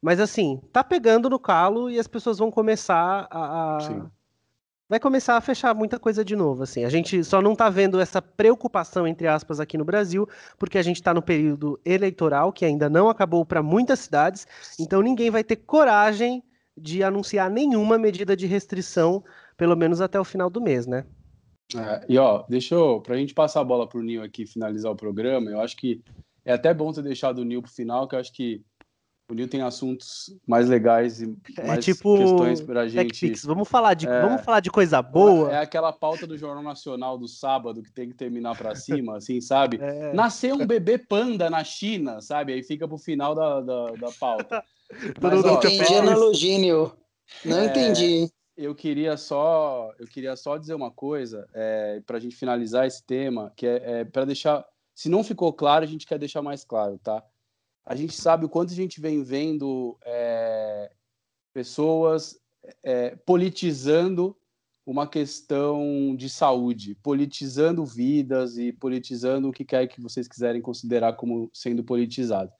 Mas 0.00 0.18
assim, 0.18 0.60
tá 0.72 0.82
pegando 0.82 1.28
no 1.28 1.38
calo 1.38 1.90
e 1.90 1.98
as 1.98 2.06
pessoas 2.06 2.38
vão 2.38 2.50
começar 2.50 3.28
a, 3.30 3.76
a 3.76 4.10
vai 4.90 4.98
começar 4.98 5.36
a 5.36 5.40
fechar 5.40 5.72
muita 5.72 6.00
coisa 6.00 6.24
de 6.24 6.34
novo, 6.34 6.64
assim. 6.64 6.84
A 6.84 6.88
gente 6.88 7.22
só 7.22 7.40
não 7.40 7.52
está 7.52 7.70
vendo 7.70 8.00
essa 8.00 8.20
preocupação, 8.20 9.06
entre 9.06 9.28
aspas, 9.28 9.60
aqui 9.60 9.78
no 9.78 9.84
Brasil, 9.84 10.28
porque 10.58 10.78
a 10.78 10.82
gente 10.82 10.96
está 10.96 11.14
no 11.14 11.22
período 11.22 11.78
eleitoral, 11.84 12.52
que 12.52 12.64
ainda 12.64 12.90
não 12.90 13.08
acabou 13.08 13.46
para 13.46 13.62
muitas 13.62 14.00
cidades, 14.00 14.48
então 14.80 15.00
ninguém 15.00 15.30
vai 15.30 15.44
ter 15.44 15.54
coragem 15.54 16.42
de 16.76 17.04
anunciar 17.04 17.48
nenhuma 17.48 17.96
medida 17.98 18.36
de 18.36 18.46
restrição, 18.46 19.22
pelo 19.60 19.76
menos 19.76 20.00
até 20.00 20.18
o 20.18 20.24
final 20.24 20.48
do 20.48 20.58
mês, 20.58 20.86
né? 20.86 21.04
É, 21.76 22.06
e 22.08 22.16
ó, 22.16 22.44
deixa 22.48 22.74
eu, 22.74 22.98
pra 23.02 23.14
gente 23.14 23.34
passar 23.34 23.60
a 23.60 23.64
bola 23.64 23.86
pro 23.86 24.02
Nil 24.02 24.22
aqui 24.22 24.46
finalizar 24.46 24.90
o 24.90 24.96
programa, 24.96 25.50
eu 25.50 25.60
acho 25.60 25.76
que 25.76 26.02
é 26.46 26.54
até 26.54 26.72
bom 26.72 26.90
ter 26.90 27.02
deixado 27.02 27.40
o 27.40 27.44
Nil 27.44 27.60
pro 27.60 27.70
final, 27.70 28.08
que 28.08 28.14
eu 28.14 28.20
acho 28.20 28.32
que 28.32 28.62
o 29.30 29.34
Nil 29.34 29.46
tem 29.48 29.60
assuntos 29.60 30.34
mais 30.46 30.66
legais 30.66 31.20
e 31.20 31.36
é 31.58 31.66
mais 31.66 31.80
é 31.80 31.92
tipo 31.92 32.16
questões 32.16 32.62
pra 32.62 32.88
gente. 32.88 33.34
Vamos 33.44 33.68
falar 33.68 33.92
de, 33.92 34.08
é, 34.08 34.22
vamos 34.22 34.40
falar 34.40 34.60
de 34.60 34.70
coisa 34.70 35.02
boa. 35.02 35.52
É 35.52 35.58
aquela 35.58 35.92
pauta 35.92 36.26
do 36.26 36.38
Jornal 36.38 36.64
Nacional 36.64 37.18
do 37.18 37.28
sábado 37.28 37.82
que 37.82 37.92
tem 37.92 38.08
que 38.08 38.14
terminar 38.14 38.56
para 38.56 38.74
cima, 38.74 39.18
assim, 39.18 39.42
sabe? 39.42 39.78
É. 39.92 40.14
Nasceu 40.14 40.54
um 40.56 40.66
bebê 40.66 40.96
panda 40.96 41.50
na 41.50 41.62
China, 41.64 42.22
sabe? 42.22 42.54
Aí 42.54 42.62
fica 42.62 42.88
pro 42.88 42.96
final 42.96 43.34
da, 43.34 43.60
da, 43.60 43.90
da 43.92 44.10
pauta. 44.18 44.64
Mas, 45.20 45.44
não 45.44 45.54
entendi 45.56 45.94
analogia, 45.94 46.58
Não 47.44 47.58
é, 47.58 47.66
entendi. 47.66 48.30
Eu 48.56 48.74
queria 48.74 49.16
só, 49.16 49.92
eu 49.98 50.06
queria 50.06 50.36
só 50.36 50.58
dizer 50.58 50.74
uma 50.74 50.90
coisa 50.90 51.48
é, 51.54 52.00
para 52.06 52.16
a 52.16 52.20
gente 52.20 52.36
finalizar 52.36 52.86
esse 52.86 53.02
tema, 53.04 53.52
que 53.56 53.66
é, 53.66 54.00
é 54.00 54.04
para 54.04 54.24
deixar, 54.24 54.66
se 54.94 55.08
não 55.08 55.24
ficou 55.24 55.52
claro, 55.52 55.84
a 55.84 55.88
gente 55.88 56.06
quer 56.06 56.18
deixar 56.18 56.42
mais 56.42 56.64
claro, 56.64 56.98
tá? 56.98 57.24
a 57.90 57.96
gente 57.96 58.14
sabe 58.14 58.44
o 58.44 58.48
quanto 58.48 58.72
a 58.72 58.76
gente 58.76 59.00
vem 59.00 59.22
vendo 59.22 59.98
é, 60.04 60.92
pessoas 61.52 62.38
é, 62.84 63.16
politizando 63.16 64.36
uma 64.86 65.08
questão 65.08 66.14
de 66.16 66.28
saúde, 66.28 66.94
politizando 66.96 67.84
vidas 67.84 68.56
e 68.56 68.72
politizando 68.72 69.48
o 69.48 69.52
que 69.52 69.64
quer 69.64 69.86
que 69.86 70.00
vocês 70.00 70.28
quiserem 70.28 70.62
considerar 70.62 71.14
como 71.14 71.50
sendo 71.52 71.82
politizado. 71.82 72.52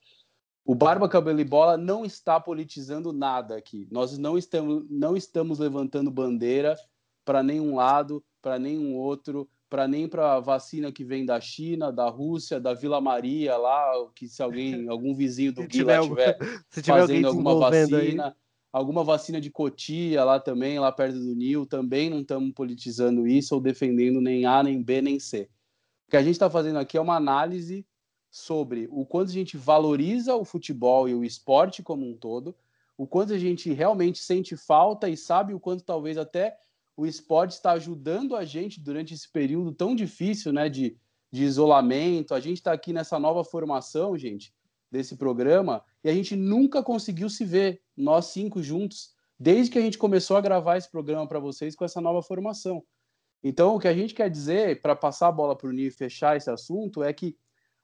O 0.65 0.75
Barba 0.75 1.09
Cabelo 1.09 1.41
e 1.41 1.45
Bola 1.45 1.77
não 1.77 2.05
está 2.05 2.39
politizando 2.39 3.13
nada 3.13 3.57
aqui. 3.57 3.89
Nós 3.91 4.17
não 4.19 4.37
estamos, 4.37 4.85
não 4.89 5.17
estamos 5.17 5.59
levantando 5.59 6.11
bandeira 6.11 6.77
para 7.25 7.43
nenhum 7.43 7.77
lado, 7.77 8.25
para 8.41 8.59
nenhum 8.59 8.95
outro 8.95 9.49
para 9.71 9.87
nem 9.87 10.09
para 10.09 10.41
vacina 10.41 10.91
que 10.91 11.05
vem 11.05 11.25
da 11.25 11.41
China, 11.41 11.93
da 11.93 12.09
Rússia, 12.09 12.59
da 12.59 12.75
Vila 12.75 13.01
Maria 13.01 13.57
lá, 13.57 13.93
que 14.17 14.27
se 14.27 14.43
alguém, 14.43 14.89
algum 14.91 15.15
vizinho 15.15 15.53
do 15.53 15.63
Gui 15.63 15.85
lá 15.85 16.03
tiver, 16.03 16.37
tiver 16.73 16.83
fazendo 16.83 17.29
alguma 17.29 17.55
vacina, 17.57 18.27
aí. 18.27 18.33
alguma 18.73 19.05
vacina 19.05 19.41
de 19.41 19.49
Cotia 19.49 20.25
lá 20.25 20.41
também, 20.41 20.81
lá 20.81 20.91
perto 20.91 21.21
do 21.21 21.37
Nil, 21.37 21.65
também 21.65 22.11
não 22.11 22.21
estamos 22.21 22.53
politizando 22.53 23.29
isso 23.29 23.55
ou 23.55 23.61
defendendo 23.61 24.21
nem 24.21 24.45
A, 24.45 24.61
nem 24.61 24.83
B, 24.83 25.01
nem 25.01 25.21
C. 25.21 25.49
O 26.09 26.11
que 26.11 26.17
a 26.17 26.23
gente 26.23 26.33
está 26.33 26.51
fazendo 26.51 26.81
aqui 26.81 26.99
é 26.99 27.01
uma 27.01 27.15
análise 27.15 27.87
sobre 28.31 28.89
o 28.91 29.05
quanto 29.05 29.31
a 29.31 29.33
gente 29.33 29.57
valoriza 29.57 30.37
o 30.37 30.45
futebol 30.45 31.09
e 31.09 31.15
o 31.15 31.25
esporte 31.25 31.83
como 31.83 32.09
um 32.09 32.17
todo, 32.17 32.55
o 32.97 33.07
quanto 33.07 33.33
a 33.33 33.39
gente 33.39 33.73
realmente 33.73 34.19
sente 34.19 34.57
falta 34.57 35.09
e 35.09 35.17
sabe 35.17 35.53
o 35.53 35.61
quanto 35.61 35.83
talvez 35.83 36.17
até 36.17 36.57
o 36.97 37.07
esporte 37.07 37.53
está 37.53 37.73
ajudando 37.73 38.37
a 38.37 38.45
gente 38.45 38.79
durante 38.79 39.15
esse 39.15 39.27
período 39.31 39.73
tão 39.73 39.95
difícil, 39.95 40.53
né, 40.53 40.69
de, 40.69 40.97
de 41.33 41.45
isolamento. 41.45 42.35
A 42.35 42.41
gente 42.41 42.59
está 42.59 42.73
aqui 42.73 42.93
nessa 42.93 43.19
nova 43.19 43.43
formação, 43.43 44.19
gente, 44.19 44.53
desse 44.91 45.17
programa, 45.17 45.83
e 46.05 46.11
a 46.11 46.13
gente 46.13 46.37
nunca 46.37 46.83
conseguiu 46.83 47.31
se 47.31 47.45
ver, 47.45 47.81
nós 47.97 48.27
cinco 48.27 48.63
juntos, 48.63 49.15
desde 49.39 49.73
que 49.73 49.79
a 49.79 49.83
gente 49.83 49.97
começou 49.97 50.37
a 50.37 50.41
gravar 50.43 50.77
esse 50.77 50.91
programa 50.91 51.27
para 51.27 51.39
vocês 51.39 51.75
com 51.75 51.85
essa 51.85 52.01
nova 52.01 52.23
formação. 52.23 52.85
Então, 53.43 53.75
o 53.75 53.81
que 53.81 53.89
a 53.89 53.95
gente 53.95 54.13
quer 54.13 54.29
dizer, 54.29 54.83
para 54.83 54.95
passar 54.95 55.29
a 55.29 55.33
bola 55.33 55.57
para 55.57 55.69
o 55.69 55.73
Nil 55.73 55.89
e 55.89 55.91
fechar 55.91 56.37
esse 56.37 56.51
assunto, 56.51 57.03
é 57.03 57.13
que 57.15 57.35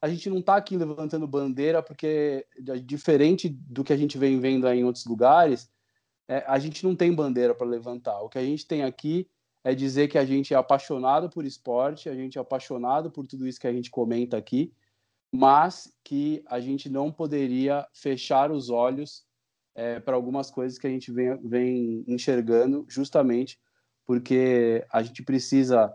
a 0.00 0.08
gente 0.08 0.28
não 0.28 0.38
está 0.38 0.56
aqui 0.56 0.76
levantando 0.76 1.26
bandeira, 1.26 1.82
porque, 1.82 2.46
diferente 2.84 3.48
do 3.48 3.82
que 3.82 3.92
a 3.92 3.96
gente 3.96 4.18
vem 4.18 4.38
vendo 4.38 4.68
em 4.68 4.84
outros 4.84 5.06
lugares, 5.06 5.70
é, 6.28 6.44
a 6.46 6.58
gente 6.58 6.84
não 6.84 6.94
tem 6.94 7.14
bandeira 7.14 7.54
para 7.54 7.66
levantar. 7.66 8.20
O 8.20 8.28
que 8.28 8.38
a 8.38 8.44
gente 8.44 8.66
tem 8.66 8.82
aqui 8.82 9.28
é 9.64 9.74
dizer 9.74 10.08
que 10.08 10.18
a 10.18 10.24
gente 10.24 10.54
é 10.54 10.56
apaixonado 10.56 11.28
por 11.30 11.44
esporte, 11.44 12.08
a 12.08 12.14
gente 12.14 12.38
é 12.38 12.40
apaixonado 12.40 13.10
por 13.10 13.26
tudo 13.26 13.46
isso 13.46 13.60
que 13.60 13.66
a 13.66 13.72
gente 13.72 13.90
comenta 13.90 14.36
aqui, 14.36 14.72
mas 15.32 15.92
que 16.04 16.42
a 16.46 16.60
gente 16.60 16.88
não 16.88 17.10
poderia 17.10 17.86
fechar 17.92 18.50
os 18.50 18.70
olhos 18.70 19.24
é, 19.74 19.98
para 20.00 20.14
algumas 20.14 20.50
coisas 20.50 20.78
que 20.78 20.86
a 20.86 20.90
gente 20.90 21.10
vem, 21.10 21.36
vem 21.42 22.04
enxergando, 22.06 22.84
justamente 22.88 23.58
porque 24.06 24.86
a 24.92 25.02
gente 25.02 25.22
precisa 25.22 25.92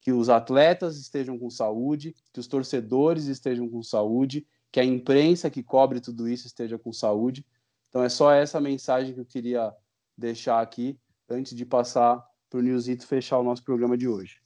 que 0.00 0.12
os 0.12 0.28
atletas 0.28 0.96
estejam 0.96 1.38
com 1.38 1.50
saúde, 1.50 2.14
que 2.32 2.40
os 2.40 2.46
torcedores 2.46 3.26
estejam 3.26 3.68
com 3.68 3.82
saúde, 3.82 4.46
que 4.70 4.80
a 4.80 4.84
imprensa 4.84 5.50
que 5.50 5.62
cobre 5.62 6.00
tudo 6.00 6.28
isso 6.28 6.46
esteja 6.46 6.78
com 6.78 6.92
saúde 6.92 7.44
então 7.88 8.02
é 8.02 8.08
só 8.08 8.30
essa 8.32 8.60
mensagem 8.60 9.14
que 9.14 9.20
eu 9.20 9.24
queria 9.24 9.74
deixar 10.16 10.60
aqui 10.60 10.98
antes 11.28 11.54
de 11.54 11.64
passar 11.64 12.24
para 12.48 12.58
o 12.58 12.62
Nilzito 12.62 13.06
fechar 13.06 13.38
o 13.38 13.42
nosso 13.42 13.62
programa 13.62 13.96
de 13.96 14.08
hoje. 14.08 14.40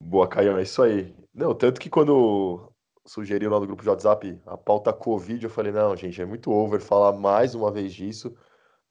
Boa, 0.00 0.28
Caio, 0.28 0.56
é 0.56 0.62
isso 0.62 0.82
aí. 0.82 1.14
Não, 1.32 1.54
tanto 1.54 1.80
que 1.80 1.88
quando 1.88 2.70
sugeriu 3.06 3.50
lá 3.50 3.58
no 3.58 3.66
grupo 3.66 3.82
de 3.82 3.88
WhatsApp 3.88 4.40
a 4.46 4.56
pauta 4.56 4.92
Covid, 4.92 5.42
eu 5.42 5.50
falei, 5.50 5.72
não, 5.72 5.96
gente, 5.96 6.20
é 6.20 6.24
muito 6.24 6.50
over 6.50 6.80
falar 6.80 7.12
mais 7.12 7.54
uma 7.54 7.70
vez 7.70 7.92
disso, 7.92 8.34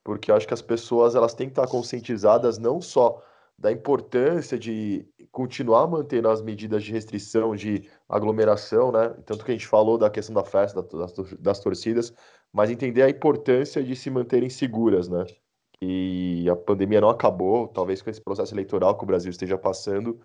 porque 0.03 0.31
eu 0.31 0.35
acho 0.35 0.47
que 0.47 0.53
as 0.53 0.61
pessoas 0.61 1.15
elas 1.15 1.33
têm 1.33 1.47
que 1.47 1.53
estar 1.53 1.67
conscientizadas 1.67 2.57
não 2.57 2.81
só 2.81 3.23
da 3.61 3.71
importância 3.71 4.57
de 4.57 5.05
continuar 5.31 5.87
mantendo 5.87 6.27
as 6.27 6.41
medidas 6.41 6.83
de 6.83 6.91
restrição 6.91 7.55
de 7.55 7.87
aglomeração, 8.09 8.91
né? 8.91 9.15
Tanto 9.23 9.45
que 9.45 9.51
a 9.51 9.53
gente 9.53 9.67
falou 9.67 9.99
da 9.99 10.09
questão 10.09 10.33
da 10.33 10.43
festa, 10.43 10.81
das, 10.81 11.13
das 11.39 11.59
torcidas, 11.59 12.11
mas 12.51 12.71
entender 12.71 13.03
a 13.03 13.09
importância 13.09 13.83
de 13.83 13.95
se 13.95 14.09
manterem 14.09 14.49
seguras, 14.49 15.07
né? 15.07 15.25
E 15.79 16.49
a 16.49 16.55
pandemia 16.55 16.99
não 16.99 17.09
acabou, 17.09 17.67
talvez 17.67 18.01
com 18.01 18.09
esse 18.09 18.19
processo 18.19 18.53
eleitoral 18.53 18.97
que 18.97 19.03
o 19.03 19.07
Brasil 19.07 19.29
esteja 19.29 19.57
passando, 19.57 20.19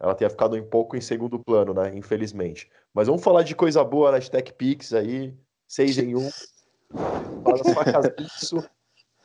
ela 0.00 0.14
tenha 0.14 0.30
ficado 0.30 0.56
um 0.56 0.64
pouco 0.64 0.96
em 0.96 1.00
segundo 1.00 1.38
plano, 1.38 1.74
né? 1.74 1.94
Infelizmente. 1.94 2.70
Mas 2.94 3.06
vamos 3.06 3.22
falar 3.22 3.42
de 3.42 3.54
coisa 3.54 3.84
boa 3.84 4.12
na 4.12 4.18
Pix 4.56 4.94
aí, 4.94 5.36
seis 5.66 5.98
em 5.98 6.16
um. 6.16 6.30
Faz 7.44 7.60
as 7.60 7.74
facas 7.74 8.16
disso. 8.16 8.70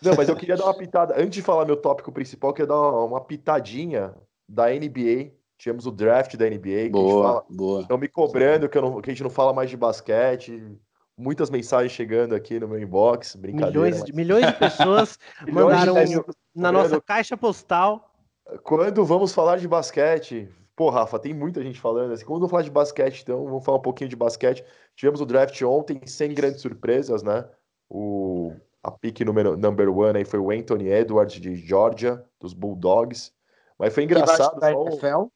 Não, 0.04 0.16
mas 0.16 0.30
eu 0.30 0.36
queria 0.36 0.58
dar 0.58 0.66
uma 0.66 0.78
pitada. 0.78 1.16
Antes 1.16 1.36
de 1.36 1.42
falar 1.42 1.66
meu 1.66 1.78
tópico 1.78 2.12
principal, 2.12 2.50
eu 2.50 2.54
queria 2.54 2.68
dar 2.68 2.80
uma, 2.80 3.04
uma 3.06 3.22
pitadinha 3.22 4.14
da 4.48 4.70
NBA. 4.70 5.32
Tivemos 5.58 5.86
o 5.86 5.92
draft 5.92 6.36
da 6.36 6.50
NBA. 6.50 6.90
Boa, 6.92 7.24
fala... 7.24 7.46
boa. 7.50 7.82
Estão 7.82 7.98
me 7.98 8.08
cobrando 8.08 8.68
que, 8.68 8.80
não, 8.80 9.02
que 9.02 9.10
a 9.10 9.14
gente 9.14 9.24
não 9.24 9.30
fala 9.30 9.54
mais 9.54 9.70
de 9.70 9.78
basquete 9.78 10.78
muitas 11.18 11.50
mensagens 11.50 11.92
chegando 11.92 12.36
aqui 12.36 12.60
no 12.60 12.68
meu 12.68 12.80
inbox, 12.80 13.36
brincadeira. 13.36 13.72
Milhões, 13.72 14.00
mas... 14.00 14.06
de, 14.06 14.14
milhões 14.14 14.46
de 14.46 14.54
pessoas 14.54 15.20
mandaram 15.52 15.96
na 16.56 16.72
nossa 16.72 17.00
caixa 17.02 17.38
postal. 17.38 18.12
Quando 18.64 19.06
vamos 19.06 19.34
falar 19.34 19.58
de 19.58 19.68
basquete, 19.68 20.50
pô, 20.76 20.90
Rafa, 20.90 21.18
tem 21.20 21.34
muita 21.34 21.64
gente 21.64 21.80
falando. 21.80 22.12
Assim, 22.12 22.26
como 22.26 22.40
não 22.40 22.50
falar 22.50 22.64
de 22.64 22.72
basquete, 22.72 23.22
então 23.22 23.46
vamos 23.46 23.64
falar 23.64 23.78
um 23.78 23.82
pouquinho 23.82 24.10
de 24.10 24.16
basquete. 24.16 24.64
Tivemos 24.96 25.22
o 25.22 25.26
draft 25.26 25.60
ontem, 25.62 26.02
sem 26.06 26.34
grandes 26.34 26.62
surpresas, 26.62 27.24
né? 27.24 27.46
O, 27.90 28.54
a 28.84 28.92
pick 28.92 29.22
número 29.22 29.56
number 29.56 29.90
one 29.90 30.18
aí 30.18 30.26
foi 30.26 30.40
o 30.40 30.52
Anthony 30.52 30.90
Edwards 30.90 31.40
de 31.40 31.56
Georgia, 31.56 32.24
dos 32.40 32.54
Bulldogs. 32.54 33.34
Mas 33.80 33.94
foi 33.94 34.04
engraçado. 34.04 34.60
Só 34.60 35.24
o... 35.24 35.32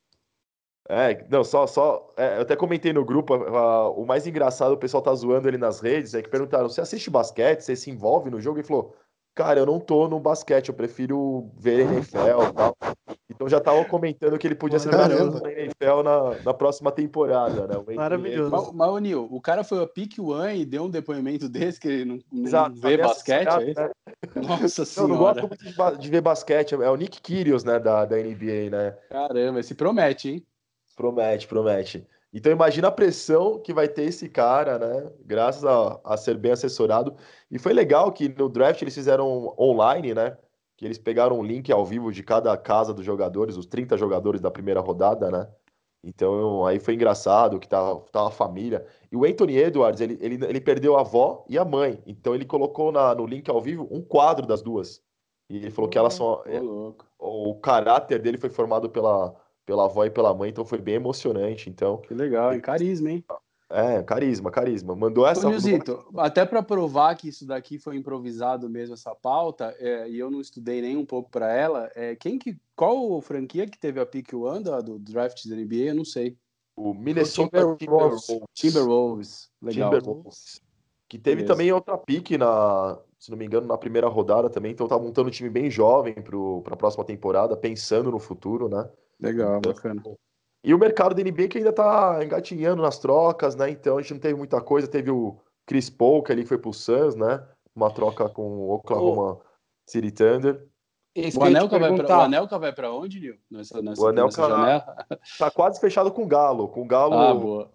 É, 0.90 1.26
não, 1.30 1.44
só, 1.44 1.68
só. 1.68 2.14
É, 2.16 2.38
eu 2.38 2.42
até 2.42 2.56
comentei 2.56 2.94
no 2.94 3.04
grupo, 3.04 3.36
o 3.36 4.06
mais 4.06 4.26
engraçado, 4.26 4.72
o 4.72 4.78
pessoal 4.78 5.04
tá 5.04 5.14
zoando 5.14 5.48
ele 5.48 5.58
nas 5.58 5.82
redes, 5.82 6.14
é 6.14 6.22
que 6.22 6.30
perguntaram: 6.30 6.70
você 6.70 6.80
assiste 6.80 7.10
basquete? 7.10 7.62
Você 7.62 7.76
se 7.76 7.90
envolve 7.90 8.30
no 8.30 8.40
jogo? 8.40 8.60
Ele 8.60 8.68
falou: 8.68 8.96
cara, 9.38 9.60
eu 9.60 9.68
não 9.68 9.80
tô 9.80 10.08
no 10.08 10.20
basquete, 10.20 10.70
eu 10.70 10.74
prefiro 10.74 11.48
ver 11.56 11.82
NFL 11.82 12.18
e 12.50 12.54
tal. 12.54 12.76
Então 13.30 13.48
já 13.48 13.60
estavam 13.60 13.84
comentando 13.84 14.36
que 14.40 14.48
ele 14.48 14.56
podia 14.56 14.80
ser 14.80 14.90
Caramba. 14.90 15.40
na 15.40 15.52
NFL 15.52 16.02
na, 16.04 16.44
na 16.44 16.54
próxima 16.56 16.92
temporada, 16.92 17.68
né? 17.68 17.78
O 17.78 17.96
Maravilhoso. 17.96 18.50
Mas, 18.50 18.72
mas 18.72 18.90
o 18.90 18.98
Nil, 18.98 19.28
o 19.30 19.40
cara 19.40 19.64
foi 19.64 19.84
a 19.84 19.88
pick 19.88 20.18
one 20.18 20.62
e 20.62 20.66
deu 20.66 20.86
um 20.86 20.90
depoimento 20.90 21.48
desse 21.48 21.80
que 21.80 21.88
ele 21.88 22.06
não, 22.06 22.20
não 22.32 22.74
vê 22.74 22.98
tá 22.98 23.08
basquete, 23.10 23.48
é 23.48 23.70
isso? 23.70 23.80
né? 23.80 23.90
Nossa 24.36 24.56
Não, 24.58 24.58
eu 24.58 24.86
senhora. 24.86 25.08
não 25.08 25.18
gosto 25.18 25.48
muito 25.48 26.00
de, 26.00 26.10
ver 26.10 26.22
basquete, 26.22 26.74
é 26.74 26.90
o 26.90 26.96
Nick 26.96 27.22
Kyrgios, 27.22 27.64
né, 27.64 27.78
da, 27.78 28.06
da 28.06 28.18
NBA, 28.18 28.72
né? 28.72 28.98
Caramba, 29.08 29.60
esse 29.60 29.76
promete, 29.76 30.30
hein? 30.30 30.46
Promete, 30.96 31.48
promete. 31.48 32.08
Então 32.34 32.52
imagina 32.52 32.90
a 32.90 32.92
pressão 32.92 33.60
que 33.60 33.74
vai 33.74 33.88
ter 33.88 34.04
esse 34.04 34.30
cara, 34.30 34.78
né? 34.78 35.12
Graças 35.26 35.64
a, 35.66 36.00
a 36.04 36.18
ser 36.18 36.38
bem 36.38 36.52
assessorado. 36.52 37.16
E 37.50 37.58
foi 37.58 37.74
legal 37.74 38.12
que 38.12 38.30
no 38.30 38.50
draft 38.50 38.82
eles 38.82 38.94
fizeram 38.96 39.56
online, 39.58 40.14
né? 40.14 40.38
Que 40.76 40.86
eles 40.86 40.98
pegaram 40.98 41.40
um 41.40 41.44
link 41.44 41.72
ao 41.72 41.86
vivo 41.86 42.12
de 42.12 42.24
cada 42.24 42.56
casa 42.58 42.94
dos 42.94 43.06
jogadores, 43.06 43.58
os 43.58 43.66
30 43.66 43.98
jogadores 43.98 44.42
da 44.42 44.52
primeira 44.52 44.82
rodada, 44.82 45.32
né? 45.32 45.48
Então 46.04 46.66
aí 46.66 46.80
foi 46.80 46.94
engraçado 46.94 47.60
que 47.60 47.68
tava, 47.68 48.02
tava 48.12 48.28
a 48.28 48.32
família. 48.32 48.86
E 49.12 49.16
o 49.16 49.26
Anthony 49.26 49.58
Edwards, 49.58 50.02
ele, 50.02 50.18
ele, 50.22 50.46
ele 50.46 50.62
perdeu 50.62 50.98
a 50.98 51.02
avó 51.02 51.46
e 51.50 51.58
a 51.58 51.66
mãe. 51.66 52.02
Então 52.06 52.36
ele 52.36 52.46
colocou 52.46 52.92
na, 52.92 53.16
no 53.16 53.26
link 53.26 53.50
ao 53.50 53.62
vivo 53.62 53.88
um 53.92 54.02
quadro 54.02 54.46
das 54.46 54.62
duas. 54.62 55.02
E 55.50 55.58
ele 55.58 55.72
falou 55.72 55.90
que 55.90 55.98
elas 55.98 56.14
são. 56.14 56.44
Louco. 56.62 57.06
O 57.20 57.56
caráter 57.60 58.22
dele 58.22 58.38
foi 58.38 58.50
formado 58.50 58.90
pela, 58.90 59.36
pela 59.68 59.84
avó 59.84 60.06
e 60.06 60.10
pela 60.10 60.34
mãe, 60.34 60.50
então 60.50 60.64
foi 60.66 60.80
bem 60.80 60.96
emocionante. 60.96 61.70
Então, 61.70 61.98
Que 61.98 62.14
legal, 62.14 62.54
hein? 62.54 62.62
Carisma, 62.62 63.12
hein? 63.12 63.24
é, 63.70 64.02
carisma, 64.02 64.50
carisma. 64.50 64.96
Mandou 64.96 65.28
essa. 65.28 65.48
Nilzito, 65.50 66.06
até 66.16 66.46
para 66.46 66.64
provar 66.64 67.16
que 67.18 67.28
isso 67.28 67.46
daqui 67.46 67.78
foi 67.78 67.98
improvisado 67.98 68.70
mesmo, 68.70 68.94
essa 68.94 69.14
pauta, 69.14 69.76
é, 69.78 70.10
e 70.10 70.18
eu 70.18 70.32
não 70.32 70.40
estudei 70.40 70.82
nem 70.82 70.96
um 70.96 71.06
pouco 71.06 71.30
para 71.30 71.52
ela, 71.54 71.92
é, 71.94 72.16
quem 72.16 72.40
que, 72.40 72.56
qual 72.78 73.20
franquia 73.20 73.68
que 73.68 73.78
teve 73.78 74.00
a 74.00 74.06
pick 74.06 74.34
one 74.34 74.64
da- 74.64 74.80
do 74.80 74.98
draft 74.98 75.46
da 75.46 75.56
NBA? 75.58 75.90
Eu 75.90 75.96
não 75.96 76.06
sei. 76.06 76.38
O 76.74 76.94
Minnesota 76.94 77.76
Timberwolves. 77.76 78.22
Timberwolves. 78.28 78.48
Timberwolves. 78.54 79.50
Legal. 79.62 79.92
Timberwolves. 79.92 80.62
Que 81.10 81.18
teve 81.18 81.38
Beleza. 81.38 81.54
também 81.54 81.72
outra 81.74 81.98
pique 81.98 82.38
na, 82.38 82.98
se 83.20 83.32
não 83.32 83.38
me 83.38 83.46
engano, 83.46 83.68
na 83.68 83.78
primeira 83.78 84.08
rodada 84.08 84.50
também. 84.50 84.72
Então 84.72 84.88
tá 84.88 84.98
montando 84.98 85.28
um 85.28 85.32
time 85.32 85.50
bem 85.50 85.70
jovem 85.70 86.14
para 86.14 86.74
a 86.74 86.78
próxima 86.78 87.04
temporada, 87.04 87.58
pensando 87.58 88.12
no 88.12 88.20
futuro, 88.20 88.70
né? 88.70 88.90
Legal, 89.20 89.60
bacana. 89.62 90.02
E 90.64 90.74
o 90.74 90.78
mercado 90.78 91.16
da 91.16 91.24
NBA 91.24 91.48
que 91.48 91.58
ainda 91.60 91.72
tá 91.74 92.20
engatinhando 92.24 92.82
nas 92.82 93.00
trocas, 93.00 93.56
né? 93.56 93.70
Então 93.70 93.98
a 93.98 94.02
gente 94.02 94.14
não 94.14 94.20
teve 94.20 94.36
muita 94.36 94.62
coisa. 94.62 94.88
Teve 94.88 95.10
o 95.12 95.38
Chris 95.66 95.90
Paul, 95.90 96.22
que 96.24 96.32
ali 96.32 96.46
foi 96.46 96.58
pro 96.58 96.74
Suns, 96.74 97.16
né? 97.16 97.46
Uma 97.76 97.92
troca 97.92 98.28
com 98.28 98.42
o 98.42 98.72
Oklahoma 98.72 99.40
City 99.88 100.12
Thunder. 100.12 100.68
Isso 101.16 101.40
O 101.40 101.44
Anelka, 101.44 101.80
vai 101.80 101.96
pra, 101.96 102.18
o. 102.18 102.22
Anelka 102.22 102.60
vai 102.60 102.74
pra 102.74 102.92
onde, 102.92 103.20
Nil? 103.20 103.38
Nessa, 103.50 103.82
nessa, 103.82 104.02
O 104.02 104.08
Anelka- 104.08 104.42
nessa 104.42 104.50
janela? 104.50 105.06
Tá 105.40 105.50
quase 105.52 105.80
fechado 105.80 106.12
com 106.12 106.24
o 106.24 106.28
Galo. 106.28 106.68
Com 106.68 106.82
o 106.82 106.88
Galo 106.88 107.14
Ah, 107.14 107.34
boa. 107.34 107.72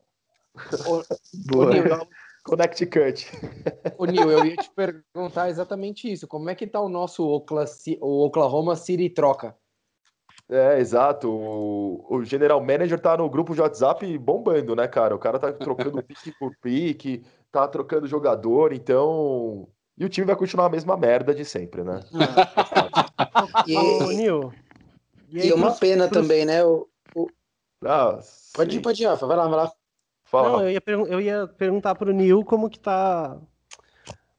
Ô, 0.87 1.03
Boa. 1.51 1.71
Nil, 1.71 1.85
Connecticut. 2.45 3.27
Ô, 3.99 4.05
Nil, 4.05 4.31
eu 4.31 4.45
ia 4.45 4.57
te 4.57 4.71
perguntar 4.71 5.49
exatamente 5.49 6.13
isso. 6.13 6.27
Como 6.29 6.51
é 6.51 6.55
que 6.55 6.67
tá 6.67 6.81
o 6.81 6.89
nosso 6.89 7.27
Okla- 7.27 7.65
o 8.01 8.25
Oklahoma 8.27 8.77
City 8.77 9.09
troca? 9.09 9.57
É, 10.53 10.79
exato. 10.79 11.31
O, 11.31 12.05
o 12.11 12.25
general 12.25 12.61
manager 12.61 13.01
tá 13.01 13.17
no 13.17 13.29
grupo 13.31 13.55
de 13.55 13.63
WhatsApp 13.63 14.19
bombando, 14.19 14.77
né, 14.77 14.87
cara? 14.87 15.15
O 15.15 15.19
cara 15.19 15.39
tá 15.39 15.51
trocando 15.51 16.03
pique 16.05 16.31
por 16.39 16.55
pique, 16.61 17.25
tá 17.51 17.67
trocando 17.67 18.07
jogador, 18.07 18.73
então. 18.75 19.67
E 19.97 20.05
o 20.05 20.11
time 20.11 20.27
vai 20.27 20.37
continuar 20.37 20.67
a 20.67 20.71
mesma 20.71 20.95
merda 20.97 21.35
de 21.35 21.45
sempre, 21.45 21.83
né? 21.83 22.01
E, 23.67 23.77
Ô, 23.77 24.13
Nil. 24.13 24.53
aí, 25.35 25.49
e 25.49 25.53
uma 25.53 25.69
pros- 25.69 25.81
pena 25.81 26.07
pros- 26.07 26.21
também, 26.23 26.45
né? 26.45 26.63
O, 26.65 26.87
Ah, 27.85 28.19
pode 28.55 28.77
ir, 28.77 28.81
pode 28.83 29.03
ir, 29.03 29.07
Rafa. 29.07 29.27
Vai 29.27 29.37
lá, 29.37 29.49
vai 29.49 29.57
lá. 29.57 29.73
Fala, 30.25 30.49
Não, 30.51 30.61
eu 30.63 30.71
ia, 30.71 30.83
eu 31.09 31.21
ia 31.21 31.47
perguntar 31.47 31.95
pro 31.95 32.13
Nil 32.13 32.45
como 32.45 32.69
que 32.71 32.79
tá. 32.79 33.39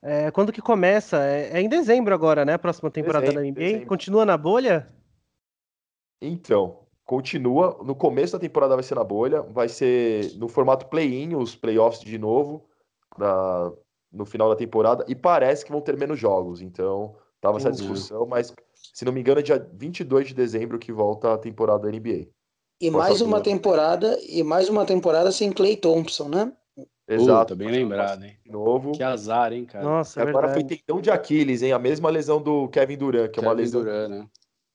é, 0.02 0.30
quando 0.32 0.52
que 0.54 0.62
começa? 0.62 1.18
É, 1.26 1.58
é 1.58 1.62
em 1.62 1.68
dezembro 1.68 2.14
agora, 2.14 2.46
né? 2.46 2.54
A 2.54 2.60
próxima 2.60 2.90
temporada 2.92 3.26
Dezembro, 3.26 3.42
da 3.42 3.48
NBA. 3.48 3.64
dezembro. 3.64 3.88
Continua 3.88 4.26
na 4.26 4.38
bolha? 4.38 4.88
Então, 6.28 6.80
continua. 7.06 7.78
No 7.84 7.96
começo 7.96 8.34
da 8.34 8.40
temporada 8.40 8.76
vai 8.76 8.84
ser 8.84 8.96
na 8.96 9.04
bolha, 9.04 9.42
vai 9.42 9.68
ser 9.68 10.34
no 10.38 10.48
formato 10.48 10.88
play-in, 10.88 11.36
os 11.36 11.56
playoffs 11.56 12.02
de 12.02 12.18
novo, 12.18 12.66
na, 13.18 13.72
no 14.12 14.26
final 14.26 14.50
da 14.50 14.56
temporada, 14.56 15.06
e 15.08 15.16
parece 15.16 15.66
que 15.66 15.72
vão 15.72 15.82
ter 15.82 15.98
menos 15.98 16.20
jogos. 16.20 16.62
Então, 16.62 17.16
tava 17.42 17.58
essa 17.58 17.72
discussão, 17.72 18.26
mas 18.26 18.54
se 18.94 19.04
não 19.04 19.12
me 19.12 19.20
engano 19.20 19.40
é 19.40 19.44
dia 19.44 19.70
22 19.74 20.28
de 20.28 20.34
dezembro 20.34 20.80
que 20.80 20.92
volta 20.92 21.34
a 21.34 21.38
temporada 21.38 21.84
da 21.84 21.92
NBA. 21.92 22.28
E 22.82 22.90
mais 22.90 23.22
uma 23.22 23.40
temporada, 23.40 24.18
e 24.28 24.44
mais 24.44 24.70
uma 24.70 24.86
temporada 24.86 25.32
sem 25.32 25.52
Clay 25.52 25.78
Thompson, 25.78 26.28
né? 26.30 26.52
Puta, 27.06 27.54
bem 27.56 27.70
lembrado, 27.70 28.24
hein? 28.24 28.38
De 28.44 28.52
novo. 28.52 28.94
Que 28.94 29.04
azar, 29.04 29.52
hein, 29.52 29.66
cara? 29.66 29.84
Nossa, 29.84 30.22
é 30.22 30.24
Agora 30.24 30.48
foi 30.48 30.60
verdade. 30.60 30.84
tendão 30.86 31.02
de 31.02 31.12
Aquiles, 31.12 31.62
hein? 31.62 31.74
A 31.74 31.80
mesma 31.80 32.10
lesão 32.10 32.42
do 32.42 32.68
Kevin 32.70 32.98
Durant, 32.98 33.30
que 33.30 33.40
é 33.40 33.42
uma 33.42 33.52
Kevin 33.52 33.62
lesão, 33.62 33.82
Durant, 33.82 34.10
né? 34.10 34.28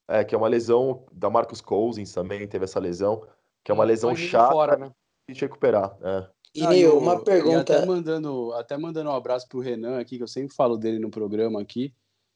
É, 0.09 0.25
que 0.25 0.35
é 0.35 0.39
uma 0.39 0.49
lesão 0.49 1.05
da 1.13 1.29
Marcus 1.29 1.61
Cousins 1.61 2.13
também, 2.13 2.47
teve 2.49 2.65
essa 2.65 2.81
lesão, 2.81 3.23
que 3.63 3.71
é 3.71 3.75
uma 3.75 3.85
lesão 3.85 4.17
chata 4.17 4.53
fora, 4.53 4.77
né? 4.77 4.91
de 5.31 5.39
recuperar. 5.41 5.97
É. 6.03 6.27
E, 6.55 6.65
Ah, 6.65 6.91
o- 6.91 6.99
uma 6.99 7.17
E 7.17 7.25
pergunta. 7.25 7.61
até 7.77 7.85
mandando, 7.87 8.53
até 8.55 8.77
mandando 8.79 9.11
um 9.11 9.15
abraço 9.15 9.47
pro 9.47 9.61
Renan 9.61 10.01
aqui, 10.01 10.17
que 10.17 10.23
eu 10.23 10.29
sempre 10.29 10.55
falo 10.55 10.77
dele 10.79 10.99
no 10.99 11.11
programa 11.11 11.61
aqui. 11.61 11.93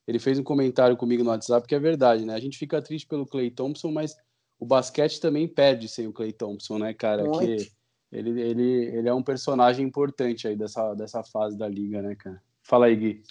Ele 0.06 0.18
fez 0.18 0.38
um 0.38 0.42
comentário 0.44 0.96
comigo 0.96 1.24
no 1.24 1.30
WhatsApp 1.30 1.66
que 1.66 1.74
é 1.74 1.78
verdade, 1.78 2.24
né? 2.26 2.34
A 2.34 2.40
gente 2.40 2.58
fica 2.58 2.82
triste 2.82 3.06
pelo 3.06 3.24
Clay 3.26 3.50
Thompson, 3.50 3.90
mas 3.90 4.16
o 4.58 4.66
basquete 4.66 5.18
também 5.20 5.48
perde 5.48 5.88
sem 5.88 6.06
o 6.06 6.12
Clay 6.12 6.32
Thompson, 6.32 6.78
né, 6.78 6.92
cara? 6.92 7.24
Muito. 7.24 7.38
Que 7.46 7.72
ele, 8.12 8.40
ele, 8.42 8.84
ele 8.96 9.08
é 9.08 9.14
um 9.14 9.22
personagem 9.22 9.86
importante 9.86 10.46
aí 10.46 10.54
dessa, 10.56 10.92
dessa 10.94 11.22
fase 11.24 11.56
da 11.56 11.66
liga, 11.66 12.02
né, 12.02 12.14
cara? 12.14 12.42
Fala 12.62 12.86
aí, 12.86 12.96
Gui. 12.96 13.22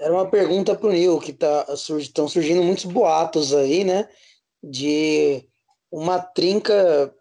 Era 0.00 0.12
uma 0.12 0.28
pergunta 0.28 0.74
pro 0.74 0.92
Nil, 0.92 1.18
que 1.18 1.32
tá, 1.32 1.66
estão 1.98 2.28
surgindo 2.28 2.62
muitos 2.62 2.84
boatos 2.84 3.54
aí, 3.54 3.84
né? 3.84 4.08
De 4.62 5.42
uma 5.90 6.18
trinca 6.18 7.14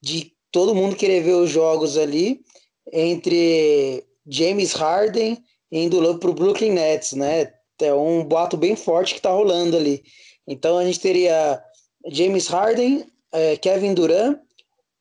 de 0.00 0.32
todo 0.52 0.74
mundo 0.74 0.94
querer 0.96 1.22
ver 1.22 1.34
os 1.34 1.50
jogos 1.50 1.98
ali 1.98 2.44
entre 2.92 4.04
James 4.26 4.72
Harden 4.72 5.42
indo 5.72 5.98
lá 5.98 6.16
pro 6.18 6.34
Brooklyn 6.34 6.72
Nets, 6.72 7.12
né? 7.14 7.52
É 7.80 7.92
um 7.92 8.24
boato 8.24 8.56
bem 8.56 8.76
forte 8.76 9.14
que 9.14 9.20
tá 9.20 9.30
rolando 9.30 9.76
ali. 9.76 10.04
Então 10.46 10.78
a 10.78 10.84
gente 10.84 11.00
teria 11.00 11.60
James 12.06 12.46
Harden, 12.46 13.04
eh, 13.32 13.56
Kevin 13.56 13.94
Durant 13.94 14.38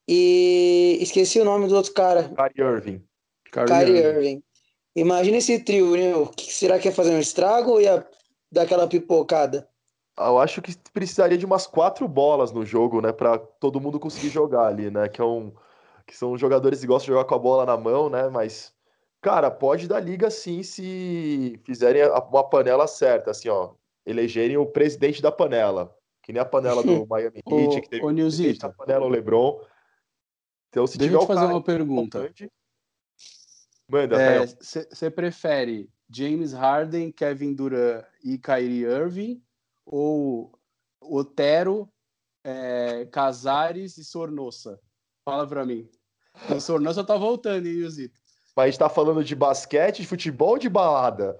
e 0.08 0.98
esqueci 1.02 1.40
o 1.40 1.46
nome 1.46 1.68
do 1.68 1.76
outro 1.76 1.94
cara, 1.94 2.24
Kyrie 2.24 2.68
Irving. 2.68 3.04
Kyrie 3.52 3.98
Irving. 3.98 4.44
Imagina 4.96 5.38
esse 5.38 5.60
trio, 5.60 5.96
né? 5.96 6.16
O 6.16 6.28
que 6.28 6.54
será 6.54 6.78
que 6.78 6.88
ia 6.88 6.94
fazer 6.94 7.12
um 7.12 7.20
estrago 7.20 7.72
ou 7.72 7.82
ia 7.82 8.06
dar 8.52 8.64
aquela 8.64 8.88
pipocada? 8.88 9.68
Eu 10.18 10.38
acho 10.38 10.62
que 10.62 10.76
precisaria 10.94 11.38
de 11.38 11.46
umas 11.46 11.66
quatro 11.66 12.08
bolas 12.08 12.52
no 12.52 12.64
jogo, 12.64 13.02
né, 13.02 13.12
Pra 13.12 13.38
todo 13.40 13.82
mundo 13.82 14.00
conseguir 14.00 14.30
jogar 14.30 14.68
ali, 14.68 14.92
né? 14.92 15.10
Que 15.10 15.20
é 15.20 15.26
um, 15.26 15.52
que 16.06 16.16
são 16.16 16.38
jogadores 16.38 16.82
que 16.82 16.88
gostam 16.88 17.08
de 17.08 17.18
jogar 17.18 17.26
com 17.28 17.36
a 17.36 17.40
bola 17.40 17.66
na 17.66 17.76
mão, 17.76 18.10
né? 18.10 18.30
Mas, 18.30 18.72
cara, 19.22 19.50
pode 19.50 19.88
dar 19.88 20.00
liga 20.00 20.30
sim 20.30 20.62
se 20.62 21.60
fizerem 21.66 22.04
uma 22.08 22.48
panela 22.48 22.86
certa, 22.86 23.32
assim, 23.32 23.50
ó, 23.50 23.72
elegerem 24.06 24.58
o 24.58 24.68
presidente 24.68 25.22
da 25.22 25.32
panela, 25.32 25.96
que 26.22 26.32
nem 26.32 26.42
a 26.42 26.46
panela 26.46 26.84
do 26.84 27.06
Miami 27.10 27.42
Heat, 27.50 27.82
que 27.82 27.90
teve 27.90 28.06
ô, 28.06 28.10
o 28.10 28.14
presidente 28.14 28.60
da 28.60 28.70
panela, 28.70 29.06
o 29.06 29.10
LeBron. 29.10 29.60
Então, 30.70 30.86
se 30.86 30.98
Deixa 30.98 31.12
tiver 31.12 31.24
eu 31.24 31.28
te 31.28 31.32
o 31.32 31.36
fazer 31.36 31.52
uma 31.52 31.64
pergunta. 31.64 32.20
importante, 32.20 32.52
manda, 33.94 34.22
É. 34.22 34.46
Você 34.46 35.10
prefere 35.10 35.90
James 36.10 36.54
Harden, 36.54 37.12
Kevin 37.12 37.54
Durant 37.54 38.04
e 38.24 38.38
Kyrie 38.38 38.84
Irving 38.86 39.42
ou 39.86 40.52
Otero, 41.02 41.88
é, 42.44 43.06
Casares 43.12 43.98
e 43.98 44.04
Sornosa? 44.04 44.80
Fala 45.24 45.48
pra 45.48 45.66
mim. 45.66 45.90
O 46.50 46.60
Sornosa 46.60 47.04
tá 47.04 47.16
voltando, 47.16 47.68
hein, 47.68 47.74
Yuzito? 47.76 48.20
Mas 48.56 48.64
a 48.64 48.68
gente 48.70 48.80
tá 48.80 48.90
falando 48.90 49.24
de 49.24 49.36
basquete, 49.36 50.02
de 50.02 50.08
futebol 50.08 50.50
ou 50.52 50.58
de 50.58 50.70
balada? 50.70 51.38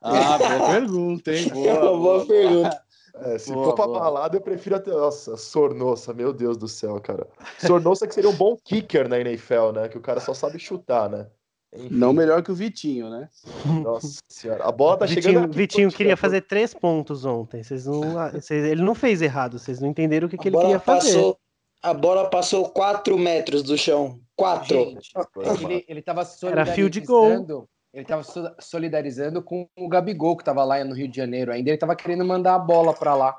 Ah, 0.00 0.38
boa 0.38 0.66
pergunta, 0.72 1.32
hein? 1.32 1.50
É 1.66 1.72
uma 1.74 1.96
boa 1.98 2.26
pergunta. 2.26 2.82
É, 3.14 3.36
se 3.36 3.52
Boa, 3.52 3.66
for 3.66 3.74
pra 3.74 3.86
boa. 3.86 3.98
balada, 4.00 4.36
eu 4.38 4.40
prefiro 4.40 4.74
até. 4.76 4.90
Nossa, 4.90 5.36
Sornossa, 5.36 6.14
meu 6.14 6.32
Deus 6.32 6.56
do 6.56 6.66
céu, 6.66 6.98
cara. 6.98 7.28
Sornossa 7.58 8.06
que 8.06 8.14
seria 8.14 8.30
um 8.30 8.34
bom 8.34 8.56
kicker 8.64 9.06
na 9.06 9.20
NFL, 9.20 9.72
né? 9.74 9.88
Que 9.88 9.98
o 9.98 10.00
cara 10.00 10.18
só 10.18 10.32
sabe 10.32 10.58
chutar, 10.58 11.10
né? 11.10 11.28
Enfim, 11.74 11.88
Não 11.90 12.12
melhor 12.12 12.42
que 12.42 12.52
o 12.52 12.54
Vitinho, 12.54 13.08
né? 13.08 13.28
Nossa 13.82 14.18
senhora. 14.28 14.64
A 14.64 14.72
bola 14.72 14.98
tá 14.98 15.06
chegando. 15.06 15.24
Vitinho, 15.24 15.44
aqui, 15.46 15.56
Vitinho 15.56 15.90
queria 15.92 16.16
fazer 16.16 16.42
três 16.42 16.74
pontos 16.74 17.24
ontem. 17.24 17.62
Vocês 17.62 17.86
não, 17.86 18.00
vocês- 18.32 18.64
ele 18.64 18.82
não 18.82 18.94
fez 18.94 19.22
errado, 19.22 19.58
vocês 19.58 19.80
não 19.80 19.88
entenderam 19.88 20.26
o 20.26 20.30
que, 20.30 20.36
que 20.36 20.48
A 20.48 20.50
ele 20.50 20.58
queria 20.60 20.78
fazer. 20.80 21.14
passou, 21.14 21.38
a 21.82 21.94
bola 21.94 22.28
passou 22.28 22.68
4 22.68 23.16
metros 23.18 23.62
do 23.62 23.76
chão. 23.78 24.20
4. 24.36 24.66
Gente, 24.76 25.12
que 25.58 25.64
ele, 25.64 25.84
ele 25.88 26.02
tava 26.02 26.22
Era 26.44 26.66
field 26.66 27.00
goal. 27.00 27.22
solidarizando. 27.24 27.68
Ele 27.94 28.04
tava 28.06 28.22
so- 28.22 28.54
solidarizando 28.58 29.42
com 29.42 29.68
o 29.78 29.88
Gabigol, 29.88 30.36
que 30.36 30.44
tava 30.44 30.64
lá 30.64 30.82
no 30.84 30.94
Rio 30.94 31.06
de 31.08 31.16
Janeiro 31.16 31.52
ainda. 31.52 31.68
Ele 31.70 31.76
tava 31.78 31.94
querendo 31.94 32.24
mandar 32.24 32.54
a 32.54 32.58
bola 32.58 32.94
pra 32.94 33.14
lá. 33.14 33.38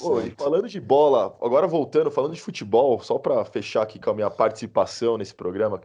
Pô, 0.00 0.20
e 0.20 0.30
falando 0.30 0.68
de 0.68 0.80
bola, 0.80 1.36
agora 1.40 1.66
voltando, 1.66 2.10
falando 2.10 2.34
de 2.34 2.40
futebol, 2.40 3.00
só 3.00 3.18
pra 3.18 3.44
fechar 3.44 3.82
aqui 3.82 4.00
com 4.00 4.10
a 4.10 4.14
minha 4.14 4.30
participação 4.30 5.16
nesse 5.16 5.32
programa, 5.34 5.80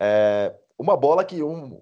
é 0.00 0.54
uma 0.78 0.96
bola 0.96 1.24
que 1.24 1.42
um. 1.42 1.80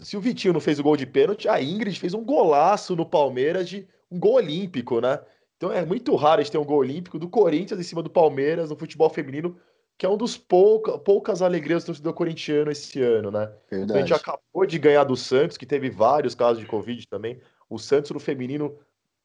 Se 0.00 0.16
o 0.16 0.20
Vitinho 0.20 0.52
não 0.52 0.60
fez 0.60 0.78
o 0.78 0.82
gol 0.82 0.96
de 0.96 1.06
pênalti, 1.06 1.48
a 1.48 1.62
Ingrid 1.62 1.98
fez 1.98 2.14
um 2.14 2.24
golaço 2.24 2.94
no 2.94 3.06
Palmeiras 3.06 3.68
de 3.68 3.88
um 4.10 4.18
gol 4.18 4.34
olímpico, 4.34 5.00
né? 5.00 5.20
Então 5.56 5.72
é 5.72 5.84
muito 5.84 6.14
raro 6.14 6.40
a 6.40 6.42
gente 6.42 6.52
ter 6.52 6.58
um 6.58 6.64
gol 6.64 6.78
olímpico 6.78 7.18
do 7.18 7.28
Corinthians 7.28 7.80
em 7.80 7.84
cima 7.84 8.02
do 8.02 8.10
Palmeiras 8.10 8.70
no 8.70 8.76
futebol 8.76 9.08
feminino, 9.08 9.56
que 9.96 10.04
é 10.04 10.08
um 10.08 10.16
dos 10.16 10.36
pouca, 10.36 10.98
poucas 10.98 11.40
alegrias 11.40 11.84
do 11.84 11.86
torcedor 11.86 12.12
corintiano 12.12 12.70
esse 12.70 13.00
ano, 13.00 13.30
né? 13.30 13.50
A 13.94 13.98
gente 14.00 14.12
acabou 14.12 14.66
de 14.66 14.78
ganhar 14.78 15.04
do 15.04 15.16
Santos, 15.16 15.56
que 15.56 15.64
teve 15.64 15.88
vários 15.88 16.34
casos 16.34 16.58
de 16.58 16.66
Covid 16.66 17.06
também. 17.08 17.40
O 17.70 17.78
Santos 17.78 18.10
no 18.10 18.20
feminino, 18.20 18.76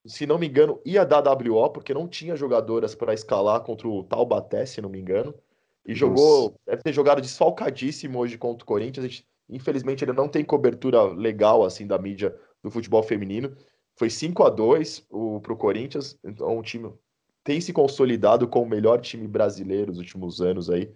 se 0.06 0.26
não 0.26 0.38
me 0.38 0.48
engano, 0.48 0.80
ia 0.86 1.04
dar 1.04 1.24
WO, 1.28 1.70
porque 1.72 1.94
não 1.94 2.08
tinha 2.08 2.36
jogadoras 2.36 2.96
para 2.96 3.14
escalar 3.14 3.62
contra 3.62 3.88
o 3.88 4.04
Taubaté, 4.04 4.66
se 4.66 4.82
não 4.82 4.90
me 4.90 5.00
engano. 5.00 5.34
E 5.86 5.96
jogou, 5.96 6.56
deve 6.68 6.84
ter 6.84 6.94
jogado 6.94 7.22
desfalcadíssimo 7.22 8.20
hoje 8.20 8.38
contra 8.38 8.64
o 8.64 8.68
Corinthians. 8.68 9.06
A 9.06 9.08
gente, 9.08 9.26
infelizmente, 9.50 10.04
ele 10.04 10.14
não 10.14 10.28
tem 10.28 10.44
cobertura 10.44 11.04
legal 11.04 11.64
assim 11.64 11.88
da 11.88 11.98
mídia 11.98 12.36
do 12.64 12.70
futebol 12.70 13.02
feminino. 13.02 13.56
Foi 13.98 14.10
5 14.10 14.44
a 14.44 14.50
2 14.50 15.08
para 15.42 15.54
o 15.54 15.58
Corinthians, 15.58 16.18
então 16.24 16.58
o 16.58 16.64
time 16.64 16.94
tem 17.44 17.60
se 17.60 17.74
consolidado 17.74 18.48
como 18.48 18.66
o 18.66 18.70
melhor 18.70 19.02
time 19.02 19.28
brasileiro 19.28 19.88
nos 19.88 19.98
últimos 19.98 20.40
anos 20.40 20.70
aí, 20.70 20.92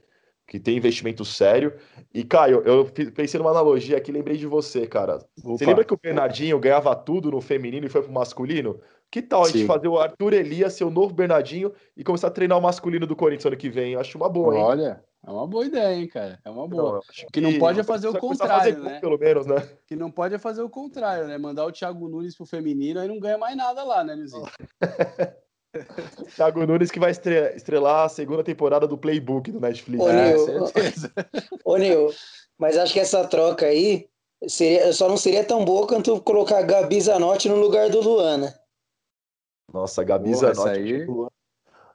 que 0.47 0.59
tem 0.59 0.77
investimento 0.77 1.25
sério. 1.25 1.73
E, 2.13 2.23
Caio, 2.23 2.61
eu 2.61 2.86
pensei 2.86 3.39
numa 3.39 3.51
analogia 3.51 3.97
aqui, 3.97 4.11
lembrei 4.11 4.38
de 4.38 4.45
você, 4.45 4.86
cara. 4.86 5.17
Você 5.38 5.63
Opa. 5.63 5.71
lembra 5.71 5.84
que 5.84 5.93
o 5.93 5.99
Bernardinho 6.01 6.59
ganhava 6.59 6.95
tudo 6.95 7.31
no 7.31 7.41
feminino 7.41 7.86
e 7.86 7.89
foi 7.89 8.03
pro 8.03 8.11
masculino? 8.11 8.79
Que 9.14 9.22
tal 9.22 9.43
a 9.43 9.45
gente 9.45 9.59
Sim. 9.59 9.68
fazer 9.68 9.88
o 9.88 9.99
Arthur 9.99 10.34
Elias 10.34 10.74
ser 10.74 10.86
o 10.86 10.89
novo 10.89 11.14
Bernardinho 11.14 11.72
e 11.95 12.03
começar 12.03 12.30
a 12.30 12.32
treinar 12.32 12.57
o 12.57 12.61
masculino 12.61 13.05
do 13.05 13.16
Corinthians 13.16 13.45
ano 13.45 13.55
que 13.55 13.70
vem? 13.70 13.93
Eu 13.93 13.99
acho 13.99 14.18
uma 14.18 14.28
boa, 14.28 14.55
hein? 14.55 14.64
Olha, 14.64 15.03
é 15.24 15.30
uma 15.30 15.45
boa 15.45 15.68
ideia, 15.68 15.93
hein, 15.93 16.07
cara? 16.07 16.39
É 16.43 16.49
uma 16.49 16.68
boa. 16.68 16.93
Não, 16.93 17.01
que 17.32 17.39
não 17.39 17.59
pode 17.59 17.80
é 17.80 17.84
fazer 17.84 18.07
o 18.07 18.18
contrário, 18.18 18.55
fazer 18.55 18.72
gol, 18.72 18.84
né? 18.86 18.99
Pelo 18.99 19.20
menos, 19.20 19.45
né? 19.45 19.70
Que 19.86 19.95
não 19.95 20.09
pode 20.09 20.34
é 20.34 20.39
fazer 20.39 20.64
o 20.64 20.70
contrário, 20.70 21.28
né? 21.28 21.38
Mandar 21.38 21.64
o 21.64 21.72
Thiago 21.72 22.09
Nunes 22.09 22.36
pro 22.36 22.47
feminino 22.47 22.99
aí 22.99 23.07
não 23.07 23.20
ganha 23.20 23.38
mais 23.38 23.55
nada 23.55 23.84
lá, 23.84 24.03
né, 24.03 24.16
Nilzinho? 24.16 24.47
Thiago 26.36 26.66
Nunes 26.66 26.89
que 26.89 26.99
vai 26.99 27.11
estre- 27.11 27.53
estrelar 27.55 28.05
a 28.05 28.09
segunda 28.09 28.43
temporada 28.43 28.88
do 28.88 28.97
Playbook 28.97 29.51
do 29.51 29.59
Netflix. 29.59 30.03
Ô, 30.03 30.07
né? 30.07 30.32
É, 30.32 30.34
Nil, 30.34 30.66
certeza. 30.66 31.14
Ô, 31.64 31.78
Nil, 31.78 32.09
mas 32.57 32.80
acho 32.80 32.93
que 32.93 32.99
essa 32.99 33.28
troca 33.28 33.68
aí 33.68 34.07
seria, 34.47 34.91
só 34.91 35.07
não 35.07 35.18
seria 35.18 35.43
tão 35.43 35.64
boa 35.64 35.86
quanto 35.86 36.20
colocar 36.22 36.57
a 36.57 36.64
Gabi 36.64 36.99
Zanotti 36.99 37.47
no 37.47 37.57
lugar 37.57 37.91
do 37.91 38.01
Luana. 38.01 38.62
Nossa, 39.74 40.01
a 40.01 40.03
Gabi 40.05 40.32
Porra, 40.32 40.53
Zanotti 40.53 40.80
aí- 40.80 40.99
tipo, 40.99 41.32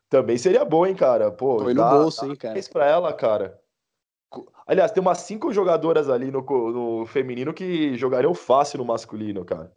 também 0.09 0.37
seria 0.37 0.65
bom, 0.65 0.85
hein, 0.85 0.97
cara? 0.97 1.31
Pô, 1.31 1.61
Foi 1.61 1.73
no 1.73 1.81
dá- 1.81 1.91
bolso, 1.97 2.23
dá 2.23 2.27
hein, 2.29 2.37
cara? 2.37 2.61
pra 2.73 2.87
ela, 2.87 3.13
cara. 3.13 3.61
Aliás, 4.67 4.91
tem 4.93 5.01
umas 5.01 5.19
cinco 5.19 5.53
jogadoras 5.53 6.11
ali 6.11 6.31
no, 6.31 6.43
no 6.43 7.07
feminino 7.07 7.55
que 7.55 7.97
jogariam 7.97 8.35
fácil 8.35 8.79
no 8.79 8.85
masculino, 8.85 9.45
cara. 9.45 9.73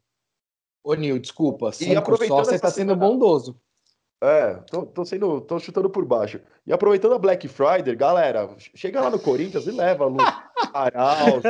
Ô, 0.83 0.93
Nil, 0.95 1.19
desculpa. 1.19 1.71
Cinco 1.71 1.99
aproveitando 1.99 2.37
só, 2.39 2.43
você 2.51 2.59
tá 2.59 2.69
sendo 2.71 2.89
semana- 2.89 3.07
bondoso. 3.07 3.55
É, 4.23 4.53
tô, 4.69 4.85
tô 4.85 5.03
sendo, 5.03 5.41
tô 5.41 5.57
chutando 5.57 5.89
por 5.89 6.05
baixo. 6.05 6.39
E 6.67 6.71
aproveitando 6.71 7.15
a 7.15 7.19
Black 7.19 7.47
Friday, 7.47 7.95
galera, 7.95 8.55
chega 8.75 9.01
lá 9.01 9.09
no 9.09 9.19
Corinthians 9.19 9.65
e 9.65 9.71
leva 9.71 10.05
Lu, 10.05 10.17
Aral, 10.75 11.41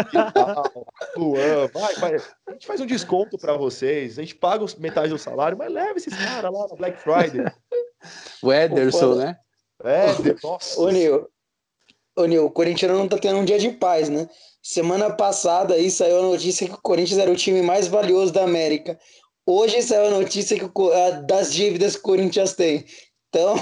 Luan, 1.18 1.68
vai, 1.74 1.96
vai. 1.96 2.16
A 2.48 2.52
gente 2.54 2.66
faz 2.66 2.80
um 2.80 2.86
desconto 2.86 3.38
pra 3.38 3.58
vocês, 3.58 4.18
a 4.18 4.22
gente 4.22 4.36
paga 4.36 4.66
metade 4.78 5.10
do 5.10 5.18
salário, 5.18 5.58
mas 5.58 5.70
leva 5.70 5.98
esses 5.98 6.16
caras 6.16 6.50
lá 6.50 6.68
na 6.70 6.76
Black 6.78 6.98
Friday. 6.98 7.46
O 8.42 8.54
Ederson, 8.54 9.16
Pô, 9.16 9.16
né? 9.16 9.38
É, 9.84 10.06
nossa. 10.42 10.80
Ô, 10.80 10.90
Nil, 10.90 11.28
ô, 12.16 12.26
Nil, 12.26 12.46
o 12.46 12.52
Corinthians 12.52 12.92
não 12.94 13.08
tá 13.08 13.18
tendo 13.18 13.38
um 13.38 13.46
dia 13.46 13.60
de 13.60 13.70
paz, 13.72 14.08
né? 14.08 14.30
Semana 14.64 15.12
passada 15.12 15.74
aí 15.74 15.92
saiu 15.92 16.20
a 16.20 16.22
notícia 16.22 16.68
que 16.68 16.74
o 16.74 16.82
Corinthians 16.82 17.20
era 17.20 17.32
o 17.32 17.36
time 17.36 17.62
mais 17.62 17.88
valioso 17.88 18.32
da 18.32 18.44
América. 18.44 18.98
Hoje 19.48 19.82
saiu 19.82 20.08
a 20.08 20.20
notícia 20.20 20.58
que 20.58 20.66
o 20.66 20.92
a- 20.92 21.12
das 21.22 21.52
dívidas 21.54 21.94
que 21.96 22.00
o 22.00 22.04
Corinthians 22.04 22.54
tem. 22.54 22.86
Então, 23.34 23.56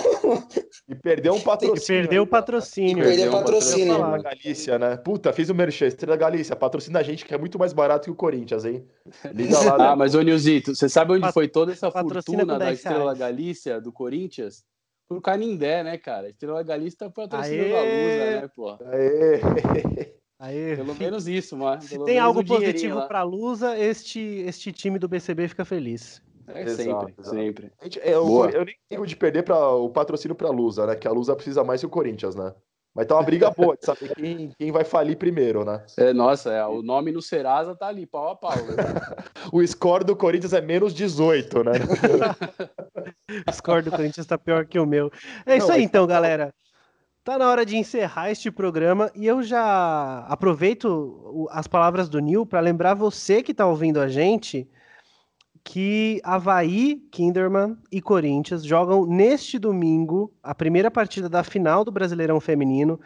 E 0.87 0.95
perdeu 0.95 1.33
um 1.33 1.37
E 1.39 1.41
patrocínio. 1.43 2.01
perdeu 2.01 2.23
o 2.23 2.27
patrocínio. 2.27 3.03
Perdeu 3.03 3.27
um 3.29 3.31
patrocínio. 3.31 3.93
Estrela 3.93 4.17
Galícia, 4.17 4.79
né? 4.79 4.97
Puta, 4.97 5.31
fez 5.31 5.49
o 5.51 5.55
merchan. 5.55 5.85
Estrela 5.85 6.17
Galícia, 6.17 6.55
patrocina 6.55 6.99
a 6.99 7.03
gente, 7.03 7.23
que 7.23 7.33
é 7.35 7.37
muito 7.37 7.59
mais 7.59 7.71
barato 7.71 8.05
que 8.05 8.11
o 8.11 8.15
Corinthians, 8.15 8.65
hein? 8.65 8.83
Liga 9.31 9.59
lá, 9.59 9.77
né? 9.77 9.85
Ah, 9.89 9.95
mas 9.95 10.15
ô 10.15 10.21
Nilzito, 10.23 10.73
você 10.75 10.89
sabe 10.89 11.11
onde 11.11 11.21
Pat- 11.21 11.33
foi 11.33 11.47
toda 11.47 11.71
essa 11.71 11.91
patrocina 11.91 12.39
fortuna 12.39 12.57
da 12.57 12.65
10 12.65 12.79
Estrela. 12.79 13.13
Galícia, 13.13 13.79
do 13.79 13.91
Corinthians? 13.93 14.63
Pro 15.07 15.21
Canindé, 15.21 15.83
né, 15.83 15.97
cara? 15.99 16.27
A 16.27 16.29
Estrela 16.31 16.63
Galícia 16.63 16.97
tá 16.99 17.09
patrocinando 17.11 17.75
a! 17.75 17.81
Lusa, 17.81 18.41
né, 18.41 18.49
pô? 18.55 18.77
Aê. 18.85 19.39
Aí, 20.39 20.75
Pelo 20.77 20.95
menos 20.95 21.27
isso, 21.27 21.57
mano. 21.57 21.81
se 21.81 21.89
Pelo 21.89 22.05
tem 22.05 22.17
algo 22.17 22.43
positivo 22.45 23.05
pra 23.07 23.23
Lusa, 23.23 23.77
este, 23.77 24.19
este 24.47 24.71
time 24.71 24.97
do 24.97 25.07
BCB 25.07 25.49
fica 25.49 25.65
feliz. 25.65 26.21
É 26.47 26.61
Exato, 26.63 26.77
sempre, 26.81 27.13
exato. 27.19 27.29
sempre. 27.35 27.71
A 27.79 27.83
gente- 27.83 27.99
é. 27.99 28.13
Cor- 28.13 28.49
eu 28.51 28.65
nem 28.65 28.75
digo 28.89 29.05
de 29.05 29.15
perder 29.15 29.43
pra, 29.43 29.69
o 29.69 29.89
patrocínio 29.89 30.33
pra 30.35 30.49
Lusa, 30.49 30.87
né? 30.87 30.95
Que 30.95 31.07
a 31.07 31.11
Lusa 31.11 31.35
precisa 31.35 31.63
mais 31.63 31.81
que 31.81 31.85
o 31.85 31.89
Corinthians, 31.89 32.35
né? 32.35 32.53
Mas 32.95 33.05
tá 33.05 33.15
uma 33.15 33.21
briga 33.23 33.51
boa 33.55 33.77
de 33.77 33.85
saber 33.85 34.15
quem, 34.15 34.51
quem 34.57 34.71
vai 34.71 34.83
falir 34.83 35.15
primeiro, 35.17 35.63
né? 35.63 35.83
É, 35.97 36.11
nossa, 36.13 36.51
é, 36.51 36.65
o 36.65 36.81
nome 36.81 37.11
no 37.11 37.21
Serasa 37.21 37.75
tá 37.75 37.87
ali, 37.87 38.07
pau 38.07 38.29
a 38.29 38.35
pau. 38.35 38.55
né? 38.55 38.55
O 39.53 39.65
score 39.67 40.03
do 40.03 40.15
Corinthians 40.15 40.53
é 40.53 40.61
menos 40.61 40.93
18, 40.93 41.63
né? 41.65 41.71
O 43.47 43.51
score 43.51 43.83
do 43.83 43.91
Corinthians 43.91 44.25
tá 44.25 44.37
pior 44.37 44.65
que 44.65 44.79
o 44.79 44.85
meu. 44.85 45.11
É 45.45 45.57
isso 45.57 45.67
Não, 45.67 45.75
aí 45.75 45.81
mas- 45.81 45.89
então, 45.89 46.07
galera. 46.07 46.53
Tá 47.29 47.37
na 47.37 47.47
hora 47.47 47.63
de 47.63 47.77
encerrar 47.77 48.31
este 48.31 48.49
programa 48.49 49.11
e 49.13 49.27
eu 49.27 49.43
já 49.43 50.25
aproveito 50.27 51.47
as 51.51 51.67
palavras 51.67 52.09
do 52.09 52.17
Nil 52.17 52.43
para 52.43 52.59
lembrar 52.59 52.95
você 52.95 53.43
que 53.43 53.53
tá 53.53 53.67
ouvindo 53.67 53.99
a 53.99 54.07
gente 54.07 54.67
que 55.63 56.19
Havaí, 56.23 56.95
Kinderman 57.11 57.77
e 57.91 58.01
Corinthians 58.01 58.65
jogam 58.65 59.05
neste 59.05 59.59
domingo 59.59 60.33
a 60.41 60.55
primeira 60.55 60.89
partida 60.89 61.29
da 61.29 61.43
final 61.43 61.85
do 61.85 61.91
Brasileirão 61.91 62.39
Feminino. 62.39 62.99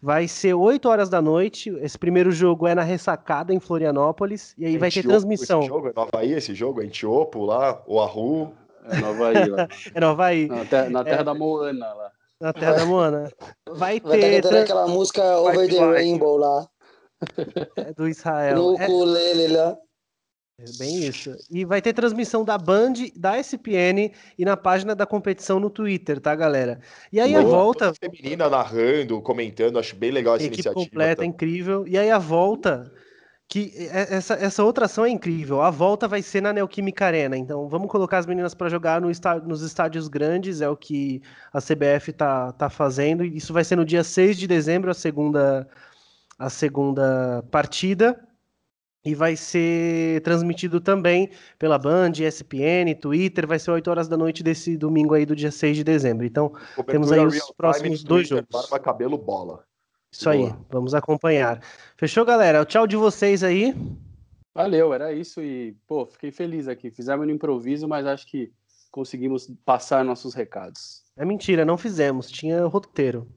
Vai 0.00 0.28
ser 0.28 0.54
8 0.54 0.88
horas 0.88 1.08
da 1.08 1.20
noite. 1.20 1.76
Esse 1.80 1.98
primeiro 1.98 2.30
jogo 2.30 2.68
é 2.68 2.76
na 2.76 2.82
ressacada 2.84 3.52
em 3.52 3.58
Florianópolis. 3.58 4.54
E 4.56 4.66
aí 4.66 4.78
vai 4.78 4.88
ter 4.88 5.00
Antiopo 5.00 5.08
transmissão. 5.08 5.58
Esse 5.58 5.68
jogo, 5.68 5.88
é 5.88 5.92
no 5.96 6.02
Havaí 6.02 6.32
esse 6.32 6.54
jogo? 6.54 6.80
É 6.80 6.84
Antiopo 6.84 7.44
lá, 7.44 7.82
o 7.88 8.00
Arru. 8.00 8.52
É 8.84 9.00
no 9.00 9.08
Havaí, 9.08 9.48
lá. 9.48 9.68
É 9.92 10.00
no 10.00 10.06
Havaí, 10.06 10.46
Na 10.46 10.64
terra, 10.64 10.90
na 10.90 11.02
terra 11.02 11.24
da 11.24 11.34
Moana 11.34 11.92
lá. 11.92 12.12
Na 12.44 12.52
terra 12.52 12.72
da 12.74 12.84
Moana. 12.86 13.30
Vai 13.68 13.76
vai 13.76 13.96
estar 13.96 14.10
ter 14.10 14.34
cantando 14.36 14.48
tran- 14.48 14.62
aquela 14.64 14.86
música 14.86 15.38
Over 15.38 15.68
the 15.68 15.78
vai. 15.78 15.92
Rainbow 15.94 16.36
lá. 16.36 16.68
é 17.76 17.92
do 17.94 18.06
Israel. 18.08 18.56
No 18.56 18.78
É, 18.80 18.84
ukulele 18.84 19.48
lá. 19.48 19.76
é 20.60 20.64
bem 20.78 20.98
isso. 21.06 21.34
E 21.50 21.64
vai 21.64 21.80
ter 21.80 21.94
transmissão 21.94 22.44
da 22.44 22.58
Band, 22.58 22.92
da 23.16 23.38
SPN 23.38 24.12
e 24.38 24.44
na 24.44 24.56
página 24.56 24.94
da 24.94 25.06
competição 25.06 25.58
no 25.58 25.70
Twitter, 25.70 26.20
tá, 26.20 26.34
galera? 26.34 26.80
E 27.10 27.18
aí 27.18 27.34
a 27.34 27.40
Boa, 27.40 27.50
volta, 27.50 27.86
toda 27.92 27.98
Feminina 27.98 28.50
narrando, 28.50 29.20
comentando, 29.22 29.78
acho 29.78 29.96
bem 29.96 30.10
legal 30.10 30.34
essa 30.36 30.44
equipe 30.44 30.56
iniciativa. 30.60 30.84
completa, 30.84 31.16
também. 31.16 31.30
incrível. 31.30 31.88
E 31.88 31.96
aí 31.96 32.10
a 32.10 32.18
volta, 32.18 32.92
que 33.54 33.72
é- 33.76 34.16
essa, 34.16 34.34
essa 34.34 34.64
outra 34.64 34.86
ação 34.86 35.04
é 35.06 35.10
incrível. 35.10 35.62
A 35.62 35.70
volta 35.70 36.08
vai 36.08 36.20
ser 36.22 36.40
na 36.40 36.52
Neoquímica 36.52 37.06
Arena. 37.06 37.36
Então 37.36 37.68
vamos 37.68 37.88
colocar 37.88 38.18
as 38.18 38.26
meninas 38.26 38.52
para 38.52 38.68
jogar 38.68 39.00
no 39.00 39.12
está- 39.12 39.38
nos 39.38 39.62
estádios 39.62 40.08
grandes, 40.08 40.60
é 40.60 40.68
o 40.68 40.76
que 40.76 41.22
a 41.52 41.60
CBF 41.60 42.12
tá, 42.12 42.50
tá 42.50 42.68
fazendo. 42.68 43.24
Isso 43.24 43.52
vai 43.52 43.62
ser 43.62 43.76
no 43.76 43.84
dia 43.84 44.02
6 44.02 44.36
de 44.36 44.48
dezembro, 44.48 44.90
a 44.90 44.94
segunda, 44.94 45.68
a 46.36 46.50
segunda 46.50 47.44
partida. 47.48 48.20
E 49.04 49.14
vai 49.14 49.36
ser 49.36 50.20
transmitido 50.22 50.80
também 50.80 51.30
pela 51.56 51.78
Band, 51.78 52.12
ESPN, 52.18 52.92
Twitter. 53.00 53.46
Vai 53.46 53.60
ser 53.60 53.70
8 53.70 53.88
horas 53.88 54.08
da 54.08 54.16
noite 54.16 54.42
desse 54.42 54.76
domingo 54.76 55.14
aí 55.14 55.24
do 55.24 55.36
dia 55.36 55.52
6 55.52 55.76
de 55.76 55.84
dezembro. 55.84 56.26
Então, 56.26 56.48
Cobertura 56.48 56.86
Temos 56.86 57.12
aí 57.12 57.24
os 57.24 57.52
próximos 57.52 58.02
dois 58.02 58.28
Twitter, 58.28 58.46
jogos. 58.50 58.68
Barba, 58.70 58.82
cabelo, 58.82 59.16
bola. 59.16 59.62
Isso 60.14 60.30
aí. 60.30 60.38
Boa. 60.40 60.58
Vamos 60.70 60.94
acompanhar. 60.94 61.60
Fechou, 61.96 62.24
galera? 62.24 62.60
O 62.62 62.64
tchau 62.64 62.86
de 62.86 62.96
vocês 62.96 63.42
aí. 63.42 63.74
Valeu, 64.54 64.94
era 64.94 65.12
isso 65.12 65.42
e, 65.42 65.76
pô, 65.86 66.06
fiquei 66.06 66.30
feliz 66.30 66.68
aqui. 66.68 66.90
Fizemos 66.90 67.26
no 67.26 67.32
improviso, 67.32 67.88
mas 67.88 68.06
acho 68.06 68.26
que 68.26 68.52
conseguimos 68.90 69.50
passar 69.64 70.04
nossos 70.04 70.32
recados. 70.34 71.02
É 71.16 71.24
mentira, 71.24 71.64
não 71.64 71.76
fizemos. 71.76 72.30
Tinha 72.30 72.64
roteiro. 72.66 73.28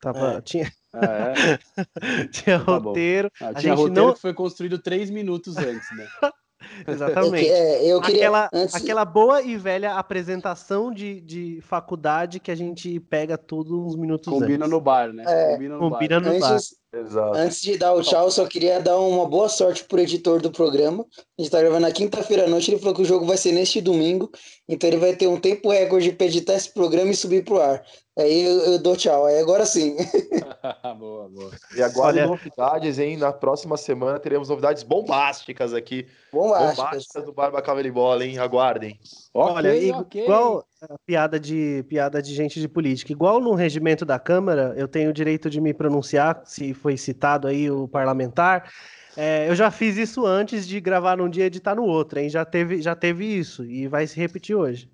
Tava, 0.00 0.34
É. 0.34 0.40
Tinha, 0.42 0.70
Ah, 0.92 1.32
é? 1.32 1.58
tinha 2.30 2.58
Tá 2.58 2.64
roteiro. 2.64 3.30
Ah, 3.40 3.48
A 3.48 3.54
tinha 3.54 3.74
gente 3.74 3.78
roteiro 3.86 4.06
não- 4.08 4.14
que 4.14 4.20
foi 4.20 4.34
construído 4.34 4.78
três 4.78 5.08
minutos 5.10 5.56
antes, 5.56 5.88
né? 5.96 6.06
Que, 6.84 6.90
Exatamente. 6.90 7.48
é, 7.48 7.84
eu 7.86 8.00
queria. 8.00 8.20
Aquela, 8.20 8.50
antes, 8.52 8.74
aquela 8.74 9.04
boa 9.04 9.42
e 9.42 9.56
velha 9.56 9.94
apresentação 9.94 10.92
de, 10.92 11.20
de 11.22 11.60
faculdade 11.62 12.38
que 12.38 12.50
a 12.50 12.54
gente 12.54 13.00
pega 13.00 13.38
tudo 13.38 13.84
uns 13.84 13.96
minutos 13.96 14.32
Combina 14.32 14.64
antes. 14.66 14.70
no 14.70 14.80
bar, 14.80 15.12
né? 15.12 15.24
É, 15.26 15.52
Combina 15.52 15.74
no 15.76 15.90
Combina 15.90 16.20
bar. 16.20 16.32
no 16.32 16.38
bar. 16.38 16.52
antes, 16.52 16.74
Exato. 16.94 17.36
antes 17.36 17.62
de 17.62 17.78
dar 17.78 17.94
o 17.94 18.02
tchau, 18.02 18.24
eu 18.26 18.30
só 18.30 18.46
queria 18.46 18.78
dar 18.80 18.98
uma 18.98 19.26
boa 19.26 19.48
sorte 19.48 19.84
pro 19.84 20.00
editor 20.00 20.40
do 20.42 20.50
programa. 20.50 21.04
A 21.38 21.42
gente 21.42 21.50
tá 21.50 21.60
gravando 21.60 21.80
na 21.80 21.92
quinta-feira 21.92 22.44
à 22.44 22.48
noite. 22.48 22.70
Ele 22.70 22.78
falou 22.78 22.94
que 22.94 23.02
o 23.02 23.06
jogo 23.06 23.24
vai 23.24 23.38
ser 23.38 23.52
neste 23.52 23.80
domingo. 23.80 24.30
Então 24.68 24.88
ele 24.88 24.98
vai 24.98 25.16
ter 25.16 25.28
um 25.28 25.40
tempo 25.40 25.70
recorde 25.70 26.12
pra 26.12 26.26
editar 26.26 26.54
esse 26.54 26.72
programa 26.72 27.10
e 27.10 27.16
subir 27.16 27.44
pro 27.44 27.60
ar. 27.60 27.82
Aí 28.20 28.44
eu, 28.44 28.72
eu 28.72 28.78
dou 28.78 28.96
tchau. 28.96 29.26
Aí 29.26 29.38
agora 29.38 29.64
sim. 29.66 29.96
boa, 30.98 31.28
boa. 31.28 31.50
E 31.74 31.82
agora 31.82 32.08
Olha- 32.08 32.26
novidades, 32.26 32.98
hein? 32.98 33.16
Na 33.16 33.32
próxima 33.32 33.76
semana 33.76 34.18
teremos 34.18 34.48
novidades 34.48 34.82
bombásticas 34.82 35.72
aqui. 35.74 36.06
Lá. 36.32 36.70
Bombásticas 36.70 37.24
do 37.24 37.32
Barba 37.32 37.60
Cabelo 37.62 37.88
e 37.88 37.90
Bola, 37.90 38.24
hein? 38.24 38.38
Aguardem. 38.38 38.98
Olha, 39.34 39.70
Ok, 39.70 39.88
i- 39.88 39.92
ok. 39.92 40.22
igual 40.24 40.64
a 40.82 40.94
piada 41.06 41.38
de 41.38 41.84
piada 41.88 42.22
de 42.22 42.34
gente 42.34 42.60
de 42.60 42.68
política, 42.68 43.12
igual 43.12 43.40
no 43.40 43.54
regimento 43.54 44.04
da 44.04 44.18
Câmara, 44.18 44.74
eu 44.76 44.88
tenho 44.88 45.10
o 45.10 45.12
direito 45.14 45.48
de 45.50 45.60
me 45.60 45.72
pronunciar, 45.74 46.42
se 46.44 46.72
foi 46.74 46.96
citado 46.96 47.46
aí 47.48 47.70
o 47.70 47.86
parlamentar. 47.88 48.70
É, 49.16 49.48
eu 49.48 49.54
já 49.56 49.70
fiz 49.70 49.96
isso 49.96 50.24
antes 50.24 50.66
de 50.66 50.80
gravar 50.80 51.16
num 51.16 51.28
dia 51.28 51.44
e 51.44 51.46
editar 51.48 51.74
no 51.74 51.84
outro, 51.84 52.20
hein? 52.20 52.28
Já 52.28 52.44
teve, 52.44 52.80
já 52.80 52.94
teve 52.94 53.24
isso 53.26 53.64
e 53.64 53.88
vai 53.88 54.06
se 54.06 54.16
repetir 54.16 54.54
hoje. 54.54 54.88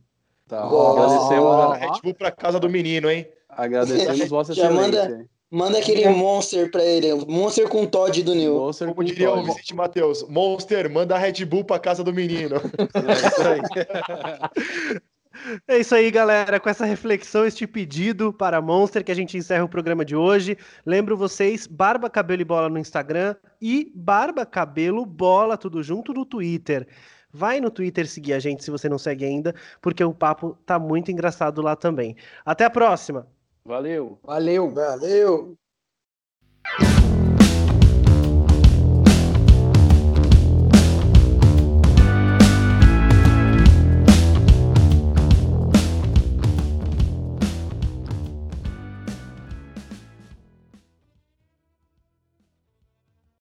Tá, 0.49 0.67
Boa. 0.67 0.93
agradecemos, 0.93 1.45
Ó, 1.45 1.73
a- 1.73 1.77
Red 1.77 2.01
Bull 2.03 2.15
pra 2.15 2.31
casa 2.31 2.61
do 2.61 2.69
menino, 2.69 3.11
hein? 3.11 3.27
agradecemos 3.49 4.29
Vossa 4.29 4.53
Já 4.55 4.71
manda-. 4.71 5.27
Manda 5.49 5.79
aquele 5.79 6.09
monster 6.09 6.69
pra 6.73 6.85
ele. 6.85 7.13
o 7.13 7.25
Monster 7.31 7.69
com 7.69 7.87
Todd 7.87 8.21
do 8.25 8.35
Nil. 8.35 8.55
Monster 8.55 8.89
Como 8.89 8.97
com 8.97 9.05
diria 9.05 9.31
o 9.31 9.35
Todd. 9.37 9.47
Vicente 9.47 9.75
Matheus, 9.77 10.27
Monster, 10.29 10.91
manda 10.91 11.17
Red 11.17 11.45
Bull 11.45 11.65
pra 11.65 11.79
casa 11.79 12.03
do 12.03 12.13
menino. 12.13 12.57
É 12.57 13.27
isso 13.29 13.43
aí. 13.49 14.71
É 15.69 15.79
isso 15.79 15.95
aí, 15.95 16.11
galera. 16.11 16.59
Com 16.59 16.69
essa 16.69 16.85
reflexão, 16.85 17.47
este 17.47 17.65
pedido 17.67 18.33
para 18.33 18.61
Monster, 18.61 19.05
que 19.05 19.13
a 19.13 19.15
gente 19.15 19.37
encerra 19.37 19.65
o 19.65 19.69
programa 19.69 20.05
de 20.05 20.17
hoje. 20.17 20.59
Lembro 20.85 21.17
vocês, 21.17 21.67
Barba 21.67 22.11
Cabelo 22.11 22.43
e 22.43 22.45
Bola 22.45 22.69
no 22.69 22.79
Instagram 22.79 23.37
e 23.63 23.93
Barba 23.95 24.45
Cabelo 24.45 25.07
Bola, 25.07 25.57
tudo 25.57 25.81
junto 25.83 26.13
no 26.13 26.25
Twitter. 26.27 26.89
Vai 27.37 27.61
no 27.61 27.71
Twitter 27.71 28.09
seguir 28.09 28.33
a 28.33 28.39
gente 28.39 28.65
se 28.65 28.71
você 28.71 28.89
não 28.89 28.99
segue 28.99 29.27
ainda, 29.27 29.55
porque 29.83 30.03
o 30.03 30.15
papo 30.15 30.57
tá 30.65 30.79
muito 30.79 31.11
engraçado 31.11 31.61
lá 31.61 31.77
também. 31.77 32.17
Até 32.47 32.65
a 32.65 32.71
próxima! 32.71 33.27
Valeu. 33.63 34.19
Valeu! 34.23 34.71
Valeu. 34.71 35.55